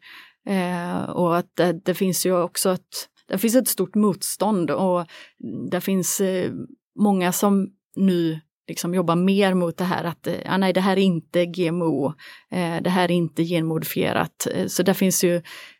Eh, 0.46 1.02
och 1.02 1.36
att 1.36 1.56
det, 1.56 1.72
det, 1.72 1.94
finns 1.94 2.26
ju 2.26 2.42
också 2.42 2.72
ett, 2.72 3.08
det 3.28 3.38
finns 3.38 3.54
ett 3.54 3.68
stort 3.68 3.94
motstånd 3.94 4.70
och 4.70 5.06
det 5.70 5.80
finns 5.80 6.20
eh, 6.20 6.52
många 6.98 7.32
som 7.32 7.70
nu 7.96 8.40
liksom 8.68 8.94
jobbar 8.94 9.16
mer 9.16 9.54
mot 9.54 9.76
det 9.76 9.84
här 9.84 10.04
att 10.04 10.26
eh, 10.26 10.34
ah, 10.46 10.56
nej, 10.56 10.72
det 10.72 10.80
här 10.80 10.96
är 10.96 11.02
inte 11.02 11.46
GMO, 11.46 12.06
eh, 12.50 12.82
det 12.82 12.90
här 12.90 13.04
är 13.04 13.14
inte 13.14 13.44
genmodifierat. 13.44 14.46
Eh, 14.54 14.66
så 14.66 14.82
där 14.82 14.94
finns 14.94 15.24
ju 15.24 15.36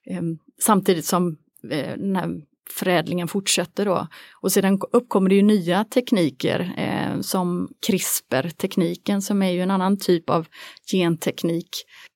eh, 0.07 0.23
samtidigt 0.61 1.05
som 1.05 1.37
eh, 1.71 1.97
den 1.97 2.17
här 2.17 2.31
förädlingen 2.71 3.29
fortsätter 3.29 3.85
då. 3.85 4.07
Och 4.41 4.53
sedan 4.53 4.81
uppkommer 4.93 5.29
det 5.29 5.35
ju 5.35 5.43
nya 5.43 5.85
tekniker 5.85 6.73
eh, 6.77 7.00
eh, 7.11 7.21
som 7.21 7.69
CRISPR-tekniken 7.87 9.23
som 9.23 9.43
är 9.43 9.51
ju 9.51 9.61
en 9.61 9.71
annan 9.71 9.99
typ 9.99 10.31
av 10.31 10.47
genteknik. 10.93 11.69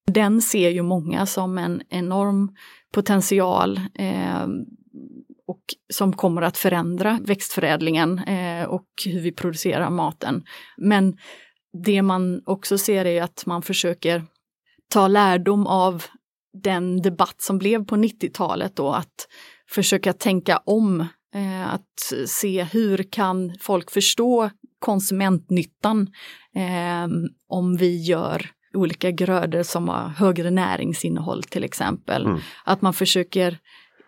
Den 0.06 0.42
ser 0.42 0.70
ju 0.70 0.82
många 0.82 1.26
som 1.26 1.58
en 1.58 1.82
enorm 1.88 2.56
potential 2.94 3.80
eh, 3.94 4.46
och 5.46 5.60
som 5.92 6.12
kommer 6.12 6.42
att 6.42 6.58
förändra 6.58 7.18
växtförädlingen 7.22 8.18
eh, 8.18 8.64
och 8.64 8.86
hur 9.06 9.20
vi 9.20 9.32
producerar 9.32 9.90
maten. 9.90 10.44
Men 10.76 11.16
det 11.84 12.02
man 12.02 12.42
också 12.46 12.78
ser 12.78 13.04
är 13.04 13.22
att 13.22 13.46
man 13.46 13.62
försöker 13.62 14.22
ta 14.88 15.08
lärdom 15.08 15.66
av 15.66 16.04
den 16.62 17.02
debatt 17.02 17.42
som 17.42 17.58
blev 17.58 17.84
på 17.84 17.96
90-talet 17.96 18.76
då, 18.76 18.90
att 18.90 19.28
försöka 19.70 20.12
tänka 20.12 20.56
om, 20.56 21.00
eh, 21.34 21.74
att 21.74 22.28
se 22.28 22.62
hur 22.62 23.02
kan 23.02 23.54
folk 23.60 23.90
förstå 23.90 24.50
konsumentnyttan 24.78 26.08
eh, 26.54 27.08
om 27.48 27.76
vi 27.76 28.02
gör 28.02 28.50
olika 28.74 29.10
grödor 29.10 29.62
som 29.62 29.88
har 29.88 30.08
högre 30.08 30.50
näringsinnehåll 30.50 31.42
till 31.42 31.64
exempel. 31.64 32.26
Mm. 32.26 32.40
Att 32.64 32.82
man 32.82 32.94
försöker 32.94 33.58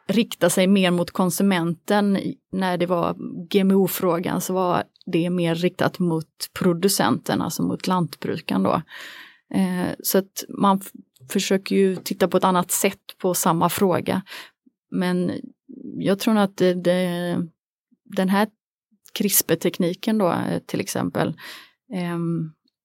rikta 0.09 0.51
sig 0.51 0.67
mer 0.67 0.91
mot 0.91 1.11
konsumenten. 1.11 2.19
När 2.53 2.79
det 2.79 2.87
var 2.87 3.17
GMO-frågan 3.49 4.41
så 4.41 4.55
var 4.55 4.85
det 5.07 5.31
mer 5.31 5.55
riktat 5.55 5.99
mot 5.99 6.51
producenten, 6.59 7.43
alltså 7.43 7.63
mot 7.63 7.87
lantbrukaren 7.87 8.63
då. 8.63 8.83
Eh, 9.55 9.89
så 10.03 10.19
att 10.19 10.45
man 10.49 10.81
försöker 11.29 11.77
ju 11.77 11.97
titta 11.97 12.29
på 12.29 12.37
ett 12.37 12.45
annat 12.45 12.71
sätt 12.71 13.01
på 13.19 13.35
samma 13.35 13.69
fråga. 13.69 14.23
Men 14.91 15.33
jag 15.99 16.19
tror 16.19 16.39
att 16.39 16.57
det, 16.57 16.75
det, 16.75 17.39
den 18.05 18.29
här 18.29 18.49
CRISPR-tekniken 19.19 20.19
då 20.19 20.35
till 20.67 20.81
exempel, 20.81 21.29
eh, 21.95 22.19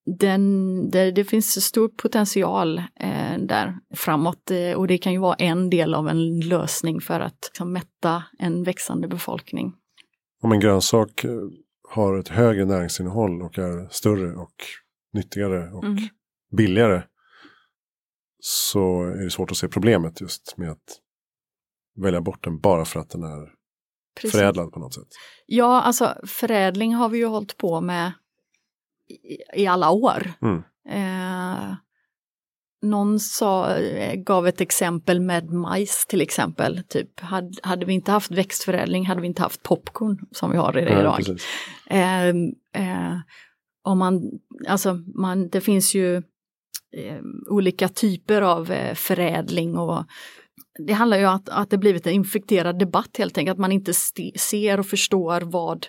den, 0.05 0.89
det, 0.89 1.11
det 1.11 1.23
finns 1.23 1.65
stor 1.65 1.88
potential 1.88 2.77
eh, 2.77 3.38
där 3.39 3.75
framåt 3.95 4.51
eh, 4.51 4.77
och 4.77 4.88
det 4.88 4.97
kan 4.97 5.13
ju 5.13 5.19
vara 5.19 5.36
en 5.36 5.69
del 5.69 5.93
av 5.93 6.07
en 6.07 6.39
lösning 6.39 7.01
för 7.01 7.19
att 7.19 7.49
liksom, 7.51 7.73
mätta 7.73 8.23
en 8.39 8.63
växande 8.63 9.07
befolkning. 9.07 9.73
Om 10.41 10.51
en 10.51 10.59
grönsak 10.59 11.23
eh, 11.23 11.32
har 11.89 12.17
ett 12.17 12.27
högre 12.27 12.65
näringsinnehåll 12.65 13.41
och 13.41 13.57
är 13.57 13.88
större 13.89 14.36
och 14.36 14.55
nyttigare 15.13 15.71
och 15.71 15.84
mm. 15.84 15.97
billigare 16.57 17.03
så 18.39 19.03
är 19.03 19.23
det 19.23 19.29
svårt 19.29 19.51
att 19.51 19.57
se 19.57 19.67
problemet 19.67 20.21
just 20.21 20.53
med 20.57 20.71
att 20.71 20.99
välja 22.01 22.21
bort 22.21 22.43
den 22.43 22.59
bara 22.59 22.86
för 22.86 22.99
att 22.99 23.09
den 23.09 23.23
är 23.23 23.61
Precis. 24.16 24.39
förädlad 24.39 24.72
på 24.72 24.80
något 24.80 24.93
sätt. 24.93 25.07
Ja, 25.45 25.82
alltså 25.82 26.16
förädling 26.24 26.93
har 26.93 27.09
vi 27.09 27.18
ju 27.18 27.26
hållit 27.26 27.57
på 27.57 27.82
med 27.82 28.12
i, 29.53 29.68
alla 29.68 29.91
år. 29.91 30.34
Mm. 30.41 30.64
Eh, 30.89 31.76
någon 32.82 33.20
sa, 33.20 33.76
eh, 33.76 34.16
gav 34.16 34.47
ett 34.47 34.62
exempel 34.62 35.20
med 35.20 35.49
majs 35.49 36.05
till 36.05 36.22
exempel. 36.22 36.84
Typ, 36.84 37.20
hade, 37.20 37.51
hade 37.64 37.86
vi 37.86 37.93
inte 37.93 38.12
haft 38.12 38.32
växtförädling 38.32 39.05
hade 39.05 39.22
vi 39.22 39.28
inte 39.28 39.41
haft 39.41 39.64
popcorn 39.64 40.28
som 40.32 40.51
vi 40.51 40.57
har 40.57 40.78
i 40.78 40.86
det 40.86 40.99
idag. 40.99 41.20
Eh, 41.89 42.28
eh, 42.28 43.18
om 43.84 43.97
man, 43.99 44.22
alltså 44.68 44.93
man, 45.16 45.49
det 45.49 45.62
finns 45.62 45.95
ju 45.95 46.16
eh, 46.97 47.22
olika 47.49 47.89
typer 47.89 48.41
av 48.41 48.72
eh, 48.72 48.95
förädling 48.95 49.78
och 49.78 50.05
det 50.88 50.93
handlar 50.93 51.18
ju 51.18 51.28
om 51.28 51.36
att, 51.36 51.49
att 51.49 51.70
det 51.70 51.78
blivit 51.78 52.07
en 52.07 52.14
infekterad 52.14 52.80
debatt 52.80 53.18
helt 53.18 53.38
enkelt, 53.38 53.55
att 53.55 53.62
man 53.62 53.72
inte 53.72 53.93
ser 54.38 54.80
och 54.80 54.86
förstår 54.86 55.41
vad 55.41 55.88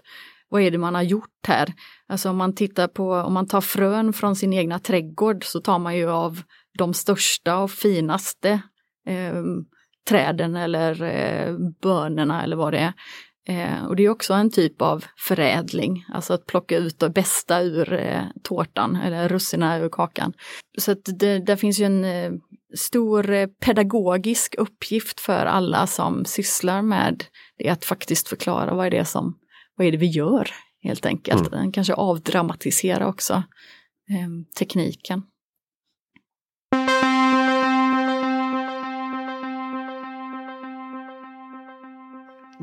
vad 0.52 0.62
är 0.62 0.70
det 0.70 0.78
man 0.78 0.94
har 0.94 1.02
gjort 1.02 1.46
här? 1.46 1.72
Alltså 2.08 2.30
om 2.30 2.36
man 2.36 2.54
tittar 2.54 2.88
på, 2.88 3.14
om 3.14 3.32
man 3.32 3.48
tar 3.48 3.60
frön 3.60 4.12
från 4.12 4.36
sin 4.36 4.52
egna 4.52 4.78
trädgård 4.78 5.44
så 5.44 5.60
tar 5.60 5.78
man 5.78 5.96
ju 5.96 6.10
av 6.10 6.42
de 6.78 6.94
största 6.94 7.58
och 7.58 7.70
finaste 7.70 8.50
eh, 9.08 9.42
träden 10.08 10.56
eller 10.56 11.02
eh, 11.02 11.56
bönorna 11.82 12.42
eller 12.42 12.56
vad 12.56 12.72
det 12.72 12.78
är. 12.78 12.92
Eh, 13.48 13.84
och 13.86 13.96
det 13.96 14.02
är 14.02 14.08
också 14.08 14.34
en 14.34 14.50
typ 14.50 14.82
av 14.82 15.04
förädling, 15.18 16.04
alltså 16.08 16.34
att 16.34 16.46
plocka 16.46 16.76
ut 16.76 16.98
det 16.98 17.10
bästa 17.10 17.62
ur 17.62 17.92
eh, 17.92 18.22
tårtan 18.42 18.96
eller 18.96 19.28
russina 19.28 19.78
ur 19.78 19.88
kakan. 19.88 20.32
Så 20.78 20.92
att 20.92 21.08
det, 21.18 21.38
där 21.38 21.56
finns 21.56 21.78
ju 21.80 21.84
en 21.84 22.04
eh, 22.04 22.32
stor 22.74 23.30
eh, 23.30 23.46
pedagogisk 23.46 24.54
uppgift 24.58 25.20
för 25.20 25.46
alla 25.46 25.86
som 25.86 26.24
sysslar 26.24 26.82
med 26.82 27.24
det, 27.58 27.68
att 27.68 27.84
faktiskt 27.84 28.28
förklara 28.28 28.74
vad 28.74 28.86
är 28.86 28.90
det 28.90 29.04
som 29.04 29.38
vad 29.76 29.86
är 29.86 29.92
det 29.92 29.98
vi 29.98 30.06
gör 30.06 30.50
helt 30.82 31.06
enkelt. 31.06 31.52
Mm. 31.52 31.72
Kanske 31.72 31.94
avdramatisera 31.94 33.08
också 33.08 33.34
eh, 34.10 34.54
tekniken. 34.58 35.22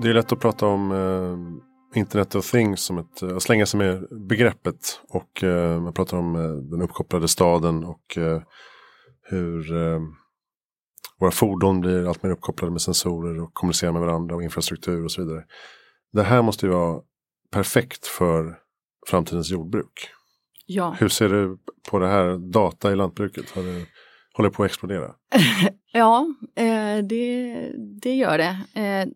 Det 0.02 0.10
är 0.10 0.14
lätt 0.14 0.32
att 0.32 0.40
prata 0.40 0.66
om 0.66 0.92
eh, 0.92 2.00
Internet 2.00 2.36
of 2.36 2.52
Things 2.52 2.82
som 2.82 2.98
ett, 2.98 3.24
att 3.24 3.44
slänga 3.44 3.66
sig 3.66 3.78
med 3.78 4.08
begreppet. 4.28 5.02
Och 5.10 5.44
eh, 5.44 5.82
man 5.82 5.94
pratar 5.94 6.18
om 6.18 6.36
eh, 6.36 6.42
den 6.52 6.82
uppkopplade 6.82 7.28
staden 7.28 7.84
och 7.84 8.18
eh, 8.18 8.42
hur 9.30 9.78
eh, 9.78 10.00
våra 11.20 11.32
fordon 11.32 11.82
blir 11.82 12.08
allt 12.08 12.24
mer 12.24 12.32
uppkopplade 12.32 12.72
med 12.72 12.82
sensorer 12.82 13.42
och 13.42 13.54
kommunicerar 13.54 13.92
med 13.92 14.02
varandra 14.02 14.36
och 14.36 14.44
infrastruktur 14.44 15.04
och 15.04 15.12
så 15.12 15.26
vidare. 15.26 15.44
Det 16.14 16.24
här 16.24 16.42
måste 16.42 16.66
ju 16.66 16.72
vara 16.72 17.02
perfekt 17.52 18.08
för 18.08 18.58
framtidens 19.08 19.52
jordbruk. 19.52 20.10
Ja. 20.66 20.96
Hur 21.00 21.10
ser 21.10 21.30
du 21.30 21.58
på 21.90 22.00
det 22.00 22.08
här 22.08 22.52
data 22.52 22.92
i 22.92 22.96
lantbruket? 22.96 23.50
Har 23.50 23.64
det, 23.64 23.86
håller 24.34 24.50
på 24.50 24.64
att 24.64 24.70
explodera? 24.70 25.16
ja, 25.94 26.28
eh, 26.56 26.98
det, 26.98 27.72
det 28.02 28.16
gör 28.16 28.38
det. 28.38 28.82
Eh, 28.82 29.08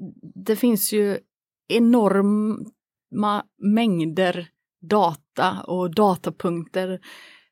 det 0.46 0.56
finns 0.56 0.94
ju 0.94 1.18
enorma 1.68 3.44
mängder 3.58 4.48
data 4.82 5.62
och 5.68 5.96
datapunkter 5.96 7.00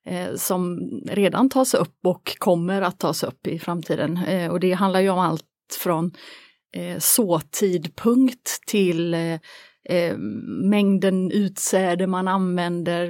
Eh, 0.06 0.36
som 0.36 0.80
redan 1.06 1.50
tas 1.50 1.74
upp 1.74 1.98
och 2.04 2.38
kommer 2.38 2.82
att 2.82 3.00
tas 3.00 3.24
upp 3.24 3.48
i 3.48 3.60
framtiden. 3.60 4.18
Eh, 4.18 4.52
och 4.52 4.60
det 4.60 4.72
handlar 4.72 5.00
ju 5.00 5.10
om 5.10 5.20
allt 5.20 5.46
från 5.80 6.12
eh, 6.74 6.98
såtidpunkt 7.00 8.68
till 8.68 9.14
eh, 9.14 9.40
eh 9.90 10.18
mängden 10.70 11.32
utsäde 11.32 12.08
man 12.08 12.28
använder, 12.28 13.08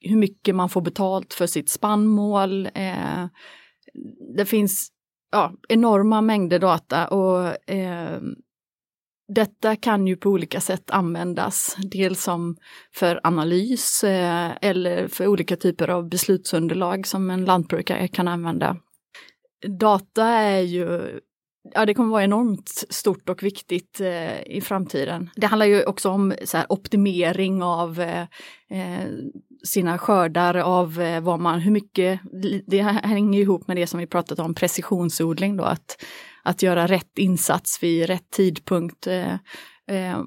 hur 0.00 0.16
mycket 0.16 0.54
man 0.54 0.68
får 0.68 0.80
betalt 0.80 1.34
för 1.34 1.46
sitt 1.46 1.70
spannmål. 1.70 2.66
Eh, 2.74 3.26
det 4.36 4.46
finns 4.46 4.88
ja, 5.32 5.52
enorma 5.68 6.20
mängder 6.20 6.58
data 6.58 7.08
och 7.08 7.70
eh, 7.70 8.20
detta 9.34 9.76
kan 9.76 10.06
ju 10.06 10.16
på 10.16 10.30
olika 10.30 10.60
sätt 10.60 10.90
användas, 10.90 11.76
dels 11.78 12.22
som 12.22 12.56
för 12.94 13.20
analys 13.22 14.04
eh, 14.04 14.50
eller 14.60 15.08
för 15.08 15.26
olika 15.26 15.56
typer 15.56 15.88
av 15.88 16.08
beslutsunderlag 16.08 17.06
som 17.06 17.30
en 17.30 17.44
lantbrukare 17.44 18.08
kan 18.08 18.28
använda. 18.28 18.76
Data 19.78 20.24
är 20.26 20.60
ju 20.60 21.20
Ja, 21.74 21.86
det 21.86 21.94
kommer 21.94 22.10
vara 22.10 22.24
enormt 22.24 22.68
stort 22.90 23.28
och 23.28 23.42
viktigt 23.42 24.00
eh, 24.00 24.42
i 24.42 24.60
framtiden. 24.60 25.30
Det 25.36 25.46
handlar 25.46 25.66
ju 25.66 25.84
också 25.84 26.10
om 26.10 26.34
så 26.44 26.56
här, 26.56 26.66
optimering 26.68 27.62
av 27.62 28.00
eh, 28.00 28.22
eh 28.70 29.06
sina 29.64 29.98
skördar, 29.98 30.54
av 30.54 31.00
eh, 31.00 31.20
vad 31.20 31.40
man, 31.40 31.60
hur 31.60 31.70
mycket, 31.70 32.20
det 32.66 32.80
hänger 32.82 33.40
ihop 33.40 33.68
med 33.68 33.76
det 33.76 33.86
som 33.86 34.00
vi 34.00 34.06
pratat 34.06 34.38
om, 34.38 34.54
precisionsodling 34.54 35.56
då, 35.56 35.64
att, 35.64 36.04
att 36.42 36.62
göra 36.62 36.86
rätt 36.86 37.18
insats 37.18 37.82
vid 37.82 38.06
rätt 38.06 38.30
tidpunkt. 38.30 39.06
Eh, 39.06 39.32
eh, 39.90 40.22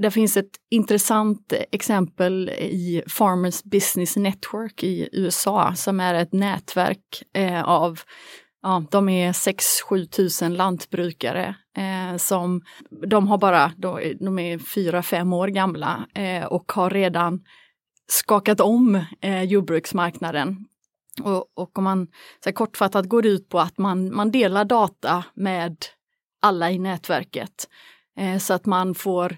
det 0.00 0.10
finns 0.10 0.36
ett 0.36 0.50
intressant 0.70 1.52
exempel 1.72 2.48
i 2.50 3.02
Farmers 3.06 3.62
Business 3.62 4.16
Network 4.16 4.82
i 4.82 5.08
USA 5.12 5.74
som 5.74 6.00
är 6.00 6.14
ett 6.14 6.32
nätverk 6.32 7.22
eh, 7.34 7.62
av 7.62 8.00
ja, 8.62 8.84
de 8.90 9.08
är 9.08 9.32
6-7 9.32 10.06
tusen 10.06 10.54
lantbrukare 10.54 11.54
eh, 11.76 12.16
som 12.16 12.62
de 13.08 13.28
har 13.28 13.38
bara, 13.38 13.72
de 14.20 14.38
är 14.38 14.58
4-5 14.58 15.34
år 15.34 15.48
gamla 15.48 16.06
eh, 16.14 16.44
och 16.44 16.72
har 16.72 16.90
redan 16.90 17.40
skakat 18.06 18.60
om 18.60 19.04
eh, 19.20 19.42
jordbruksmarknaden. 19.42 20.56
Och, 21.20 21.44
och 21.54 21.78
om 21.78 21.84
man 21.84 22.06
så 22.44 22.48
här, 22.48 22.52
kortfattat 22.52 23.06
går 23.06 23.26
ut 23.26 23.48
på 23.48 23.60
att 23.60 23.78
man, 23.78 24.14
man 24.14 24.30
delar 24.30 24.64
data 24.64 25.24
med 25.34 25.76
alla 26.42 26.70
i 26.70 26.78
nätverket 26.78 27.68
eh, 28.18 28.38
så 28.38 28.54
att 28.54 28.66
man 28.66 28.94
får 28.94 29.36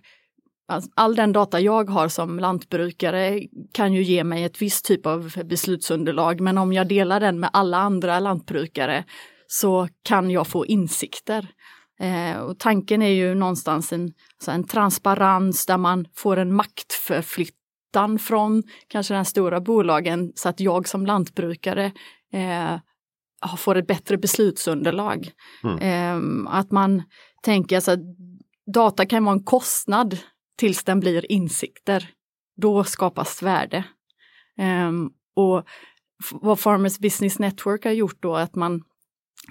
all 0.94 1.14
den 1.14 1.32
data 1.32 1.60
jag 1.60 1.90
har 1.90 2.08
som 2.08 2.38
lantbrukare 2.38 3.40
kan 3.72 3.92
ju 3.92 4.02
ge 4.02 4.24
mig 4.24 4.44
ett 4.44 4.62
visst 4.62 4.84
typ 4.84 5.06
av 5.06 5.32
beslutsunderlag, 5.44 6.40
men 6.40 6.58
om 6.58 6.72
jag 6.72 6.88
delar 6.88 7.20
den 7.20 7.40
med 7.40 7.50
alla 7.52 7.76
andra 7.76 8.20
lantbrukare 8.20 9.04
så 9.46 9.88
kan 10.02 10.30
jag 10.30 10.46
få 10.46 10.66
insikter. 10.66 11.48
Eh, 12.00 12.40
och 12.40 12.58
tanken 12.58 13.02
är 13.02 13.08
ju 13.08 13.34
någonstans 13.34 13.92
en, 13.92 14.12
så 14.44 14.50
en 14.50 14.64
transparens 14.64 15.66
där 15.66 15.78
man 15.78 16.06
får 16.16 16.36
en 16.36 16.54
maktförflyttan 17.90 18.18
från 18.18 18.62
kanske 18.88 19.14
den 19.14 19.24
stora 19.24 19.60
bolagen 19.60 20.32
så 20.34 20.48
att 20.48 20.60
jag 20.60 20.88
som 20.88 21.06
lantbrukare 21.06 21.92
eh, 22.32 22.78
får 23.58 23.76
ett 23.76 23.86
bättre 23.86 24.18
beslutsunderlag. 24.18 25.30
Mm. 25.64 25.78
Eh, 25.78 26.54
att 26.54 26.70
man 26.70 27.02
tänker 27.42 27.76
att 27.78 27.88
alltså, 27.88 28.06
data 28.66 29.06
kan 29.06 29.24
vara 29.24 29.36
en 29.36 29.44
kostnad 29.44 30.18
tills 30.58 30.84
den 30.84 31.00
blir 31.00 31.32
insikter. 31.32 32.10
Då 32.56 32.84
skapas 32.84 33.42
värde. 33.42 33.84
Um, 34.58 35.10
och 35.36 35.64
vad 36.32 36.58
Farmers 36.58 36.98
Business 36.98 37.38
Network 37.38 37.84
har 37.84 37.92
gjort 37.92 38.22
då 38.22 38.36
att 38.36 38.54
man 38.54 38.82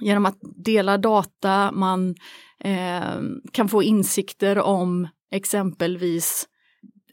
genom 0.01 0.25
att 0.25 0.37
dela 0.65 0.97
data, 0.97 1.71
man 1.71 2.15
eh, 2.59 3.21
kan 3.51 3.69
få 3.69 3.83
insikter 3.83 4.59
om 4.59 5.07
exempelvis 5.31 6.47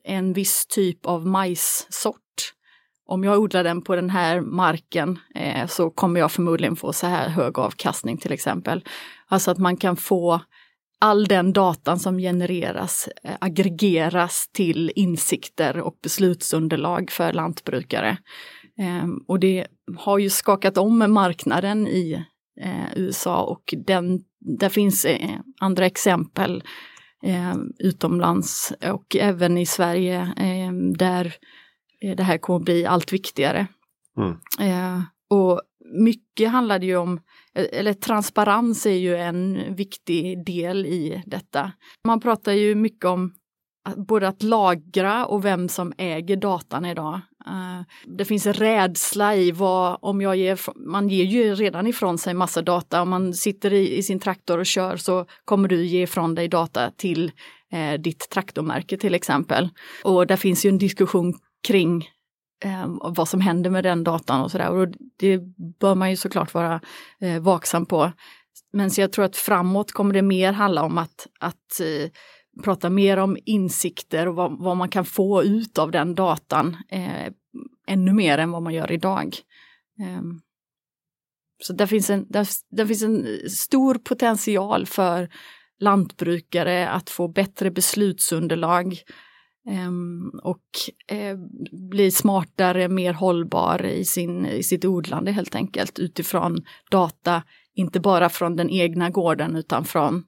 en 0.07 0.33
viss 0.33 0.67
typ 0.67 1.07
av 1.07 1.27
majssort. 1.27 2.53
Om 3.07 3.25
jag 3.25 3.39
odlar 3.39 3.65
den 3.65 3.83
på 3.83 3.97
den 3.97 4.11
här 4.11 4.41
marken 4.41 5.19
eh, 5.35 5.67
så 5.67 5.91
kommer 5.91 6.21
jag 6.21 6.33
förmodligen 6.33 6.77
få 6.77 6.93
så 6.93 7.07
här 7.07 7.29
hög 7.29 7.59
avkastning 7.59 8.17
till 8.17 8.33
exempel. 8.33 8.85
Alltså 9.29 9.51
att 9.51 9.59
man 9.59 9.77
kan 9.77 9.97
få 9.97 10.41
all 11.01 11.27
den 11.27 11.53
datan 11.53 11.99
som 11.99 12.19
genereras 12.19 13.09
eh, 13.25 13.35
aggregeras 13.41 14.49
till 14.53 14.93
insikter 14.97 15.81
och 15.81 15.99
beslutsunderlag 16.03 17.11
för 17.11 17.33
lantbrukare. 17.33 18.19
Eh, 18.79 19.07
och 19.29 19.41
det 19.41 19.67
har 19.99 20.19
ju 20.19 20.31
skakat 20.31 20.79
om 20.79 21.13
marknaden 21.13 21.89
i 21.89 22.25
eh, 22.61 22.97
USA 22.97 23.43
och 23.43 23.75
den, 23.87 24.21
där 24.41 24.69
finns 24.69 25.05
eh, 25.05 25.31
andra 25.61 25.87
exempel 25.87 26.63
eh, 27.23 27.55
utomlands 27.79 28.73
och 28.93 29.17
även 29.17 29.59
i 29.59 29.67
Sverige 29.67 30.21
eh, 30.21 30.73
där 30.97 31.35
det 32.17 32.23
här 32.23 32.39
kommer 32.39 32.61
bli 32.61 32.87
allt 32.87 33.13
viktigare. 33.13 33.67
Mm. 34.19 35.03
och 35.31 35.61
mycket 35.93 36.51
handlar 36.51 36.79
det 36.79 36.87
ju 36.87 36.97
om 36.97 37.21
eller 37.55 37.93
transparens 37.93 38.87
är 38.87 38.91
ju 38.91 39.17
en 39.17 39.75
viktig 39.75 40.45
del 40.45 40.87
i 40.87 41.23
detta. 41.27 41.73
Man 42.05 42.21
pratar 42.21 42.53
ju 42.53 42.75
mycket 42.75 43.05
om 43.05 43.33
både 43.97 44.29
att 44.29 44.43
lagra 44.43 45.27
och 45.27 45.45
vem 45.45 45.69
som 45.69 45.93
äger 45.99 46.37
datan 46.37 46.85
idag. 46.85 47.21
Eh, 47.47 47.83
det 48.07 48.25
finns 48.25 48.47
en 48.47 48.53
rädsla 48.53 49.37
i 49.37 49.51
vad, 49.51 49.99
om 50.01 50.21
jag 50.21 50.37
ger, 50.37 50.61
man 50.77 51.09
ger 51.09 51.25
ju 51.25 51.55
redan 51.55 51.87
ifrån 51.87 52.19
sig 52.19 52.35
massa 52.35 52.63
data, 52.63 53.03
om 53.03 53.09
man 53.11 53.35
sitter 53.35 53.73
i, 53.73 53.97
i 53.97 54.03
sin 54.03 54.21
traktor 54.21 54.59
och 54.59 54.67
kör 54.67 54.97
så 54.97 55.27
kommer 55.45 55.69
du 55.69 55.85
ge 55.85 56.03
ifrån 56.03 56.35
dig 56.35 56.49
data 56.49 56.91
till 56.91 57.33
eh, 57.73 58.01
ditt 58.01 58.31
traktormärke 58.31 58.97
till 58.97 59.15
exempel. 59.15 59.69
Och 60.05 60.27
där 60.27 60.37
finns 60.37 60.67
ju 60.67 60.69
en 60.69 60.79
diskussion 60.79 61.35
kring 61.67 62.09
eh, 62.65 62.87
vad 63.01 63.29
som 63.29 63.41
händer 63.41 63.71
med 63.71 63.85
den 63.85 64.05
datan 64.05 64.43
och 64.43 64.51
sådär. 64.51 64.71
Och 64.71 64.89
det 65.17 65.39
bör 65.81 65.95
man 65.95 66.11
ju 66.11 66.17
såklart 66.17 66.55
vara 66.55 66.81
eh, 67.21 67.41
vaksam 67.41 67.87
på. 67.87 68.13
Men 68.73 68.91
så 68.91 69.01
jag 69.01 69.13
tror 69.13 69.25
att 69.25 69.37
framåt 69.37 69.93
kommer 69.93 70.15
det 70.15 70.23
mer 70.23 70.53
handla 70.53 70.83
om 70.83 70.99
att, 70.99 71.27
att 71.41 71.81
eh, 71.81 72.11
prata 72.65 72.91
mer 72.91 73.17
om 73.17 73.37
insikter 73.45 74.29
och 74.29 74.35
vad, 74.35 74.59
vad, 74.59 74.77
man 74.77 74.89
kan 74.89 75.05
få 75.05 75.43
ut 75.43 75.79
av 75.79 75.91
den 75.91 76.15
datan. 76.15 76.77
Eh, 76.89 77.33
ännu 77.87 78.13
mer 78.13 78.39
än 78.39 78.51
vad 78.51 78.63
man 78.63 78.75
gör 78.75 78.93
idag. 78.93 79.37
Eh, 80.01 80.23
så 81.63 81.73
där 81.73 81.87
finns, 81.87 82.11
en, 82.11 82.27
där, 82.29 82.47
där 82.71 82.87
finns 82.87 83.03
en 83.03 83.27
stor 83.51 83.95
potential 83.95 84.87
för 84.87 85.29
lantbrukare 85.81 86.89
att 86.89 87.11
få 87.11 87.29
bättre 87.29 87.71
beslutsunderlag 87.71 88.99
ehm, 89.69 90.31
eh, 90.35 90.41
och 90.43 90.65
bli 91.91 92.11
smartare, 92.11 92.89
mer 92.89 93.13
hållbar 93.13 93.87
i, 93.87 94.05
sin, 94.05 94.47
i 94.47 94.63
sitt 94.63 94.85
odlande 94.85 95.33
helt 95.33 95.55
enkelt 95.55 95.99
utifrån 95.99 96.65
data, 96.91 97.43
inte 97.75 98.01
bara 98.01 98.29
från 98.29 98.57
den 98.57 98.71
egna 98.71 99.11
gården 99.11 99.57
utan 99.57 99.85
från 99.85 100.25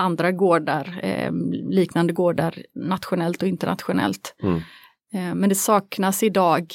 andra 0.00 0.32
gårdar, 0.32 1.00
eh, 1.02 1.32
liknande 1.70 2.12
gårdar 2.12 2.54
nationellt 2.74 3.42
och 3.42 3.48
internationellt. 3.48 4.34
Mm. 4.42 4.56
Eh, 5.14 5.34
men 5.34 5.48
det 5.48 5.54
saknas 5.54 6.22
idag, 6.22 6.72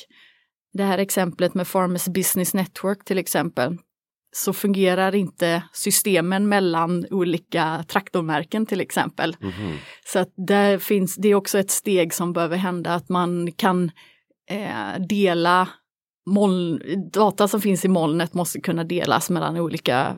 det 0.74 0.84
här 0.84 0.98
exemplet 0.98 1.54
med 1.54 1.68
Farmers 1.68 2.06
Business 2.06 2.54
Network 2.54 3.06
till 3.06 3.18
exempel, 3.18 3.78
så 4.36 4.54
fungerar 4.54 5.16
inte 5.16 5.64
systemen 5.74 6.50
mellan 6.50 7.06
olika 7.12 7.86
traktormärken 7.88 8.66
till 8.66 8.82
exempel. 8.82 9.38
Mm. 9.42 9.78
Så 10.06 10.20
att 10.20 10.34
där 10.48 10.78
finns, 10.78 11.16
det 11.16 11.28
är 11.28 11.36
också 11.36 11.60
ett 11.60 11.72
steg 11.72 12.14
som 12.14 12.34
behöver 12.34 12.58
hända, 12.58 12.94
att 12.94 13.10
man 13.10 13.52
kan 13.52 13.92
eh, 14.50 15.02
dela 15.10 15.70
moln, 16.26 16.82
data 17.14 17.48
som 17.48 17.62
finns 17.62 17.86
i 17.86 17.88
molnet 17.88 18.34
måste 18.34 18.62
kunna 18.62 18.84
delas 18.84 19.30
mellan 19.30 19.58
olika 19.58 20.18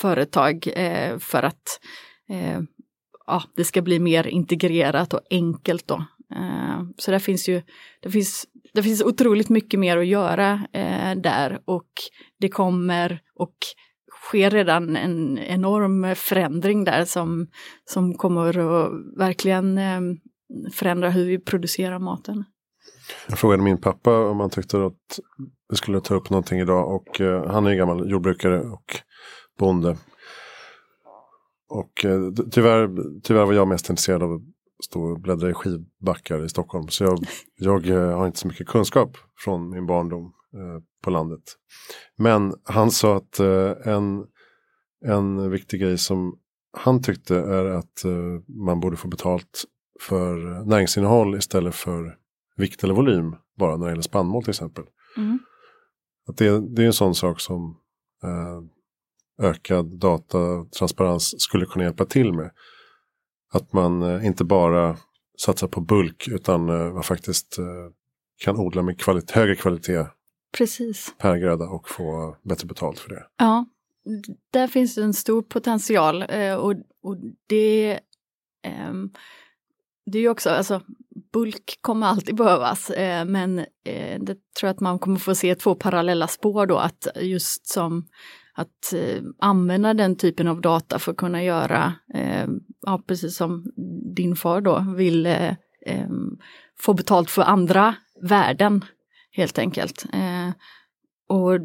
företag 0.00 0.68
eh, 0.76 1.18
för 1.18 1.42
att 1.42 1.80
eh, 2.28 2.60
ja, 3.26 3.42
det 3.56 3.64
ska 3.64 3.82
bli 3.82 3.98
mer 3.98 4.26
integrerat 4.26 5.14
och 5.14 5.20
enkelt 5.30 5.88
då. 5.88 6.04
Eh, 6.34 6.82
så 6.96 7.10
det 7.10 7.20
finns 7.20 7.48
ju, 7.48 7.62
det 8.00 8.10
finns, 8.10 8.46
det 8.74 8.82
finns 8.82 9.02
otroligt 9.02 9.48
mycket 9.48 9.80
mer 9.80 9.96
att 9.96 10.06
göra 10.06 10.66
eh, 10.72 11.14
där 11.16 11.60
och 11.64 11.88
det 12.40 12.48
kommer 12.48 13.20
och 13.34 13.54
sker 14.28 14.50
redan 14.50 14.96
en 14.96 15.38
enorm 15.38 16.14
förändring 16.16 16.84
där 16.84 17.04
som, 17.04 17.46
som 17.84 18.14
kommer 18.14 18.48
att 18.58 18.90
verkligen 19.18 19.78
eh, 19.78 20.00
förändra 20.72 21.10
hur 21.10 21.26
vi 21.26 21.38
producerar 21.38 21.98
maten. 21.98 22.44
Jag 23.28 23.38
frågade 23.38 23.62
min 23.62 23.80
pappa 23.80 24.28
om 24.30 24.40
han 24.40 24.50
tyckte 24.50 24.86
att 24.86 25.20
vi 25.68 25.76
skulle 25.76 26.00
ta 26.00 26.14
upp 26.14 26.30
någonting 26.30 26.60
idag 26.60 26.94
och 26.94 27.20
eh, 27.20 27.50
han 27.50 27.66
är 27.66 27.70
ju 27.70 27.76
gammal 27.76 28.10
jordbrukare 28.10 28.60
och 28.60 28.84
bonde. 29.58 29.96
Och 31.68 32.04
uh, 32.04 32.32
tyvärr, 32.50 32.90
tyvärr 33.22 33.44
var 33.44 33.52
jag 33.52 33.68
mest 33.68 33.90
intresserad 33.90 34.22
av 34.22 34.40
stå 34.84 35.02
och 35.02 35.20
bläddra 35.20 35.50
i 35.50 35.54
skivbackar 35.54 36.44
i 36.44 36.48
Stockholm. 36.48 36.88
Så 36.88 37.04
jag, 37.04 37.18
jag 37.56 37.88
eh, 37.88 38.16
har 38.18 38.26
inte 38.26 38.38
så 38.38 38.48
mycket 38.48 38.68
kunskap 38.68 39.16
från 39.44 39.70
min 39.70 39.86
barndom 39.86 40.24
eh, 40.54 40.82
på 41.02 41.10
landet. 41.10 41.42
Men 42.16 42.54
han 42.64 42.90
sa 42.90 43.16
att 43.16 43.40
eh, 43.40 43.72
en, 43.84 44.24
en 45.04 45.50
viktig 45.50 45.80
grej 45.80 45.98
som 45.98 46.38
han 46.72 47.02
tyckte 47.02 47.36
är 47.36 47.64
att 47.64 48.04
uh, 48.04 48.40
man 48.46 48.80
borde 48.80 48.96
få 48.96 49.08
betalt 49.08 49.64
för 50.00 50.64
näringsinnehåll 50.64 51.36
istället 51.36 51.74
för 51.74 52.16
vikt 52.56 52.84
eller 52.84 52.94
volym. 52.94 53.36
Bara 53.58 53.76
när 53.76 53.86
det 53.86 53.92
gäller 53.92 54.02
spannmål 54.02 54.42
till 54.42 54.50
exempel. 54.50 54.84
Mm. 55.16 55.38
Att 56.28 56.36
det, 56.36 56.74
det 56.74 56.82
är 56.82 56.86
en 56.86 56.92
sån 56.92 57.14
sak 57.14 57.40
som 57.40 57.76
uh, 58.24 58.62
ökad 59.42 59.98
datatransparens 59.98 61.40
skulle 61.40 61.66
kunna 61.66 61.84
hjälpa 61.84 62.04
till 62.04 62.32
med. 62.32 62.50
Att 63.52 63.72
man 63.72 64.02
uh, 64.02 64.26
inte 64.26 64.44
bara 64.44 64.96
satsar 65.38 65.68
på 65.68 65.80
bulk 65.80 66.28
utan 66.28 66.66
man 66.94 67.02
faktiskt 67.02 67.56
kan 68.44 68.56
odla 68.56 68.82
med 68.82 69.00
kvalitet, 69.00 69.34
högre 69.34 69.54
kvalitet 69.54 70.06
Precis. 70.52 71.14
per 71.18 71.36
gröda 71.36 71.64
och 71.64 71.88
få 71.88 72.36
bättre 72.42 72.66
betalt 72.66 72.98
för 72.98 73.08
det. 73.08 73.26
Ja, 73.36 73.66
där 74.50 74.66
finns 74.66 74.98
en 74.98 75.14
stor 75.14 75.42
potential 75.42 76.24
eh, 76.28 76.54
och, 76.54 76.74
och 77.02 77.16
det, 77.46 78.00
um, 78.88 79.12
det 80.06 80.18
är 80.18 80.22
ju 80.22 80.28
också, 80.28 80.50
alltså 80.50 80.82
bulk 81.32 81.78
kommer 81.80 82.06
alltid 82.06 82.36
behövas 82.36 82.90
eh, 82.90 83.24
men 83.24 83.58
eh, 83.58 84.20
det 84.20 84.34
tror 84.34 84.68
jag 84.68 84.70
att 84.70 84.80
man 84.80 84.98
kommer 84.98 85.18
få 85.18 85.34
se 85.34 85.54
två 85.54 85.74
parallella 85.74 86.28
spår 86.28 86.66
då 86.66 86.76
att 86.76 87.06
just 87.20 87.66
som 87.66 88.06
att 88.58 88.92
eh, 88.94 89.22
använda 89.38 89.94
den 89.94 90.16
typen 90.16 90.48
av 90.48 90.60
data 90.60 90.98
för 90.98 91.12
att 91.12 91.18
kunna 91.18 91.42
göra, 91.42 91.94
eh, 92.14 92.46
ja 92.86 93.02
precis 93.06 93.36
som 93.36 93.72
din 94.14 94.36
far 94.36 94.60
då 94.60 94.94
vill 94.96 95.26
eh, 95.26 95.48
eh 95.86 96.08
få 96.80 96.94
betalt 96.94 97.30
för 97.30 97.42
andra 97.42 97.94
värden 98.22 98.84
helt 99.30 99.58
enkelt. 99.58 100.06
Eh, 100.12 100.50
och 101.28 101.60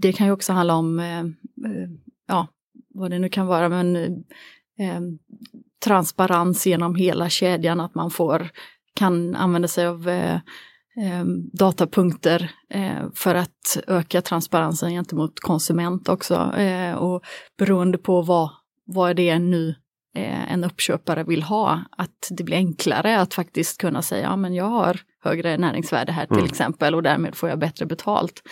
det 0.00 0.12
kan 0.12 0.26
ju 0.26 0.32
också 0.32 0.52
handla 0.52 0.74
om, 0.74 1.00
eh, 1.00 1.20
eh 1.20 1.88
ja, 2.26 2.46
vad 2.94 3.10
det 3.10 3.18
nu 3.18 3.28
kan 3.28 3.46
vara, 3.46 3.68
men 3.68 3.96
eh, 3.96 4.10
eh, 4.78 5.00
transparens 5.84 6.66
genom 6.66 6.94
hela 6.94 7.28
kedjan, 7.28 7.80
att 7.80 7.94
man 7.94 8.10
får, 8.10 8.48
kan 8.94 9.34
använda 9.34 9.68
sig 9.68 9.86
av 9.86 10.08
eh, 10.08 10.40
datapunkter 11.52 12.50
eh, 12.70 13.10
för 13.14 13.34
att 13.34 13.78
öka 13.86 14.22
transparensen 14.22 14.90
gentemot 14.90 15.40
konsument 15.40 16.08
också. 16.08 16.54
Eh, 16.56 16.94
och 16.94 17.22
beroende 17.58 17.98
på 17.98 18.22
vad, 18.22 18.50
vad 18.84 19.16
det 19.16 19.30
är 19.30 19.38
nu 19.38 19.74
eh, 20.14 20.52
en 20.52 20.64
uppköpare 20.64 21.24
vill 21.24 21.42
ha, 21.42 21.84
att 21.96 22.28
det 22.30 22.44
blir 22.44 22.56
enklare 22.56 23.20
att 23.20 23.34
faktiskt 23.34 23.80
kunna 23.80 24.02
säga, 24.02 24.22
ja 24.22 24.36
men 24.36 24.54
jag 24.54 24.64
har 24.64 25.00
högre 25.24 25.58
näringsvärde 25.58 26.12
här 26.12 26.26
till 26.26 26.36
mm. 26.36 26.50
exempel 26.50 26.94
och 26.94 27.02
därmed 27.02 27.34
får 27.34 27.48
jag 27.48 27.58
bättre 27.58 27.86
betalt. 27.86 28.42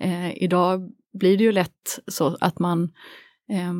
Eh, 0.00 0.42
idag 0.42 0.90
blir 1.18 1.38
det 1.38 1.44
ju 1.44 1.52
lätt 1.52 1.98
så 2.06 2.36
att 2.40 2.58
man, 2.58 2.82
eh, 3.50 3.72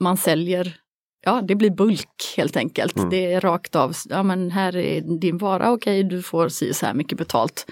man 0.00 0.16
säljer 0.16 0.76
Ja, 1.20 1.42
det 1.48 1.54
blir 1.54 1.70
bulk 1.70 2.34
helt 2.36 2.56
enkelt. 2.56 2.96
Mm. 2.96 3.10
Det 3.10 3.32
är 3.32 3.40
rakt 3.40 3.76
av, 3.76 3.92
ja 4.08 4.22
men 4.22 4.50
här 4.50 4.76
är 4.76 5.20
din 5.20 5.38
vara, 5.38 5.72
okej 5.72 6.00
okay, 6.00 6.16
du 6.16 6.22
får 6.22 6.48
si 6.48 6.74
så 6.74 6.86
här 6.86 6.94
mycket 6.94 7.18
betalt. 7.18 7.66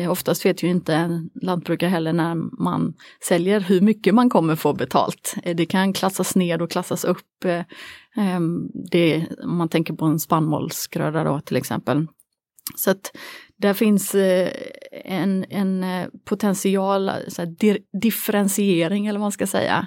Eh, 0.00 0.10
oftast 0.10 0.46
vet 0.46 0.62
ju 0.62 0.68
inte 0.68 0.94
en 0.94 1.30
lantbrukare 1.42 1.90
heller 1.90 2.12
när 2.12 2.34
man 2.62 2.94
säljer 3.28 3.60
hur 3.60 3.80
mycket 3.80 4.14
man 4.14 4.30
kommer 4.30 4.56
få 4.56 4.72
betalt. 4.72 5.34
Eh, 5.42 5.56
det 5.56 5.66
kan 5.66 5.92
klassas 5.92 6.36
ned 6.36 6.62
och 6.62 6.70
klassas 6.70 7.04
upp. 7.04 7.44
Eh, 7.44 7.64
ehm, 8.16 8.68
det, 8.90 9.26
om 9.42 9.56
man 9.56 9.68
tänker 9.68 9.94
på 9.94 10.04
en 10.04 10.18
spannmålsgröda 10.18 11.24
då 11.24 11.40
till 11.40 11.56
exempel. 11.56 12.06
Så 12.76 12.90
att 12.90 13.16
där 13.56 13.74
finns 13.74 14.14
en, 15.04 15.44
en 15.50 15.84
potential, 16.24 17.10
så 17.28 17.42
här, 17.42 17.78
differentiering 18.00 19.06
eller 19.06 19.18
vad 19.18 19.24
man 19.24 19.32
ska 19.32 19.46
säga, 19.46 19.86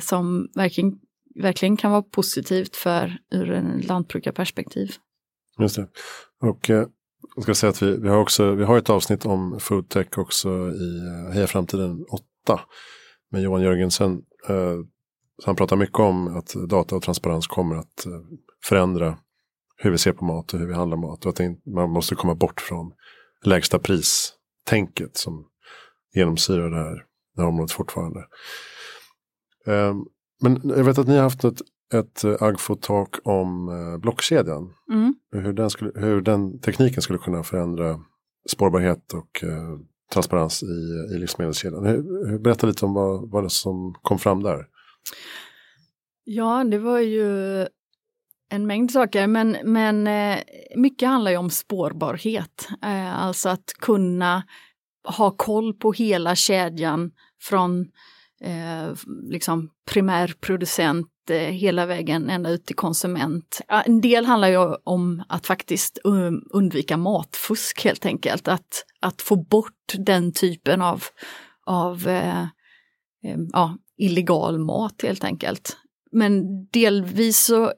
som 0.00 0.48
verkligen, 0.54 0.92
verkligen 1.34 1.76
kan 1.76 1.90
vara 1.90 2.02
positivt 2.02 2.76
för 2.76 3.18
ur 3.30 3.50
en 3.50 3.80
lantbrukarperspektiv. 3.80 4.90
Just 5.58 5.76
det. 5.76 5.88
Och 6.40 6.70
eh, 6.70 6.86
jag 7.34 7.42
ska 7.42 7.54
säga 7.54 7.70
att 7.70 7.82
vi, 7.82 7.96
vi, 7.96 8.08
har 8.08 8.16
också, 8.16 8.54
vi 8.54 8.64
har 8.64 8.78
ett 8.78 8.90
avsnitt 8.90 9.26
om 9.26 9.60
foodtech 9.60 10.18
också 10.18 10.48
i 10.70 10.98
eh, 10.98 11.34
Heja 11.34 11.46
Framtiden 11.46 12.04
8 12.44 12.60
med 13.30 13.42
Johan 13.42 13.62
Jörgensen. 13.62 14.22
Eh, 14.48 14.76
han 15.44 15.56
pratar 15.56 15.76
mycket 15.76 15.98
om 15.98 16.36
att 16.36 16.54
data 16.68 16.96
och 16.96 17.02
transparens 17.02 17.46
kommer 17.46 17.76
att 17.76 18.06
eh, 18.06 18.12
förändra 18.64 19.18
hur 19.76 19.90
vi 19.90 19.98
ser 19.98 20.12
på 20.12 20.24
mat 20.24 20.54
och 20.54 20.60
hur 20.60 20.66
vi 20.66 20.74
handlar 20.74 20.96
mat. 20.96 21.26
Och 21.26 21.40
att 21.40 21.66
man 21.66 21.90
måste 21.90 22.14
komma 22.14 22.34
bort 22.34 22.60
från 22.60 22.92
lägsta 23.44 23.78
pris-tänket 23.78 25.16
som 25.16 25.46
genomsyrar 26.14 26.70
det 26.70 26.76
här, 26.76 27.04
det 27.36 27.42
här 27.42 27.48
området 27.48 27.72
fortfarande. 27.72 28.20
Ehm, 29.66 30.04
men 30.40 30.60
jag 30.64 30.84
vet 30.84 30.98
att 30.98 31.08
ni 31.08 31.16
har 31.16 31.22
haft 31.22 31.44
ett 31.44 31.62
ett 31.94 32.24
eh, 32.24 32.36
Agfotalk 32.40 33.14
om 33.24 33.68
eh, 33.68 33.98
blockkedjan. 33.98 34.74
Mm. 34.90 35.14
Hur, 35.32 35.52
den 35.52 35.70
skulle, 35.70 35.92
hur 35.94 36.20
den 36.20 36.60
tekniken 36.60 37.02
skulle 37.02 37.18
kunna 37.18 37.42
förändra 37.42 38.00
spårbarhet 38.48 39.12
och 39.12 39.44
eh, 39.44 39.78
transparens 40.12 40.62
i, 40.62 41.14
i 41.14 41.18
livsmedelskedjan. 41.18 41.86
Hur, 41.86 42.38
berätta 42.38 42.66
lite 42.66 42.84
om 42.84 42.94
vad, 42.94 43.30
vad 43.30 43.44
det 43.44 43.50
som 43.50 43.94
kom 44.02 44.18
fram 44.18 44.42
där. 44.42 44.66
Ja, 46.24 46.64
det 46.64 46.78
var 46.78 46.98
ju 46.98 47.66
en 48.48 48.66
mängd 48.66 48.90
saker, 48.90 49.26
men, 49.26 49.56
men 49.64 50.06
eh, 50.06 50.38
mycket 50.76 51.08
handlar 51.08 51.30
ju 51.30 51.36
om 51.36 51.50
spårbarhet. 51.50 52.68
Alltså 53.14 53.48
att 53.48 53.72
kunna 53.80 54.42
ha 55.04 55.30
koll 55.30 55.74
på 55.74 55.92
hela 55.92 56.34
kedjan 56.34 57.10
från 57.42 57.86
eh, 58.44 58.94
liksom 59.22 59.70
primärproducent 59.90 61.08
eh, 61.30 61.36
hela 61.36 61.86
vägen 61.86 62.30
ända 62.30 62.50
ut 62.50 62.66
till 62.66 62.76
konsument. 62.76 63.60
En 63.68 64.00
del 64.00 64.26
handlar 64.26 64.48
ju 64.48 64.74
om 64.84 65.22
att 65.28 65.46
faktiskt 65.46 65.98
um, 66.04 66.42
undvika 66.50 66.96
matfusk 66.96 67.84
helt 67.84 68.06
enkelt. 68.06 68.48
Att, 68.48 68.84
att 69.00 69.22
få 69.22 69.36
bort 69.36 69.94
den 69.98 70.32
typen 70.32 70.82
av, 70.82 71.04
av 71.66 72.08
eh, 72.08 72.42
eh, 73.24 73.38
ja, 73.52 73.76
illegal 73.98 74.58
mat 74.58 75.02
helt 75.02 75.24
enkelt. 75.24 75.76
Men 76.12 76.64
delvis 76.66 77.44
så 77.44 77.72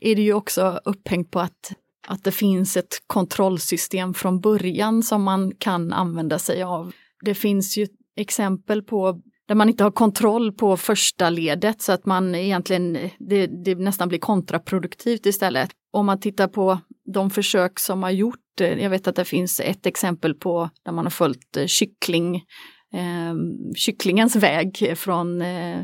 är 0.00 0.16
det 0.16 0.22
ju 0.22 0.34
också 0.34 0.80
upphängt 0.84 1.30
på 1.30 1.40
att, 1.40 1.72
att 2.06 2.24
det 2.24 2.32
finns 2.32 2.76
ett 2.76 3.02
kontrollsystem 3.06 4.14
från 4.14 4.40
början 4.40 5.02
som 5.02 5.22
man 5.22 5.52
kan 5.58 5.92
använda 5.92 6.38
sig 6.38 6.62
av. 6.62 6.92
Det 7.24 7.34
finns 7.34 7.76
ju 7.76 7.86
exempel 8.16 8.82
på 8.82 9.20
där 9.48 9.54
man 9.54 9.68
inte 9.68 9.84
har 9.84 9.90
kontroll 9.90 10.52
på 10.52 10.76
första 10.76 11.30
ledet 11.30 11.82
så 11.82 11.92
att 11.92 12.06
man 12.06 12.34
egentligen, 12.34 13.10
det, 13.18 13.46
det 13.46 13.74
nästan 13.74 14.08
blir 14.08 14.18
kontraproduktivt 14.18 15.26
istället. 15.26 15.70
Om 15.92 16.06
man 16.06 16.20
tittar 16.20 16.48
på 16.48 16.80
de 17.14 17.30
försök 17.30 17.78
som 17.78 18.02
har 18.02 18.10
gjort, 18.10 18.60
eh, 18.60 18.82
jag 18.82 18.90
vet 18.90 19.06
att 19.06 19.16
det 19.16 19.24
finns 19.24 19.60
ett 19.60 19.86
exempel 19.86 20.34
på 20.34 20.70
där 20.84 20.92
man 20.92 21.04
har 21.04 21.10
följt 21.10 21.56
eh, 21.56 21.66
kyckling, 21.66 22.36
eh, 22.94 23.34
kycklingens 23.76 24.36
väg 24.36 24.92
från 24.96 25.42
eh, 25.42 25.80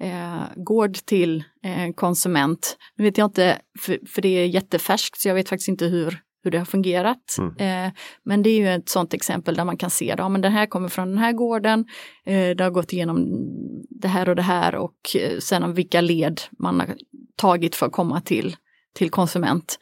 eh, 0.00 0.42
gård 0.56 0.94
till 0.94 1.44
eh, 1.64 1.92
konsument. 1.94 2.76
Nu 2.96 3.04
vet 3.04 3.18
jag 3.18 3.26
inte, 3.26 3.58
för, 3.78 3.98
för 4.08 4.22
det 4.22 4.28
är 4.28 4.46
jättefärskt 4.46 5.20
så 5.20 5.28
jag 5.28 5.34
vet 5.34 5.48
faktiskt 5.48 5.68
inte 5.68 5.86
hur 5.86 6.20
hur 6.42 6.50
det 6.50 6.58
har 6.58 6.64
fungerat. 6.64 7.36
Mm. 7.38 7.86
Eh, 7.86 7.92
men 8.24 8.42
det 8.42 8.50
är 8.50 8.58
ju 8.58 8.68
ett 8.68 8.88
sådant 8.88 9.14
exempel 9.14 9.54
där 9.54 9.64
man 9.64 9.76
kan 9.76 9.90
se, 9.90 10.14
ja 10.18 10.28
men 10.28 10.40
den 10.40 10.52
här 10.52 10.66
kommer 10.66 10.88
från 10.88 11.08
den 11.08 11.18
här 11.18 11.32
gården, 11.32 11.84
eh, 12.26 12.50
det 12.50 12.64
har 12.64 12.70
gått 12.70 12.92
igenom 12.92 13.26
det 13.90 14.08
här 14.08 14.28
och 14.28 14.36
det 14.36 14.42
här 14.42 14.74
och 14.74 15.16
eh, 15.16 15.38
sen 15.38 15.62
om 15.62 15.74
vilka 15.74 16.00
led 16.00 16.40
man 16.58 16.80
har 16.80 16.96
tagit 17.36 17.74
för 17.74 17.86
att 17.86 17.92
komma 17.92 18.20
till, 18.20 18.56
till 18.94 19.10
konsument. 19.10 19.78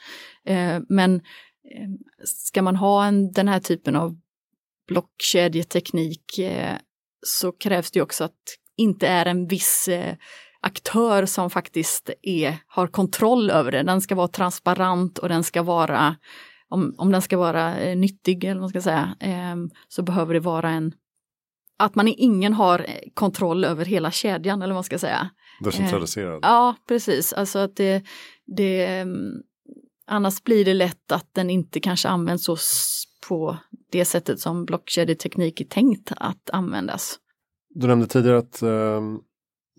Eh, 0.47 0.79
men 0.89 1.15
eh, 1.15 1.89
ska 2.25 2.63
man 2.63 2.77
ha 2.77 3.05
en, 3.05 3.33
den 3.33 3.49
här 3.49 3.61
typen 3.61 3.97
av 3.97 4.17
blockkedjeteknik 4.89 6.39
eh, 6.39 6.77
så 7.27 7.53
krävs 7.53 7.91
det 7.91 8.03
också 8.03 8.25
att 8.25 8.57
inte 8.77 9.09
är 9.09 9.27
en 9.27 9.47
viss 9.47 9.89
aktör 10.61 11.27
som 11.27 11.51
faktiskt 11.51 12.11
är, 12.23 12.57
har 12.67 12.87
kontroll 12.87 13.51
över 13.51 13.73
det. 13.73 13.83
Den 13.83 14.01
ska 14.01 14.15
vara 14.15 14.29
transparent 14.29 15.19
och 15.19 15.29
den 15.29 15.45
ska 15.45 15.63
vara 15.63 16.17
om, 16.71 16.95
om 16.99 17.13
den 17.13 17.23
ska 17.23 17.39
vara 17.39 17.79
eh, 17.79 17.97
nyttig 17.97 18.45
eller 18.45 18.55
vad 18.55 18.61
man 18.61 18.69
ska 18.69 18.81
säga, 18.81 19.17
eh, 19.21 19.57
så 19.89 20.03
behöver 20.03 20.35
det 20.35 20.41
vara 20.41 20.71
en 20.71 20.93
att 21.81 21.95
man 21.95 22.09
ingen 22.09 22.53
har 22.53 22.79
eh, 22.79 22.95
kontroll 23.15 23.65
över 23.65 23.85
hela 23.85 24.11
kedjan 24.11 24.63
eller 24.63 24.73
vad 24.73 24.77
man 24.77 24.85
ska 24.85 24.99
säga. 24.99 25.31
Decentraliserad. 25.65 26.35
Eh, 26.35 26.39
ja, 26.43 26.77
precis. 26.89 27.33
Alltså 27.33 27.59
att 27.59 27.77
det, 27.77 28.05
det, 28.57 28.87
ehm, 28.87 29.33
annars 30.07 30.43
blir 30.43 30.65
det 30.65 30.75
lätt 30.75 31.13
att 31.13 31.35
den 31.35 31.51
inte 31.51 31.81
kanske 31.81 32.09
används 32.09 32.45
så 32.45 32.57
på 33.29 33.57
det 33.93 34.05
sättet 34.05 34.41
som 34.41 34.65
blockkedjeteknik 34.65 35.61
är 35.61 35.65
tänkt 35.65 36.13
att 36.17 36.51
användas. 36.51 37.19
Du 37.75 37.87
nämnde 37.87 38.07
tidigare 38.07 38.39
att 38.39 38.63
um, 38.63 39.21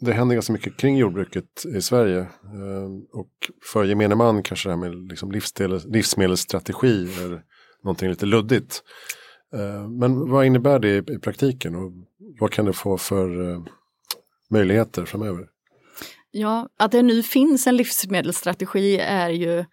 det 0.02 0.14
händer 0.14 0.36
ganska 0.36 0.54
mycket 0.54 0.78
kring 0.78 0.97
jordbruket 0.97 1.66
i 1.78 1.82
Sverige. 1.82 2.20
Ehm, 2.20 3.02
och 3.14 3.32
för 3.74 3.84
gemene 3.84 4.16
man 4.16 4.43
kanske 4.43 4.70
det 4.70 4.74
här 4.74 4.80
med 4.80 5.10
liksom 5.10 5.32
livsmedelsstrategi 5.86 7.04
är 7.04 7.43
någonting 7.84 8.10
lite 8.10 8.26
luddigt. 8.26 8.84
Ehm, 9.54 9.97
men 9.97 10.30
vad 10.30 10.45
innebär 10.45 10.80
det 10.80 11.10
i 11.10 11.20
praktiken 11.20 11.76
och 11.76 11.91
vad 12.39 12.52
kan 12.52 12.66
det 12.66 12.74
få 12.74 12.97
för 12.97 13.54
ehm, 13.54 13.66
möjligheter 14.49 15.06
framöver? 15.06 15.47
Ja, 16.32 16.70
att 16.80 16.91
det 16.91 17.02
nu 17.02 17.24
finns 17.24 17.68
en 17.68 17.78
livsmedelsstrategi 17.78 18.97
är 18.97 19.30
ju 19.30 19.66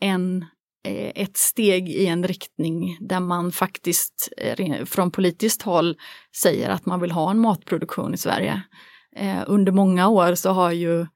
en, 0.00 0.44
eh, 0.84 1.12
ett 1.14 1.36
steg 1.36 1.88
i 1.88 2.06
en 2.06 2.26
riktning 2.26 2.98
där 3.00 3.20
man 3.20 3.52
faktiskt 3.52 4.28
eh, 4.36 4.84
från 4.84 5.10
politiskt 5.10 5.62
håll 5.62 5.96
säger 6.36 6.70
att 6.70 6.86
man 6.86 7.00
vill 7.00 7.10
ha 7.10 7.30
en 7.30 7.38
matproduktion 7.38 8.14
i 8.14 8.16
Sverige. 8.16 8.62
Eh, 9.16 9.44
under 9.46 9.72
många 9.72 10.08
år 10.08 10.34
så 10.34 10.50
har 10.50 10.72
ju 10.72 11.06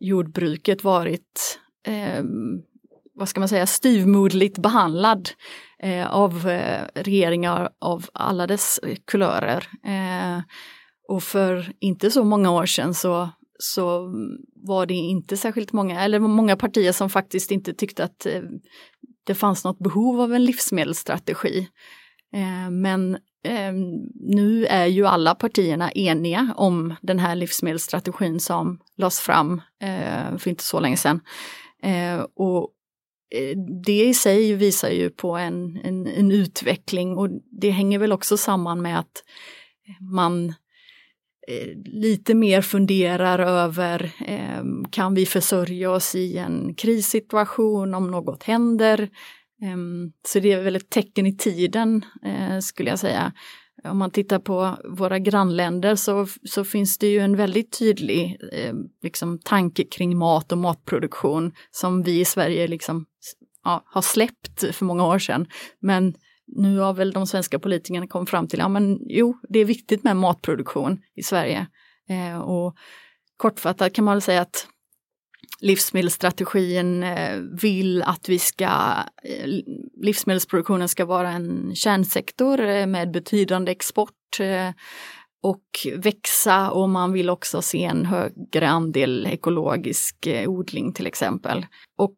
jordbruket 0.00 0.84
varit 0.84 1.58
eh, 1.86 2.24
vad 3.14 3.28
ska 3.28 3.40
man 3.40 3.48
säga, 3.48 3.66
styvmoderligt 3.66 4.58
behandlad 4.58 5.30
eh, 5.82 6.12
av 6.12 6.48
eh, 6.48 6.86
regeringar 6.94 7.70
av 7.78 8.06
alla 8.14 8.46
dess 8.46 8.80
kulörer. 9.04 9.68
Eh, 9.84 10.42
och 11.08 11.22
för 11.22 11.72
inte 11.80 12.10
så 12.10 12.24
många 12.24 12.50
år 12.50 12.66
sedan 12.66 12.94
så, 12.94 13.28
så 13.58 14.12
var 14.54 14.86
det 14.86 14.94
inte 14.94 15.36
särskilt 15.36 15.72
många, 15.72 16.04
eller 16.04 16.18
många 16.18 16.56
partier 16.56 16.92
som 16.92 17.10
faktiskt 17.10 17.50
inte 17.50 17.74
tyckte 17.74 18.04
att 18.04 18.26
eh, 18.26 18.42
det 19.24 19.34
fanns 19.34 19.64
något 19.64 19.78
behov 19.78 20.20
av 20.20 20.34
en 20.34 20.44
livsmedelsstrategi. 20.44 21.68
Eh, 22.34 22.70
men 22.70 23.18
eh, 23.44 23.72
nu 24.14 24.66
är 24.66 24.86
ju 24.86 25.06
alla 25.06 25.34
partierna 25.34 25.92
eniga 25.92 26.54
om 26.56 26.94
den 27.02 27.18
här 27.18 27.34
livsmedelsstrategin 27.34 28.40
som 28.40 28.78
lades 28.96 29.20
fram 29.20 29.62
eh, 29.82 30.38
för 30.38 30.50
inte 30.50 30.64
så 30.64 30.80
länge 30.80 30.96
sedan. 30.96 31.20
Eh, 31.82 32.26
och 32.36 32.70
eh, 33.34 33.58
det 33.84 34.04
i 34.04 34.14
sig 34.14 34.54
visar 34.54 34.90
ju 34.90 35.10
på 35.10 35.36
en, 35.36 35.80
en, 35.84 36.06
en, 36.06 36.32
utveckling 36.32 37.18
och 37.18 37.28
det 37.60 37.70
hänger 37.70 37.98
väl 37.98 38.12
också 38.12 38.36
samman 38.36 38.82
med 38.82 38.98
att 38.98 39.24
man 40.00 40.54
lite 41.84 42.34
mer 42.34 42.62
funderar 42.62 43.38
över 43.38 44.12
ehm, 44.26 44.84
kan 44.90 45.14
vi 45.14 45.26
försörja 45.26 45.90
oss 45.90 46.14
i 46.14 46.38
en 46.38 46.74
krissituation 46.74 47.94
om 47.94 48.10
något 48.10 48.42
händer. 48.42 49.08
Ehm, 49.62 50.12
så 50.26 50.40
det 50.40 50.52
är 50.52 50.62
väl 50.62 50.76
ett 50.76 50.90
tecken 50.90 51.26
i 51.26 51.36
tiden 51.36 52.04
eh, 52.24 52.58
skulle 52.58 52.90
jag 52.90 52.98
säga. 52.98 53.32
Om 53.84 53.98
man 53.98 54.10
tittar 54.10 54.38
på 54.38 54.76
våra 54.84 55.18
grannländer 55.18 55.94
så, 55.94 56.26
så 56.44 56.64
finns 56.64 56.98
det 56.98 57.06
ju 57.06 57.18
en 57.18 57.36
väldigt 57.36 57.78
tydlig 57.78 58.38
eh, 58.52 58.74
liksom, 59.02 59.38
tanke 59.38 59.84
kring 59.84 60.18
mat 60.18 60.52
och 60.52 60.58
matproduktion 60.58 61.52
som 61.70 62.02
vi 62.02 62.20
i 62.20 62.24
Sverige 62.24 62.66
liksom, 62.66 63.06
ja, 63.64 63.82
har 63.86 64.02
släppt 64.02 64.74
för 64.74 64.84
många 64.84 65.06
år 65.06 65.18
sedan. 65.18 65.46
Men 65.80 66.14
nu 66.46 66.78
har 66.78 66.94
väl 66.94 67.12
de 67.12 67.26
svenska 67.26 67.58
politikerna 67.58 68.06
kommit 68.06 68.30
fram 68.30 68.48
till, 68.48 68.58
ja 68.58 68.68
men 68.68 68.98
jo, 69.00 69.38
det 69.48 69.58
är 69.58 69.64
viktigt 69.64 70.04
med 70.04 70.16
matproduktion 70.16 70.98
i 71.14 71.22
Sverige. 71.22 71.66
Eh, 72.08 72.40
och 72.40 72.74
kortfattat 73.36 73.92
kan 73.92 74.04
man 74.04 74.14
väl 74.14 74.22
säga 74.22 74.40
att 74.40 74.66
livsmedelsstrategin 75.62 77.02
eh, 77.02 77.38
vill 77.62 78.02
att 78.02 78.28
vi 78.28 78.38
ska, 78.38 78.66
eh, 79.22 79.46
livsmedelsproduktionen 80.02 80.88
ska 80.88 81.04
vara 81.04 81.30
en 81.30 81.74
kärnsektor 81.74 82.60
eh, 82.60 82.86
med 82.86 83.10
betydande 83.10 83.72
export 83.72 84.12
och 85.42 85.86
växa 85.96 86.70
och 86.70 86.88
man 86.88 87.12
vill 87.12 87.30
också 87.30 87.62
se 87.62 87.84
en 87.84 88.06
högre 88.06 88.68
andel 88.68 89.26
ekologisk 89.26 90.28
odling 90.46 90.92
till 90.92 91.06
exempel. 91.06 91.66
Och 91.98 92.16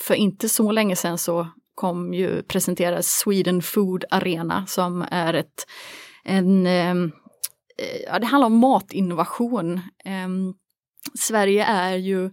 för 0.00 0.14
inte 0.14 0.48
så 0.48 0.72
länge 0.72 0.96
sedan 0.96 1.18
så 1.18 1.48
kom 1.74 2.14
ju 2.14 2.42
presenteras 2.42 3.06
Sweden 3.06 3.62
Food 3.62 4.04
Arena 4.10 4.66
som 4.66 5.04
är 5.10 5.34
ett 5.34 5.66
en, 6.24 6.66
ja, 8.06 8.18
det 8.18 8.26
handlar 8.26 8.46
om 8.46 8.58
matinnovation. 8.58 9.80
Ehm, 10.04 10.54
Sverige 11.18 11.64
är 11.64 11.96
ju 11.96 12.30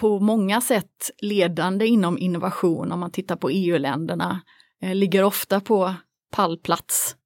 på 0.00 0.20
många 0.20 0.60
sätt 0.60 1.10
ledande 1.18 1.86
inom 1.86 2.18
innovation 2.18 2.92
om 2.92 3.00
man 3.00 3.10
tittar 3.10 3.36
på 3.36 3.50
EU-länderna. 3.50 4.40
Eh, 4.82 4.94
ligger 4.94 5.24
ofta 5.24 5.60
på 5.60 5.94
pallplats. 6.30 7.16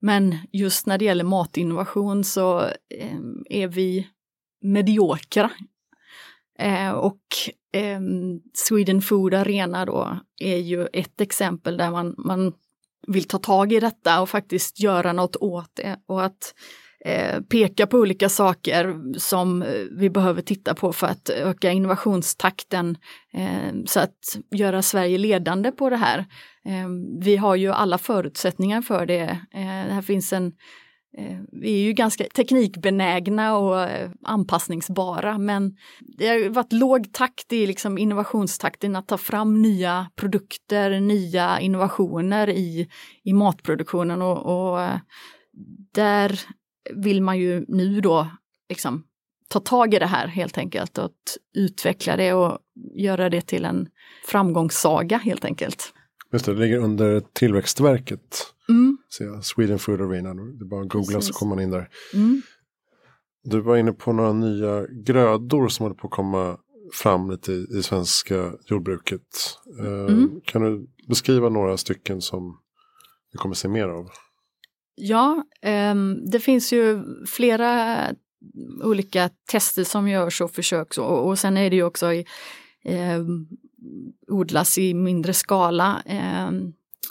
Men 0.00 0.38
just 0.52 0.86
när 0.86 0.98
det 0.98 1.04
gäller 1.04 1.24
matinnovation 1.24 2.24
så 2.24 2.60
eh, 2.60 3.18
är 3.50 3.68
vi 3.68 4.08
mediokra 4.62 5.50
Eh, 6.58 6.90
och 6.90 7.20
eh, 7.72 8.00
Sweden 8.54 9.02
Food 9.02 9.34
Arena 9.34 9.84
då 9.84 10.18
är 10.40 10.56
ju 10.56 10.86
ett 10.92 11.20
exempel 11.20 11.76
där 11.76 11.90
man, 11.90 12.14
man 12.18 12.52
vill 13.06 13.24
ta 13.24 13.38
tag 13.38 13.72
i 13.72 13.80
detta 13.80 14.20
och 14.20 14.28
faktiskt 14.28 14.80
göra 14.80 15.12
något 15.12 15.36
åt 15.36 15.70
det 15.74 16.00
och 16.06 16.24
att 16.24 16.54
eh, 17.06 17.40
peka 17.40 17.86
på 17.86 17.98
olika 17.98 18.28
saker 18.28 18.96
som 19.18 19.62
eh, 19.62 19.68
vi 19.90 20.10
behöver 20.10 20.42
titta 20.42 20.74
på 20.74 20.92
för 20.92 21.06
att 21.06 21.28
öka 21.30 21.72
innovationstakten 21.72 22.96
eh, 23.32 23.84
så 23.86 24.00
att 24.00 24.18
göra 24.50 24.82
Sverige 24.82 25.18
ledande 25.18 25.72
på 25.72 25.90
det 25.90 25.96
här. 25.96 26.18
Eh, 26.64 26.88
vi 27.20 27.36
har 27.36 27.56
ju 27.56 27.72
alla 27.72 27.98
förutsättningar 27.98 28.82
för 28.82 29.06
det. 29.06 29.40
Eh, 29.54 29.92
här 29.92 30.02
finns 30.02 30.32
en 30.32 30.46
eh, 31.18 31.38
vi 31.52 31.80
är 31.80 31.84
ju 31.84 31.92
ganska 31.92 32.24
teknikbenägna 32.24 33.56
och 33.56 33.88
anpassningsbara 34.22 35.38
men 35.38 35.76
det 36.18 36.28
har 36.28 36.48
varit 36.48 36.72
låg 36.72 37.12
takt 37.12 37.52
i 37.52 37.66
liksom 37.66 37.98
innovationstakten 37.98 38.96
att 38.96 39.08
ta 39.08 39.18
fram 39.18 39.62
nya 39.62 40.10
produkter, 40.16 41.00
nya 41.00 41.60
innovationer 41.60 42.50
i, 42.50 42.88
i 43.24 43.32
matproduktionen 43.32 44.22
och, 44.22 44.72
och 44.72 44.88
där 45.94 46.40
vill 46.94 47.22
man 47.22 47.38
ju 47.38 47.64
nu 47.68 48.00
då 48.00 48.30
liksom 48.68 49.04
ta 49.48 49.60
tag 49.60 49.94
i 49.94 49.98
det 49.98 50.06
här 50.06 50.26
helt 50.26 50.58
enkelt 50.58 50.98
och 50.98 51.12
utveckla 51.54 52.16
det 52.16 52.32
och 52.32 52.58
göra 52.94 53.30
det 53.30 53.40
till 53.40 53.64
en 53.64 53.88
framgångssaga 54.26 55.16
helt 55.16 55.44
enkelt. 55.44 55.92
Just 56.32 56.44
det, 56.44 56.54
det 56.54 56.60
ligger 56.60 56.78
under 56.78 57.22
Tillväxtverket. 57.32 58.52
Mm. 58.68 58.98
Så 59.08 59.42
Sweden 59.42 59.78
Food 59.78 60.00
Arena, 60.00 60.34
det 60.34 60.64
är 60.64 60.68
bara 60.68 60.82
att 60.82 60.88
googla 60.88 61.18
Precis. 61.18 61.34
så 61.34 61.38
kommer 61.38 61.54
man 61.54 61.64
in 61.64 61.70
där. 61.70 61.88
Mm. 62.14 62.42
Du 63.44 63.60
var 63.60 63.76
inne 63.76 63.92
på 63.92 64.12
några 64.12 64.32
nya 64.32 64.86
grödor 64.86 65.68
som 65.68 65.84
håller 65.84 65.96
på 65.96 66.06
att 66.06 66.12
komma 66.12 66.58
fram 66.92 67.30
lite 67.30 67.52
i, 67.52 67.66
i 67.78 67.82
svenska 67.82 68.52
jordbruket. 68.66 69.58
Uh, 69.80 69.86
mm. 69.86 70.40
Kan 70.44 70.62
du 70.62 70.86
beskriva 71.08 71.48
några 71.48 71.76
stycken 71.76 72.20
som 72.20 72.58
vi 73.32 73.38
kommer 73.38 73.54
se 73.54 73.68
mer 73.68 73.88
av? 73.88 74.10
Ja, 74.96 75.44
ehm, 75.62 76.30
det 76.30 76.40
finns 76.40 76.72
ju 76.72 77.02
flera 77.26 77.98
olika 78.84 79.30
tester 79.50 79.84
som 79.84 80.08
görs 80.08 80.40
och 80.40 80.50
försöks 80.50 80.98
och, 80.98 81.28
och 81.28 81.38
sen 81.38 81.56
är 81.56 81.70
det 81.70 81.76
ju 81.76 81.82
också 81.82 82.12
i, 82.12 82.26
eh, 82.84 83.20
odlas 84.28 84.78
i 84.78 84.94
mindre 84.94 85.32
skala. 85.32 86.02
Eh, 86.06 86.50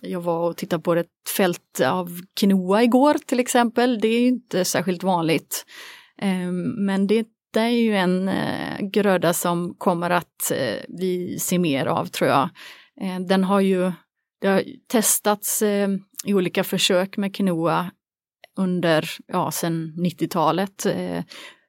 jag 0.02 0.22
var 0.22 0.50
och 0.50 0.58
tittade 0.58 0.84
på 0.84 0.94
ett 0.94 1.08
fält 1.38 1.82
av 1.86 2.22
quinoa 2.40 2.84
igår 2.84 3.14
till 3.26 3.40
exempel. 3.40 4.00
Det 4.00 4.08
är 4.08 4.28
inte 4.28 4.66
särskilt 4.66 5.04
vanligt. 5.04 5.66
Eh, 6.22 6.52
men 6.78 7.08
det, 7.08 7.28
det 7.54 7.60
är 7.60 7.70
ju 7.70 7.96
en 7.96 8.28
eh, 8.28 8.80
gröda 8.82 9.34
som 9.34 9.76
kommer 9.78 10.10
att 10.10 10.52
eh, 10.52 10.84
vi 10.88 11.40
se 11.40 11.60
mer 11.60 11.86
av 11.86 12.06
tror 12.06 12.30
jag. 12.30 12.50
Eh, 13.02 13.20
den 13.20 13.44
har 13.44 13.60
ju 13.60 13.92
det 14.42 14.48
har 14.48 14.64
testats 14.88 15.62
eh, 15.62 15.90
i 16.26 16.34
olika 16.34 16.64
försök 16.64 17.18
med 17.18 17.36
quinoa 17.36 17.92
under, 18.58 19.10
ja, 19.28 19.52
sen 19.52 19.94
90-talet. 19.98 20.86
Eh, 20.86 21.24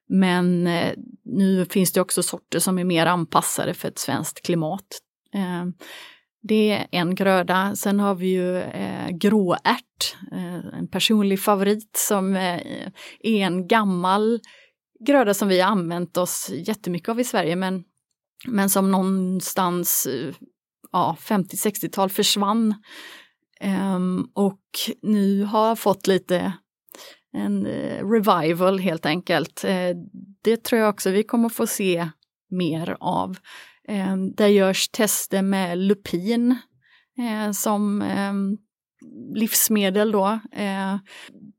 men 0.08 0.66
eh, 0.66 0.92
nu 1.24 1.64
finns 1.64 1.92
det 1.92 2.00
också 2.00 2.22
sorter 2.22 2.58
som 2.58 2.78
är 2.78 2.84
mer 2.84 3.06
anpassade 3.06 3.74
för 3.74 3.88
ett 3.88 3.98
svenskt 3.98 4.46
klimat. 4.46 4.86
Eh, 5.34 5.64
det 6.48 6.70
är 6.70 6.86
en 6.90 7.14
gröda. 7.14 7.76
Sen 7.76 8.00
har 8.00 8.14
vi 8.14 8.26
ju 8.26 8.58
eh, 8.58 9.08
gråärt, 9.10 10.16
eh, 10.32 10.78
en 10.78 10.88
personlig 10.88 11.40
favorit 11.40 11.96
som 11.96 12.36
eh, 12.36 12.60
är 13.20 13.40
en 13.46 13.68
gammal 13.68 14.40
gröda 15.06 15.34
som 15.34 15.48
vi 15.48 15.60
har 15.60 15.70
använt 15.70 16.16
oss 16.16 16.50
jättemycket 16.52 17.08
av 17.08 17.20
i 17.20 17.24
Sverige 17.24 17.56
men, 17.56 17.84
men 18.46 18.70
som 18.70 18.90
någonstans 18.90 20.08
ja, 20.92 21.16
50-60-tal 21.20 22.10
försvann. 22.10 22.74
Um, 23.60 24.30
och 24.34 24.60
nu 25.02 25.42
har 25.44 25.76
fått 25.76 26.06
lite 26.06 26.52
en 27.36 27.66
eh, 27.66 28.08
revival 28.08 28.78
helt 28.78 29.06
enkelt. 29.06 29.64
Eh, 29.64 29.96
det 30.42 30.64
tror 30.64 30.80
jag 30.80 30.90
också 30.90 31.10
vi 31.10 31.22
kommer 31.22 31.48
få 31.48 31.66
se 31.66 32.08
mer 32.50 32.96
av. 33.00 33.38
Eh, 33.88 34.16
där 34.16 34.46
görs 34.46 34.88
tester 34.88 35.42
med 35.42 35.78
lupin 35.78 36.56
som 37.54 38.04
livsmedel 39.34 40.12
då. 40.12 40.40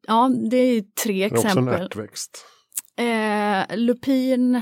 Ja, 0.07 0.31
det 0.51 0.57
är 0.57 0.83
tre 1.03 1.23
exempel. 1.23 1.65
Det 1.65 1.71
är 1.71 1.73
också 1.73 1.77
en 1.77 1.85
ärtväxt. 1.85 2.45
lupin, 3.77 4.53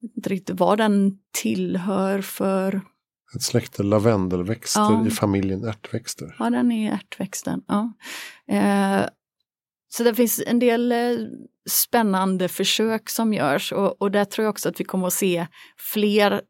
jag 0.00 0.10
inte 0.16 0.28
riktigt 0.28 0.60
vad 0.60 0.78
den 0.78 1.18
tillhör 1.42 2.20
för 2.20 2.80
ett 3.34 3.42
släkte 3.42 3.82
lavendelväxter 3.82 4.80
ja. 4.80 5.06
i 5.06 5.10
familjen 5.10 5.64
ärtväxter. 5.64 6.36
Ja, 6.38 6.50
den 6.50 6.72
är 6.72 6.92
ärtväxten. 6.92 7.62
Ja. 7.68 7.92
så 9.88 10.04
det 10.04 10.14
finns 10.14 10.42
en 10.46 10.58
del 10.58 10.92
eh, 10.92 11.16
spännande 11.70 12.48
försök 12.48 13.10
som 13.10 13.34
görs 13.34 13.72
och, 13.72 14.02
och 14.02 14.10
där 14.10 14.24
tror 14.24 14.44
jag 14.44 14.50
också 14.50 14.68
att 14.68 14.80
vi 14.80 14.84
kommer 14.84 15.06
att 15.06 15.12
se 15.12 15.46
fler 15.76 16.42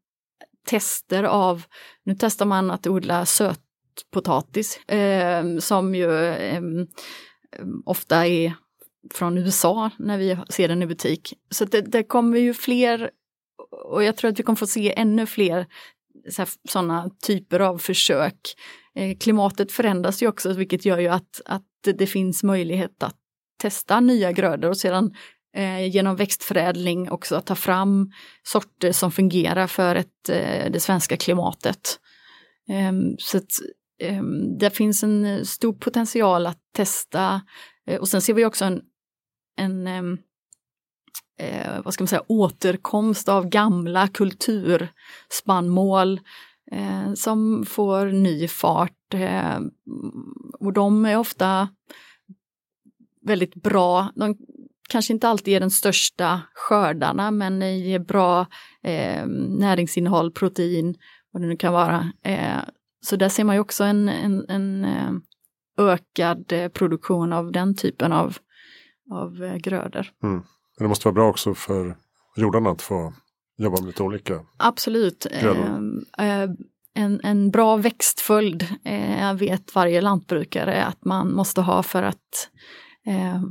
tester 0.66 1.22
av, 1.24 1.62
nu 2.04 2.16
testar 2.18 2.46
man 2.46 2.70
att 2.70 2.86
odla 2.86 3.26
sötpotatis 3.26 4.76
eh, 4.76 5.58
som 5.58 5.94
ju 5.94 6.24
eh, 6.24 6.62
ofta 7.84 8.26
är 8.26 8.54
från 9.14 9.38
USA 9.38 9.90
när 9.98 10.18
vi 10.18 10.38
ser 10.48 10.68
den 10.68 10.82
i 10.82 10.86
butik. 10.86 11.34
Så 11.50 11.64
det, 11.64 11.80
det 11.80 12.02
kommer 12.02 12.38
ju 12.38 12.54
fler 12.54 13.10
och 13.92 14.04
jag 14.04 14.16
tror 14.16 14.30
att 14.30 14.38
vi 14.38 14.42
kommer 14.42 14.56
få 14.56 14.66
se 14.66 14.94
ännu 14.96 15.26
fler 15.26 15.66
sådana 16.68 17.10
typer 17.26 17.60
av 17.60 17.78
försök. 17.78 18.40
Eh, 18.94 19.16
klimatet 19.18 19.72
förändras 19.72 20.22
ju 20.22 20.28
också 20.28 20.52
vilket 20.52 20.84
gör 20.84 20.98
ju 20.98 21.08
att, 21.08 21.40
att 21.44 21.62
det 21.98 22.06
finns 22.06 22.42
möjlighet 22.42 23.02
att 23.02 23.16
testa 23.58 24.00
nya 24.00 24.32
grödor 24.32 24.68
och 24.68 24.76
sedan 24.76 25.14
eh, 25.56 25.86
genom 25.86 26.16
växtförädling 26.16 27.10
också 27.10 27.40
ta 27.40 27.54
fram 27.54 28.12
sorter 28.42 28.92
som 28.92 29.12
fungerar 29.12 29.66
för 29.66 29.96
ett, 29.96 30.28
eh, 30.28 30.70
det 30.70 30.80
svenska 30.80 31.16
klimatet. 31.16 31.98
Eh, 32.68 32.92
så 33.18 33.36
att, 33.36 33.50
ehm, 34.02 34.58
det 34.58 34.70
finns 34.70 35.02
en 35.02 35.46
stor 35.46 35.72
potential 35.72 36.46
att 36.46 36.60
testa 36.74 37.40
eh, 37.86 38.00
och 38.00 38.08
sen 38.08 38.22
ser 38.22 38.34
vi 38.34 38.44
också 38.44 38.64
en, 38.64 38.80
en 39.56 39.86
ehm, 39.86 40.18
eh, 41.39 41.82
vad 41.84 41.95
ska 41.95 42.03
man 42.03 42.09
säga, 42.09 42.22
återkomst 42.26 43.28
av 43.28 43.49
gamla 43.49 44.09
kulturspannmål 44.09 46.20
eh, 46.72 47.12
som 47.14 47.66
får 47.66 48.07
ny 48.07 48.49
fart. 48.49 49.14
Eh, 49.14 49.59
och 50.61 50.72
de 50.72 51.05
är 51.05 51.16
ofta 51.16 51.68
väldigt 53.26 53.55
bra. 53.55 54.12
De 54.14 54.37
kanske 54.89 55.12
inte 55.12 55.28
alltid 55.28 55.55
är 55.55 55.61
den 55.61 55.70
största 55.70 56.43
skördarna 56.55 57.30
men 57.30 57.80
ger 57.80 57.99
bra 57.99 58.47
eh, 58.82 59.26
näringsinnehåll, 59.49 60.32
protein, 60.32 60.95
vad 61.30 61.43
det 61.43 61.49
nu 61.49 61.57
kan 61.57 61.72
vara. 61.72 62.12
Eh, 62.22 62.59
så 63.01 63.16
där 63.16 63.28
ser 63.28 63.45
man 63.45 63.57
ju 63.57 63.61
också 63.61 63.84
en, 63.84 64.09
en, 64.09 64.45
en 64.49 64.84
eh, 64.84 65.12
ökad 65.78 66.53
eh, 66.53 66.68
produktion 66.68 67.32
av 67.32 67.53
den 67.53 67.74
typen 67.74 68.12
av, 68.12 68.37
av 69.11 69.45
eh, 69.45 69.57
grödor. 69.57 70.07
Mm. 70.22 70.43
Men 70.78 70.84
det 70.84 70.88
måste 70.88 71.08
vara 71.08 71.14
bra 71.14 71.28
också 71.28 71.54
för 71.54 71.96
jordarna 72.36 72.70
att 72.70 72.82
få 72.82 73.12
jobba 73.58 73.80
med 73.80 73.86
lite 73.86 74.02
olika 74.02 74.40
Absolut. 74.56 75.26
En, 76.94 77.20
en 77.22 77.50
bra 77.50 77.76
växtföljd 77.76 78.66
eh, 78.84 79.34
vet 79.34 79.74
varje 79.74 80.00
lantbrukare 80.00 80.84
att 80.84 81.04
man 81.04 81.34
måste 81.34 81.60
ha 81.60 81.82
för 81.82 82.02
att 82.02 82.50
eh, 83.06 83.42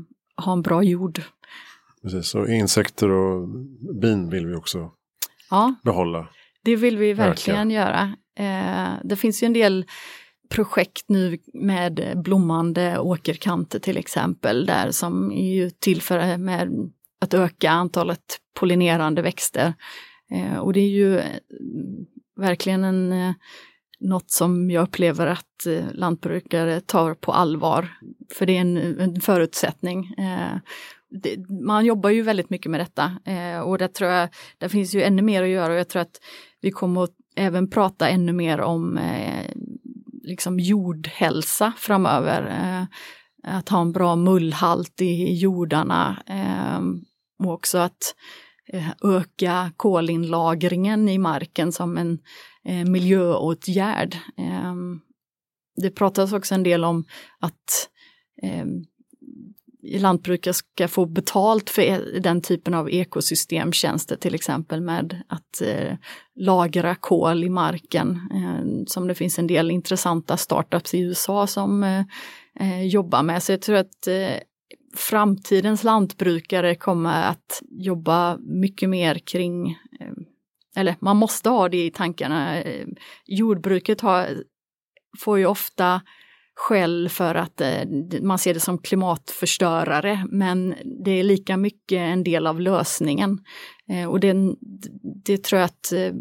ha 0.46 0.54
en 0.54 0.62
bra 0.62 0.84
jord. 0.84 1.22
Precis, 2.02 2.36
och 2.36 2.50
insekter 2.50 3.10
och 3.10 3.48
bin 4.02 4.30
vill 4.30 4.46
vi 4.46 4.56
också 4.56 4.92
ja, 5.50 5.76
behålla. 5.84 6.28
Det 6.64 6.76
vill 6.76 6.98
vi 6.98 7.14
verkligen 7.14 7.72
Öka. 7.72 7.76
göra. 7.76 8.16
Eh, 8.40 8.94
det 9.04 9.16
finns 9.16 9.44
ju 9.44 9.46
en 9.46 9.54
del 9.54 9.86
projekt 10.50 11.06
nu 11.08 11.38
med 11.54 12.14
blommande 12.16 13.00
åkerkanter 13.00 13.80
till 13.80 13.98
exempel, 13.98 14.66
där 14.66 14.92
som 14.92 15.32
är 15.32 15.54
ju 15.54 15.70
till 15.70 16.02
för 16.02 16.38
med 16.38 16.92
att 17.22 17.34
öka 17.34 17.72
antalet 17.72 18.40
pollinerande 18.54 19.22
växter. 19.22 19.74
Eh, 20.32 20.58
och 20.58 20.74
det 20.74 20.80
är 20.80 20.90
ju 20.90 21.18
eh, 21.18 21.26
verkligen 22.36 22.84
en, 22.84 23.12
eh, 23.12 23.34
något 24.00 24.32
som 24.32 24.72
jag 24.72 24.84
upplever 24.84 25.28
att 25.28 25.68
lantbrukare 25.92 26.82
tar 26.82 27.14
på 27.14 27.32
allvar. 27.32 27.98
För 28.34 28.46
det 28.46 28.58
är 28.58 28.62
en, 28.62 29.00
en 29.00 29.22
förutsättning. 29.22 30.16
Det, 31.10 31.50
man 31.50 31.86
jobbar 31.86 32.10
ju 32.10 32.22
väldigt 32.22 32.50
mycket 32.50 32.72
med 32.72 32.80
detta 32.80 33.12
och 33.64 33.78
där 33.78 33.88
tror 33.88 34.10
jag, 34.10 34.30
det 34.58 34.70
finns 34.70 34.96
ju 34.96 35.04
ännu 35.04 35.22
mer 35.22 35.44
att 35.44 35.50
göra 35.50 35.74
och 35.74 35.80
jag 35.80 35.90
tror 35.90 36.02
att 36.02 36.22
vi 36.62 36.72
kommer 36.72 37.04
att 37.04 37.16
även 37.36 37.70
prata 37.70 38.10
ännu 38.10 38.34
mer 38.34 38.62
om 38.62 39.00
liksom 40.24 40.60
jordhälsa 40.60 41.74
framöver. 41.78 42.88
Att 43.48 43.70
ha 43.70 43.82
en 43.82 43.92
bra 43.92 44.16
mullhalt 44.16 45.02
i 45.02 45.34
jordarna 45.34 46.24
eh, 46.28 46.80
och 47.46 47.54
också 47.54 47.78
att 47.78 48.16
eh, 48.74 48.90
öka 49.04 49.72
kolinlagringen 49.78 51.10
i 51.10 51.18
marken 51.18 51.72
som 51.72 51.98
en 51.98 52.20
eh, 52.66 52.90
miljöåtgärd. 52.90 54.18
Eh, 54.38 54.76
det 55.82 55.90
pratas 55.92 56.34
också 56.34 56.56
en 56.56 56.64
del 56.64 56.84
om 56.84 57.06
att 57.40 57.90
eh, 58.44 58.66
lantbrukare 60.00 60.54
ska 60.54 60.88
få 60.88 61.06
betalt 61.06 61.70
för 61.70 61.82
e, 61.82 62.20
den 62.20 62.42
typen 62.42 62.74
av 62.74 62.90
ekosystemtjänster, 62.90 64.16
till 64.16 64.36
exempel 64.36 64.82
med 64.82 65.24
att 65.28 65.62
eh, 65.62 65.98
lagra 66.36 66.96
kol 66.96 67.44
i 67.44 67.50
marken. 67.50 68.20
Eh, 68.34 68.86
som 68.88 69.08
det 69.08 69.16
finns 69.16 69.40
en 69.40 69.48
del 69.48 69.72
intressanta 69.72 70.38
startups 70.38 70.94
i 70.94 71.00
USA 71.00 71.48
som 71.48 71.84
eh, 71.84 72.04
eh, 72.60 72.88
jobba 72.88 73.24
med. 73.24 73.44
Så 73.44 73.52
jag 73.52 73.62
tror 73.62 73.76
att 73.76 74.08
eh, 74.08 74.38
framtidens 74.96 75.84
lantbrukare 75.84 76.76
kommer 76.76 77.24
att 77.24 77.62
jobba 77.70 78.38
mycket 78.38 78.90
mer 78.90 79.16
kring, 79.16 79.70
eh, 80.00 80.12
eller 80.76 80.96
man 81.00 81.18
måste 81.18 81.50
ha 81.50 81.70
det 81.70 81.86
i 81.86 81.92
tankarna. 81.92 82.64
Eh, 82.64 82.88
jordbruket 83.26 84.02
har, 84.02 84.44
får 85.20 85.40
ju 85.40 85.46
ofta 85.46 86.02
skäll 86.56 87.10
för 87.10 87.36
att 87.36 87.62
eh, 87.62 87.84
man 88.22 88.40
ser 88.40 88.54
det 88.54 88.60
som 88.60 88.78
klimatförstörare, 88.78 90.28
men 90.30 90.76
det 91.06 91.12
är 91.12 91.24
lika 91.24 91.58
mycket 91.58 91.98
en 91.98 92.24
del 92.24 92.48
av 92.48 92.62
lösningen. 92.62 93.40
Eh, 93.90 94.10
och 94.10 94.20
det, 94.20 94.36
det 95.26 95.44
tror 95.44 95.60
jag 95.60 95.66
att 95.66 95.92
eh, 95.92 96.14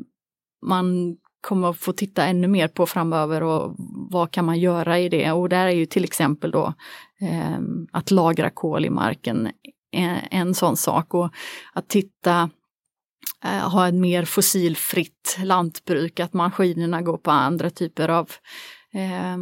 man 0.66 1.16
kommer 1.44 1.70
att 1.70 1.78
få 1.78 1.92
titta 1.92 2.26
ännu 2.26 2.48
mer 2.48 2.68
på 2.68 2.86
framöver 2.86 3.42
och 3.42 3.74
vad 4.10 4.30
kan 4.30 4.44
man 4.44 4.60
göra 4.60 4.98
i 4.98 5.08
det? 5.08 5.32
Och 5.32 5.48
där 5.48 5.66
är 5.66 5.70
ju 5.70 5.86
till 5.86 6.04
exempel 6.04 6.50
då 6.50 6.74
eh, 7.20 7.58
att 7.92 8.10
lagra 8.10 8.50
kol 8.50 8.84
i 8.84 8.90
marken 8.90 9.50
en, 9.92 10.18
en 10.30 10.54
sån 10.54 10.76
sak 10.76 11.14
och 11.14 11.34
att 11.72 11.88
titta 11.88 12.50
eh, 13.44 13.70
ha 13.70 13.88
ett 13.88 13.94
mer 13.94 14.24
fossilfritt 14.24 15.38
lantbruk, 15.42 16.20
att 16.20 16.32
maskinerna 16.32 17.02
går 17.02 17.18
på 17.18 17.30
andra 17.30 17.70
typer 17.70 18.08
av 18.08 18.30
eh, 18.92 19.34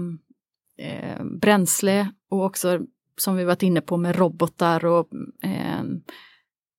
eh, 0.89 1.25
bränsle 1.41 2.09
och 2.31 2.45
också 2.45 2.81
som 3.17 3.37
vi 3.37 3.45
varit 3.45 3.63
inne 3.63 3.81
på 3.81 3.97
med 3.97 4.17
robotar 4.17 4.85
och 4.85 5.09
eh, 5.43 5.83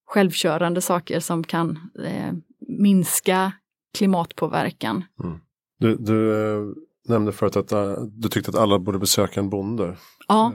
självkörande 0.06 0.82
saker 0.82 1.20
som 1.20 1.44
kan 1.44 1.92
eh, 2.06 2.34
minska 2.68 3.52
klimatpåverkan. 3.94 5.04
Mm. 5.24 5.40
Du, 5.80 5.96
du 5.96 6.50
äh, 6.54 6.74
nämnde 7.08 7.32
förut 7.32 7.56
att 7.56 7.72
äh, 7.72 7.94
du 8.02 8.30
tyckte 8.30 8.50
att 8.52 8.58
alla 8.58 8.80
borde 8.80 9.00
besöka 9.00 9.40
en 9.40 9.50
bonde. 9.50 9.98
Ja, 10.28 10.54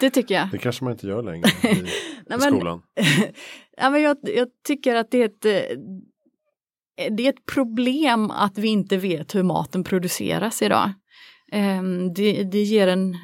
det 0.00 0.10
tycker 0.10 0.34
jag. 0.34 0.48
Det 0.52 0.58
kanske 0.58 0.84
man 0.84 0.92
inte 0.92 1.06
gör 1.06 1.22
längre 1.22 1.48
i, 1.48 1.52
Nej, 2.26 2.38
i 2.38 2.40
skolan. 2.40 2.82
ja, 3.76 3.90
men 3.90 4.02
jag, 4.02 4.16
jag, 4.22 4.48
tycker 4.66 4.94
att 4.94 5.10
det 5.10 5.22
är 5.22 5.24
ett 5.24 5.44
eh, 5.44 5.78
det 7.10 7.26
är 7.26 7.30
ett 7.30 7.46
problem 7.46 8.30
att 8.30 8.58
vi 8.58 8.68
inte 8.68 8.96
vet 8.96 9.34
hur 9.34 9.42
maten 9.42 9.84
produceras 9.84 10.62
idag. 10.62 10.92
Ehm, 11.52 12.14
det, 12.14 12.42
det 12.44 12.62
ger 12.62 12.88
en 12.88 13.16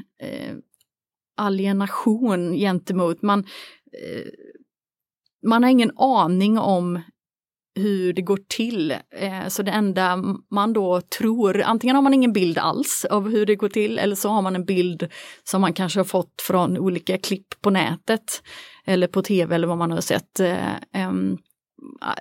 alienation 1.37 2.53
gentemot, 2.53 3.23
man, 3.23 3.45
man 5.47 5.63
har 5.63 5.71
ingen 5.71 5.93
aning 5.97 6.59
om 6.59 7.01
hur 7.77 8.13
det 8.13 8.23
går 8.23 8.39
till. 8.49 8.91
Eh, 9.11 9.49
så 9.49 9.63
det 9.63 9.71
enda 9.71 10.17
man 10.51 10.73
då 10.73 11.01
tror, 11.01 11.63
antingen 11.63 11.97
har 11.97 12.03
man 12.03 12.15
ingen 12.15 12.33
bild 12.33 12.59
alls 12.59 13.07
av 13.11 13.31
hur 13.31 13.47
det 13.47 13.57
går 13.57 13.69
till 13.69 13.99
eller 13.99 14.17
så 14.17 14.29
har 14.29 14.43
man 14.43 14.57
en 14.57 14.65
bild 14.65 15.09
som 15.45 15.61
man 15.61 15.73
kanske 15.73 15.99
har 16.01 16.05
fått 16.05 16.43
från 16.43 16.79
olika 16.79 17.19
klipp 17.19 17.63
på 17.63 17.71
nätet 17.71 18.43
eller 18.87 19.07
på 19.07 19.23
tv 19.23 19.55
eller 19.55 19.67
vad 19.67 19.79
man 19.79 19.91
har 19.91 20.01
sett. 20.01 20.41
Eh, 20.41 21.13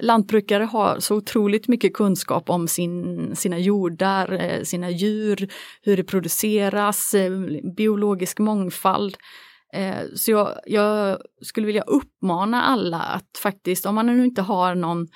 lantbrukare 0.01 0.63
har 0.63 0.99
så 0.99 1.15
otroligt 1.15 1.67
mycket 1.67 1.93
kunskap 1.93 2.49
om 2.49 2.67
sin, 2.67 3.31
sina 3.35 3.59
jordar, 3.59 4.31
eh, 4.33 4.63
sina 4.63 4.89
djur, 4.89 5.49
hur 5.81 5.97
det 5.97 6.03
produceras, 6.03 7.15
biologisk 7.77 8.39
mångfald. 8.39 9.17
Så 10.15 10.31
jag, 10.31 10.59
jag, 10.65 11.17
skulle 11.41 11.67
vilja 11.67 11.81
uppmana 11.81 12.63
alla 12.63 12.99
att 12.99 13.37
faktiskt, 13.43 13.85
om 13.85 13.95
man 13.95 14.05
nu 14.05 14.25
inte 14.25 14.41
har 14.41 14.75
någon 14.75 15.07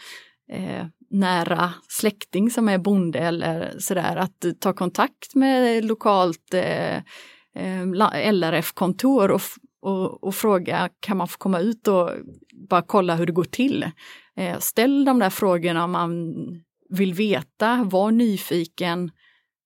eh, 0.52 0.86
nära 1.10 1.74
släkting 1.88 2.52
som 2.52 2.70
är 2.70 2.78
bonde 2.78 3.20
eller 3.20 3.80
sådär, 3.80 4.16
att 4.16 4.45
ta 4.60 4.74
kontakt 4.74 5.36
med 5.36 5.86
lokalt 5.86 6.54
eh, 6.54 6.97
eh 7.56 8.32
LRF-kontor 8.32 9.32
och, 9.32 9.41
och, 9.82 10.24
och, 10.24 10.36
fråga, 10.36 10.89
kan 11.00 11.18
man 11.18 11.28
få 11.28 11.38
komma 11.38 11.60
ut 11.60 11.88
och 11.88 12.10
bara 12.70 12.82
kolla 12.82 13.16
hur 13.16 13.26
det 13.26 13.32
går 13.32 13.43
till? 13.43 13.91
Eh, 14.36 14.60
ställ 14.60 15.06
de 15.06 15.20
där 15.20 15.30
frågorna 15.30 15.84
om 15.84 15.91
man 15.91 16.34
vill 16.89 17.14
veta, 17.14 17.84
var 17.84 18.12
nyfiken 18.12 19.12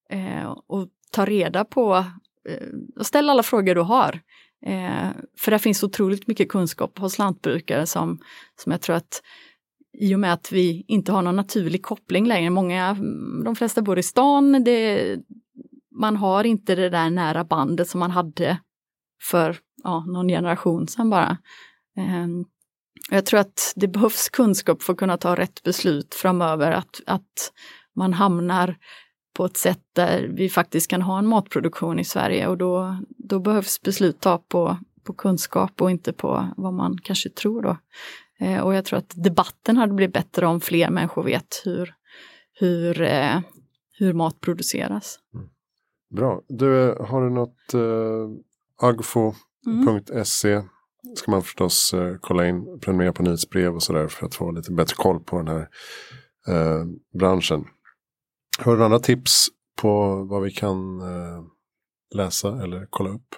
eh, 0.10 0.56
och 0.68 0.88
ta 1.12 1.26
reda 1.26 1.66
på, 1.66 2.06
eh, 2.50 2.68
och 3.00 3.06
ställ 3.06 3.30
alla 3.30 3.44
frågor 3.44 3.76
du 3.76 3.82
har. 3.82 4.20
Eh, 4.66 5.10
för 5.40 5.52
det 5.52 5.60
finns 5.60 5.84
otroligt 5.84 6.28
mycket 6.28 6.50
kunskap 6.50 7.00
hos 7.00 7.18
lantbrukare 7.18 7.86
som, 7.86 8.20
som 8.56 8.72
jag 8.72 8.82
tror 8.82 8.96
att 8.96 9.22
i 9.94 10.16
och 10.16 10.20
med 10.20 10.34
att 10.34 10.52
vi 10.52 10.86
inte 10.88 11.12
har 11.12 11.22
någon 11.22 11.36
naturlig 11.36 11.84
koppling 11.84 12.28
längre, 12.28 12.50
många, 12.50 12.94
de 13.46 13.56
flesta 13.56 13.82
bor 13.82 14.00
i 14.00 14.04
stan, 14.04 14.64
det, 14.64 15.18
man 16.00 16.16
har 16.16 16.44
inte 16.44 16.76
det 16.76 16.90
där 16.90 17.10
nära 17.10 17.44
bandet 17.44 17.88
som 17.88 18.00
man 18.00 18.12
hade 18.12 18.60
för 19.22 19.58
ja, 19.84 20.06
någon 20.06 20.28
generation 20.28 20.88
sedan 20.88 21.10
bara. 21.10 21.38
Eh, 21.98 22.28
jag 23.12 23.26
tror 23.26 23.40
att 23.40 23.74
det 23.76 23.88
behövs 23.88 24.30
kunskap 24.30 24.84
för 24.84 24.94
att 24.94 25.00
kunna 25.00 25.18
ta 25.18 25.36
rätt 25.36 25.64
beslut 25.64 26.16
framöver, 26.16 26.72
att, 26.72 27.02
att 27.06 27.52
man 27.96 28.14
hamnar 28.14 28.78
på 29.34 29.46
ett 29.46 29.58
sätt 29.58 29.82
där 29.96 30.32
vi 30.34 30.50
faktiskt 30.50 30.90
kan 30.90 31.02
ha 31.02 31.20
en 31.20 31.28
matproduktion 31.28 32.00
i 32.00 32.04
Sverige 32.04 32.48
och 32.48 32.58
då, 32.58 32.98
då 33.18 33.40
behövs 33.40 33.82
beslut 33.82 34.22
ta 34.22 34.38
på, 34.38 34.78
på 35.04 35.14
kunskap 35.14 35.82
och 35.82 35.92
inte 35.92 36.14
på 36.14 36.48
vad 36.58 36.74
man 36.74 36.98
kanske 37.04 37.30
tror 37.30 37.62
då. 37.62 37.78
Eh, 38.40 38.62
och 38.62 38.74
jag 38.74 38.86
tror 38.86 39.00
att 39.00 39.14
debatten 39.16 39.78
hade 39.78 39.94
blivit 39.94 40.14
bättre 40.14 40.46
om 40.48 40.62
fler 40.62 40.90
människor 40.90 41.24
vet 41.24 41.62
hur, 41.66 41.94
hur, 42.60 43.02
eh, 43.02 43.40
hur 44.00 44.14
mat 44.14 44.42
produceras. 44.42 45.20
Mm. 45.34 45.48
Bra. 46.16 46.42
Du, 46.48 46.90
eh, 46.90 47.06
har 47.06 47.22
du 47.22 47.30
något 47.30 47.74
eh, 47.74 48.90
agfo.se 48.90 50.54
mm. 50.54 50.66
ska 51.16 51.32
man 51.32 51.42
förstås 51.42 51.94
eh, 51.94 52.16
kolla 52.22 52.48
in, 52.48 52.80
prenumerera 52.80 53.14
på 53.14 53.24
nyhetsbrev 53.24 53.76
och 53.76 53.84
sådär 53.84 54.08
för 54.08 54.26
att 54.26 54.36
få 54.36 54.52
lite 54.52 54.72
bättre 54.72 54.96
koll 54.96 55.20
på 55.20 55.38
den 55.38 55.48
här 55.48 55.70
eh, 56.48 56.86
branschen. 57.20 57.66
Har 58.60 58.78
du 58.78 58.84
andra 58.84 59.00
tips 59.00 59.48
på 59.82 60.24
vad 60.30 60.42
vi 60.42 60.52
kan 60.52 61.02
eh, 61.02 61.44
läsa 62.16 62.64
eller 62.64 62.88
kolla 62.90 63.10
upp? 63.10 63.36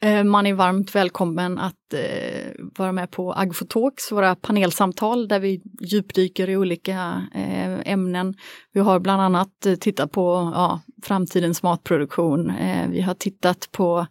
Eh, 0.00 0.24
man 0.24 0.46
är 0.46 0.54
varmt 0.54 0.94
välkommen 0.94 1.58
att 1.58 1.94
eh, 1.94 2.52
vara 2.78 2.92
med 2.92 3.10
på 3.10 3.32
Agfotalks, 3.32 4.12
våra 4.12 4.34
panelsamtal 4.34 5.28
där 5.28 5.40
vi 5.40 5.62
djupdyker 5.80 6.50
i 6.50 6.56
olika 6.56 7.26
eh, 7.34 7.92
ämnen. 7.92 8.34
Vi 8.72 8.80
har 8.80 9.00
bland 9.00 9.22
annat 9.22 9.66
eh, 9.66 9.74
tittat 9.74 10.12
på 10.12 10.52
ja, 10.54 10.80
framtidens 11.02 11.62
matproduktion. 11.62 12.50
Eh, 12.50 12.88
vi 12.88 13.00
har 13.00 13.14
tittat 13.14 13.68
på 13.72 14.06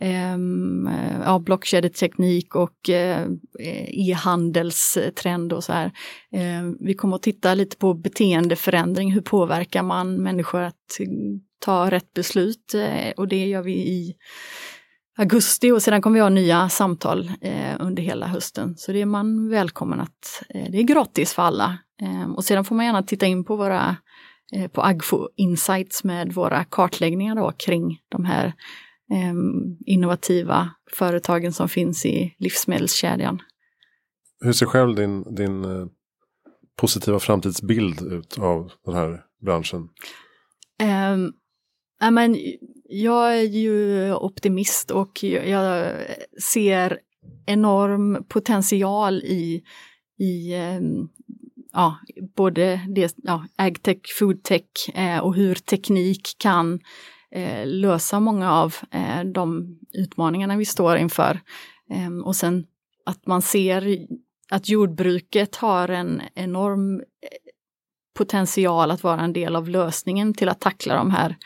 ehm, 0.00 0.86
eh, 0.86 1.20
ja, 1.24 1.38
blockkedjeteknik 1.38 2.54
och 2.54 2.90
eh, 2.90 3.26
e-handelstrend 3.88 5.52
och 5.52 5.64
så 5.64 5.72
här. 5.72 5.86
Eh, 6.32 6.62
vi 6.80 6.94
kommer 6.94 7.16
att 7.16 7.22
titta 7.22 7.54
lite 7.54 7.76
på 7.76 7.94
beteendeförändring, 7.94 9.12
hur 9.12 9.20
påverkar 9.20 9.82
man 9.82 10.22
människor 10.22 10.62
att 10.62 10.98
ta 11.64 11.90
rätt 11.90 12.12
beslut 12.14 12.74
och 13.16 13.28
det 13.28 13.46
gör 13.46 13.62
vi 13.62 13.72
i 13.72 14.14
augusti 15.16 15.70
och 15.70 15.82
sedan 15.82 16.02
kommer 16.02 16.14
vi 16.14 16.20
ha 16.20 16.28
nya 16.28 16.68
samtal 16.68 17.30
eh, 17.40 17.76
under 17.80 18.02
hela 18.02 18.26
hösten. 18.26 18.76
Så 18.76 18.92
det 18.92 19.00
är 19.00 19.06
man 19.06 19.48
välkommen 19.48 20.00
att, 20.00 20.42
eh, 20.48 20.70
det 20.70 20.78
är 20.78 20.82
gratis 20.82 21.34
för 21.34 21.42
alla. 21.42 21.78
Eh, 22.02 22.30
och 22.30 22.44
sedan 22.44 22.64
får 22.64 22.74
man 22.74 22.84
gärna 22.84 23.02
titta 23.02 23.26
in 23.26 23.44
på 23.44 23.56
våra, 23.56 23.96
eh, 24.54 24.70
på 24.70 24.82
Agfo 24.82 25.28
Insights 25.36 26.04
med 26.04 26.32
våra 26.32 26.64
kartläggningar 26.64 27.34
då 27.34 27.52
kring 27.52 28.00
de 28.08 28.24
här 28.24 28.46
eh, 29.12 29.34
innovativa 29.86 30.70
företagen 30.92 31.52
som 31.52 31.68
finns 31.68 32.06
i 32.06 32.34
livsmedelskedjan. 32.38 33.42
Hur 34.40 34.52
ser 34.52 34.66
själv 34.66 34.94
din, 34.94 35.34
din 35.34 35.64
eh, 35.64 35.86
positiva 36.76 37.18
framtidsbild 37.18 38.02
ut 38.02 38.38
av 38.38 38.72
den 38.84 38.94
här 38.94 39.20
branschen? 39.44 39.88
Um, 41.12 41.32
men, 42.14 42.36
jag 42.88 43.38
är 43.38 43.42
ju 43.42 44.12
optimist 44.14 44.90
och 44.90 45.24
jag 45.24 45.92
ser 46.42 46.98
enorm 47.46 48.24
potential 48.28 49.14
i, 49.18 49.62
i 50.18 50.54
ehm, 50.54 51.08
ja, 51.72 51.98
både 52.36 52.80
det, 52.88 53.14
ja, 53.16 53.46
agtech, 53.56 54.18
foodtech 54.18 54.88
eh, 54.94 55.18
och 55.18 55.34
hur 55.34 55.54
teknik 55.54 56.36
kan 56.38 56.80
eh, 57.30 57.66
lösa 57.66 58.20
många 58.20 58.52
av 58.52 58.74
eh, 58.90 59.24
de 59.24 59.78
utmaningarna 59.92 60.56
vi 60.56 60.64
står 60.64 60.96
inför. 60.96 61.40
Ehm, 61.90 62.24
och 62.24 62.36
sen 62.36 62.66
att 63.06 63.26
man 63.26 63.42
ser 63.42 64.06
att 64.50 64.68
jordbruket 64.68 65.56
har 65.56 65.88
en 65.88 66.22
enorm 66.34 67.00
eh, 67.00 67.04
potential 68.16 68.90
att 68.90 69.02
vara 69.02 69.20
en 69.20 69.32
del 69.32 69.56
av 69.56 69.68
lösningen 69.68 70.34
till 70.34 70.48
att 70.48 70.60
tackla 70.60 70.94
de 70.94 71.10
här 71.10 71.36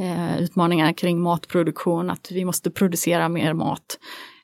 eh, 0.00 0.40
utmaningar 0.42 0.92
kring 0.92 1.20
matproduktion, 1.20 2.10
att 2.10 2.30
vi 2.30 2.44
måste 2.44 2.70
producera 2.70 3.28
mer 3.28 3.52
mat. 3.52 3.98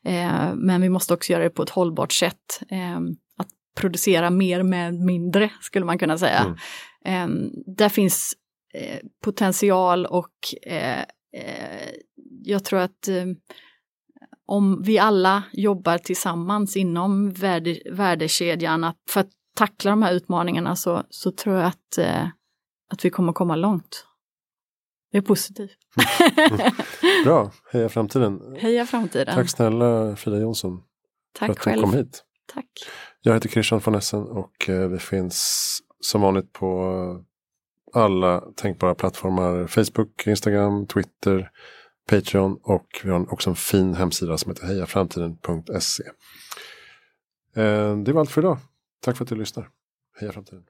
Eh, 0.05 0.55
men 0.55 0.81
vi 0.81 0.89
måste 0.89 1.15
också 1.15 1.33
göra 1.33 1.43
det 1.43 1.51
på 1.51 1.63
ett 1.63 1.71
hållbart 1.71 2.13
sätt. 2.13 2.63
Eh, 2.69 2.97
att 3.37 3.49
producera 3.77 4.31
mer 4.31 4.63
med 4.63 4.95
mindre, 4.95 5.51
skulle 5.61 5.85
man 5.87 5.99
kunna 5.99 6.19
säga. 6.19 6.57
Mm. 7.05 7.43
Eh, 7.45 7.51
där 7.77 7.89
finns 7.89 8.35
eh, 8.75 8.99
potential 9.25 10.07
och 10.07 10.35
jag 12.43 12.65
tror 12.65 12.79
att 12.79 13.09
om 14.47 14.83
vi 14.83 14.99
alla 14.99 15.43
jobbar 15.53 15.99
tillsammans 15.99 16.77
inom 16.77 17.31
värde, 17.31 17.79
värdekedjan 17.93 18.85
att, 18.85 18.97
för 19.11 19.21
att 19.21 19.31
tackla 19.57 19.91
de 19.91 20.03
här 20.03 20.13
utmaningarna 20.13 20.77
så, 20.77 21.03
så 21.11 21.31
tror 21.31 21.57
jag 21.57 21.67
att, 21.67 21.99
att 22.93 23.05
vi 23.05 23.11
kommer 23.11 23.33
komma 23.33 23.57
långt. 23.57 24.07
Jag 25.17 25.23
är 25.23 25.27
positiv. 25.27 25.71
Bra, 27.25 27.53
heja 27.73 27.89
framtiden. 27.89 28.57
Heja 28.59 28.87
framtiden. 28.87 29.35
Tack 29.35 29.51
snälla 29.51 30.17
Frida 30.17 30.39
Jonsson. 30.39 30.83
Tack 31.33 31.47
för 31.47 31.53
att 31.53 31.59
själv. 31.59 31.77
du 31.77 31.83
kom 31.83 31.95
hit. 31.95 32.25
Tack. 32.55 32.67
Jag 33.23 33.35
heter 33.35 33.49
Christian 33.49 33.81
von 33.85 33.95
Essen 33.95 34.23
och 34.23 34.69
eh, 34.69 34.89
vi 34.89 34.99
finns 34.99 35.79
som 36.01 36.21
vanligt 36.21 36.53
på 36.53 37.25
alla 37.93 38.41
tänkbara 38.57 38.95
plattformar. 38.95 39.67
Facebook, 39.67 40.27
Instagram, 40.27 40.87
Twitter, 40.87 41.51
Patreon 42.09 42.59
och 42.63 43.01
vi 43.05 43.11
har 43.11 43.33
också 43.33 43.51
en 43.51 43.57
fin 43.57 43.95
hemsida 43.95 44.39
som 44.39 44.51
heter 44.51 44.67
hejaframtiden.se. 44.67 46.05
Eh, 47.63 47.97
det 47.97 48.13
var 48.13 48.21
allt 48.21 48.31
för 48.31 48.41
idag. 48.41 48.59
Tack 49.01 49.17
för 49.17 49.25
att 49.25 49.29
du 49.29 49.37
lyssnar. 49.37 49.69
Heja 50.21 50.33
framtiden. 50.33 50.63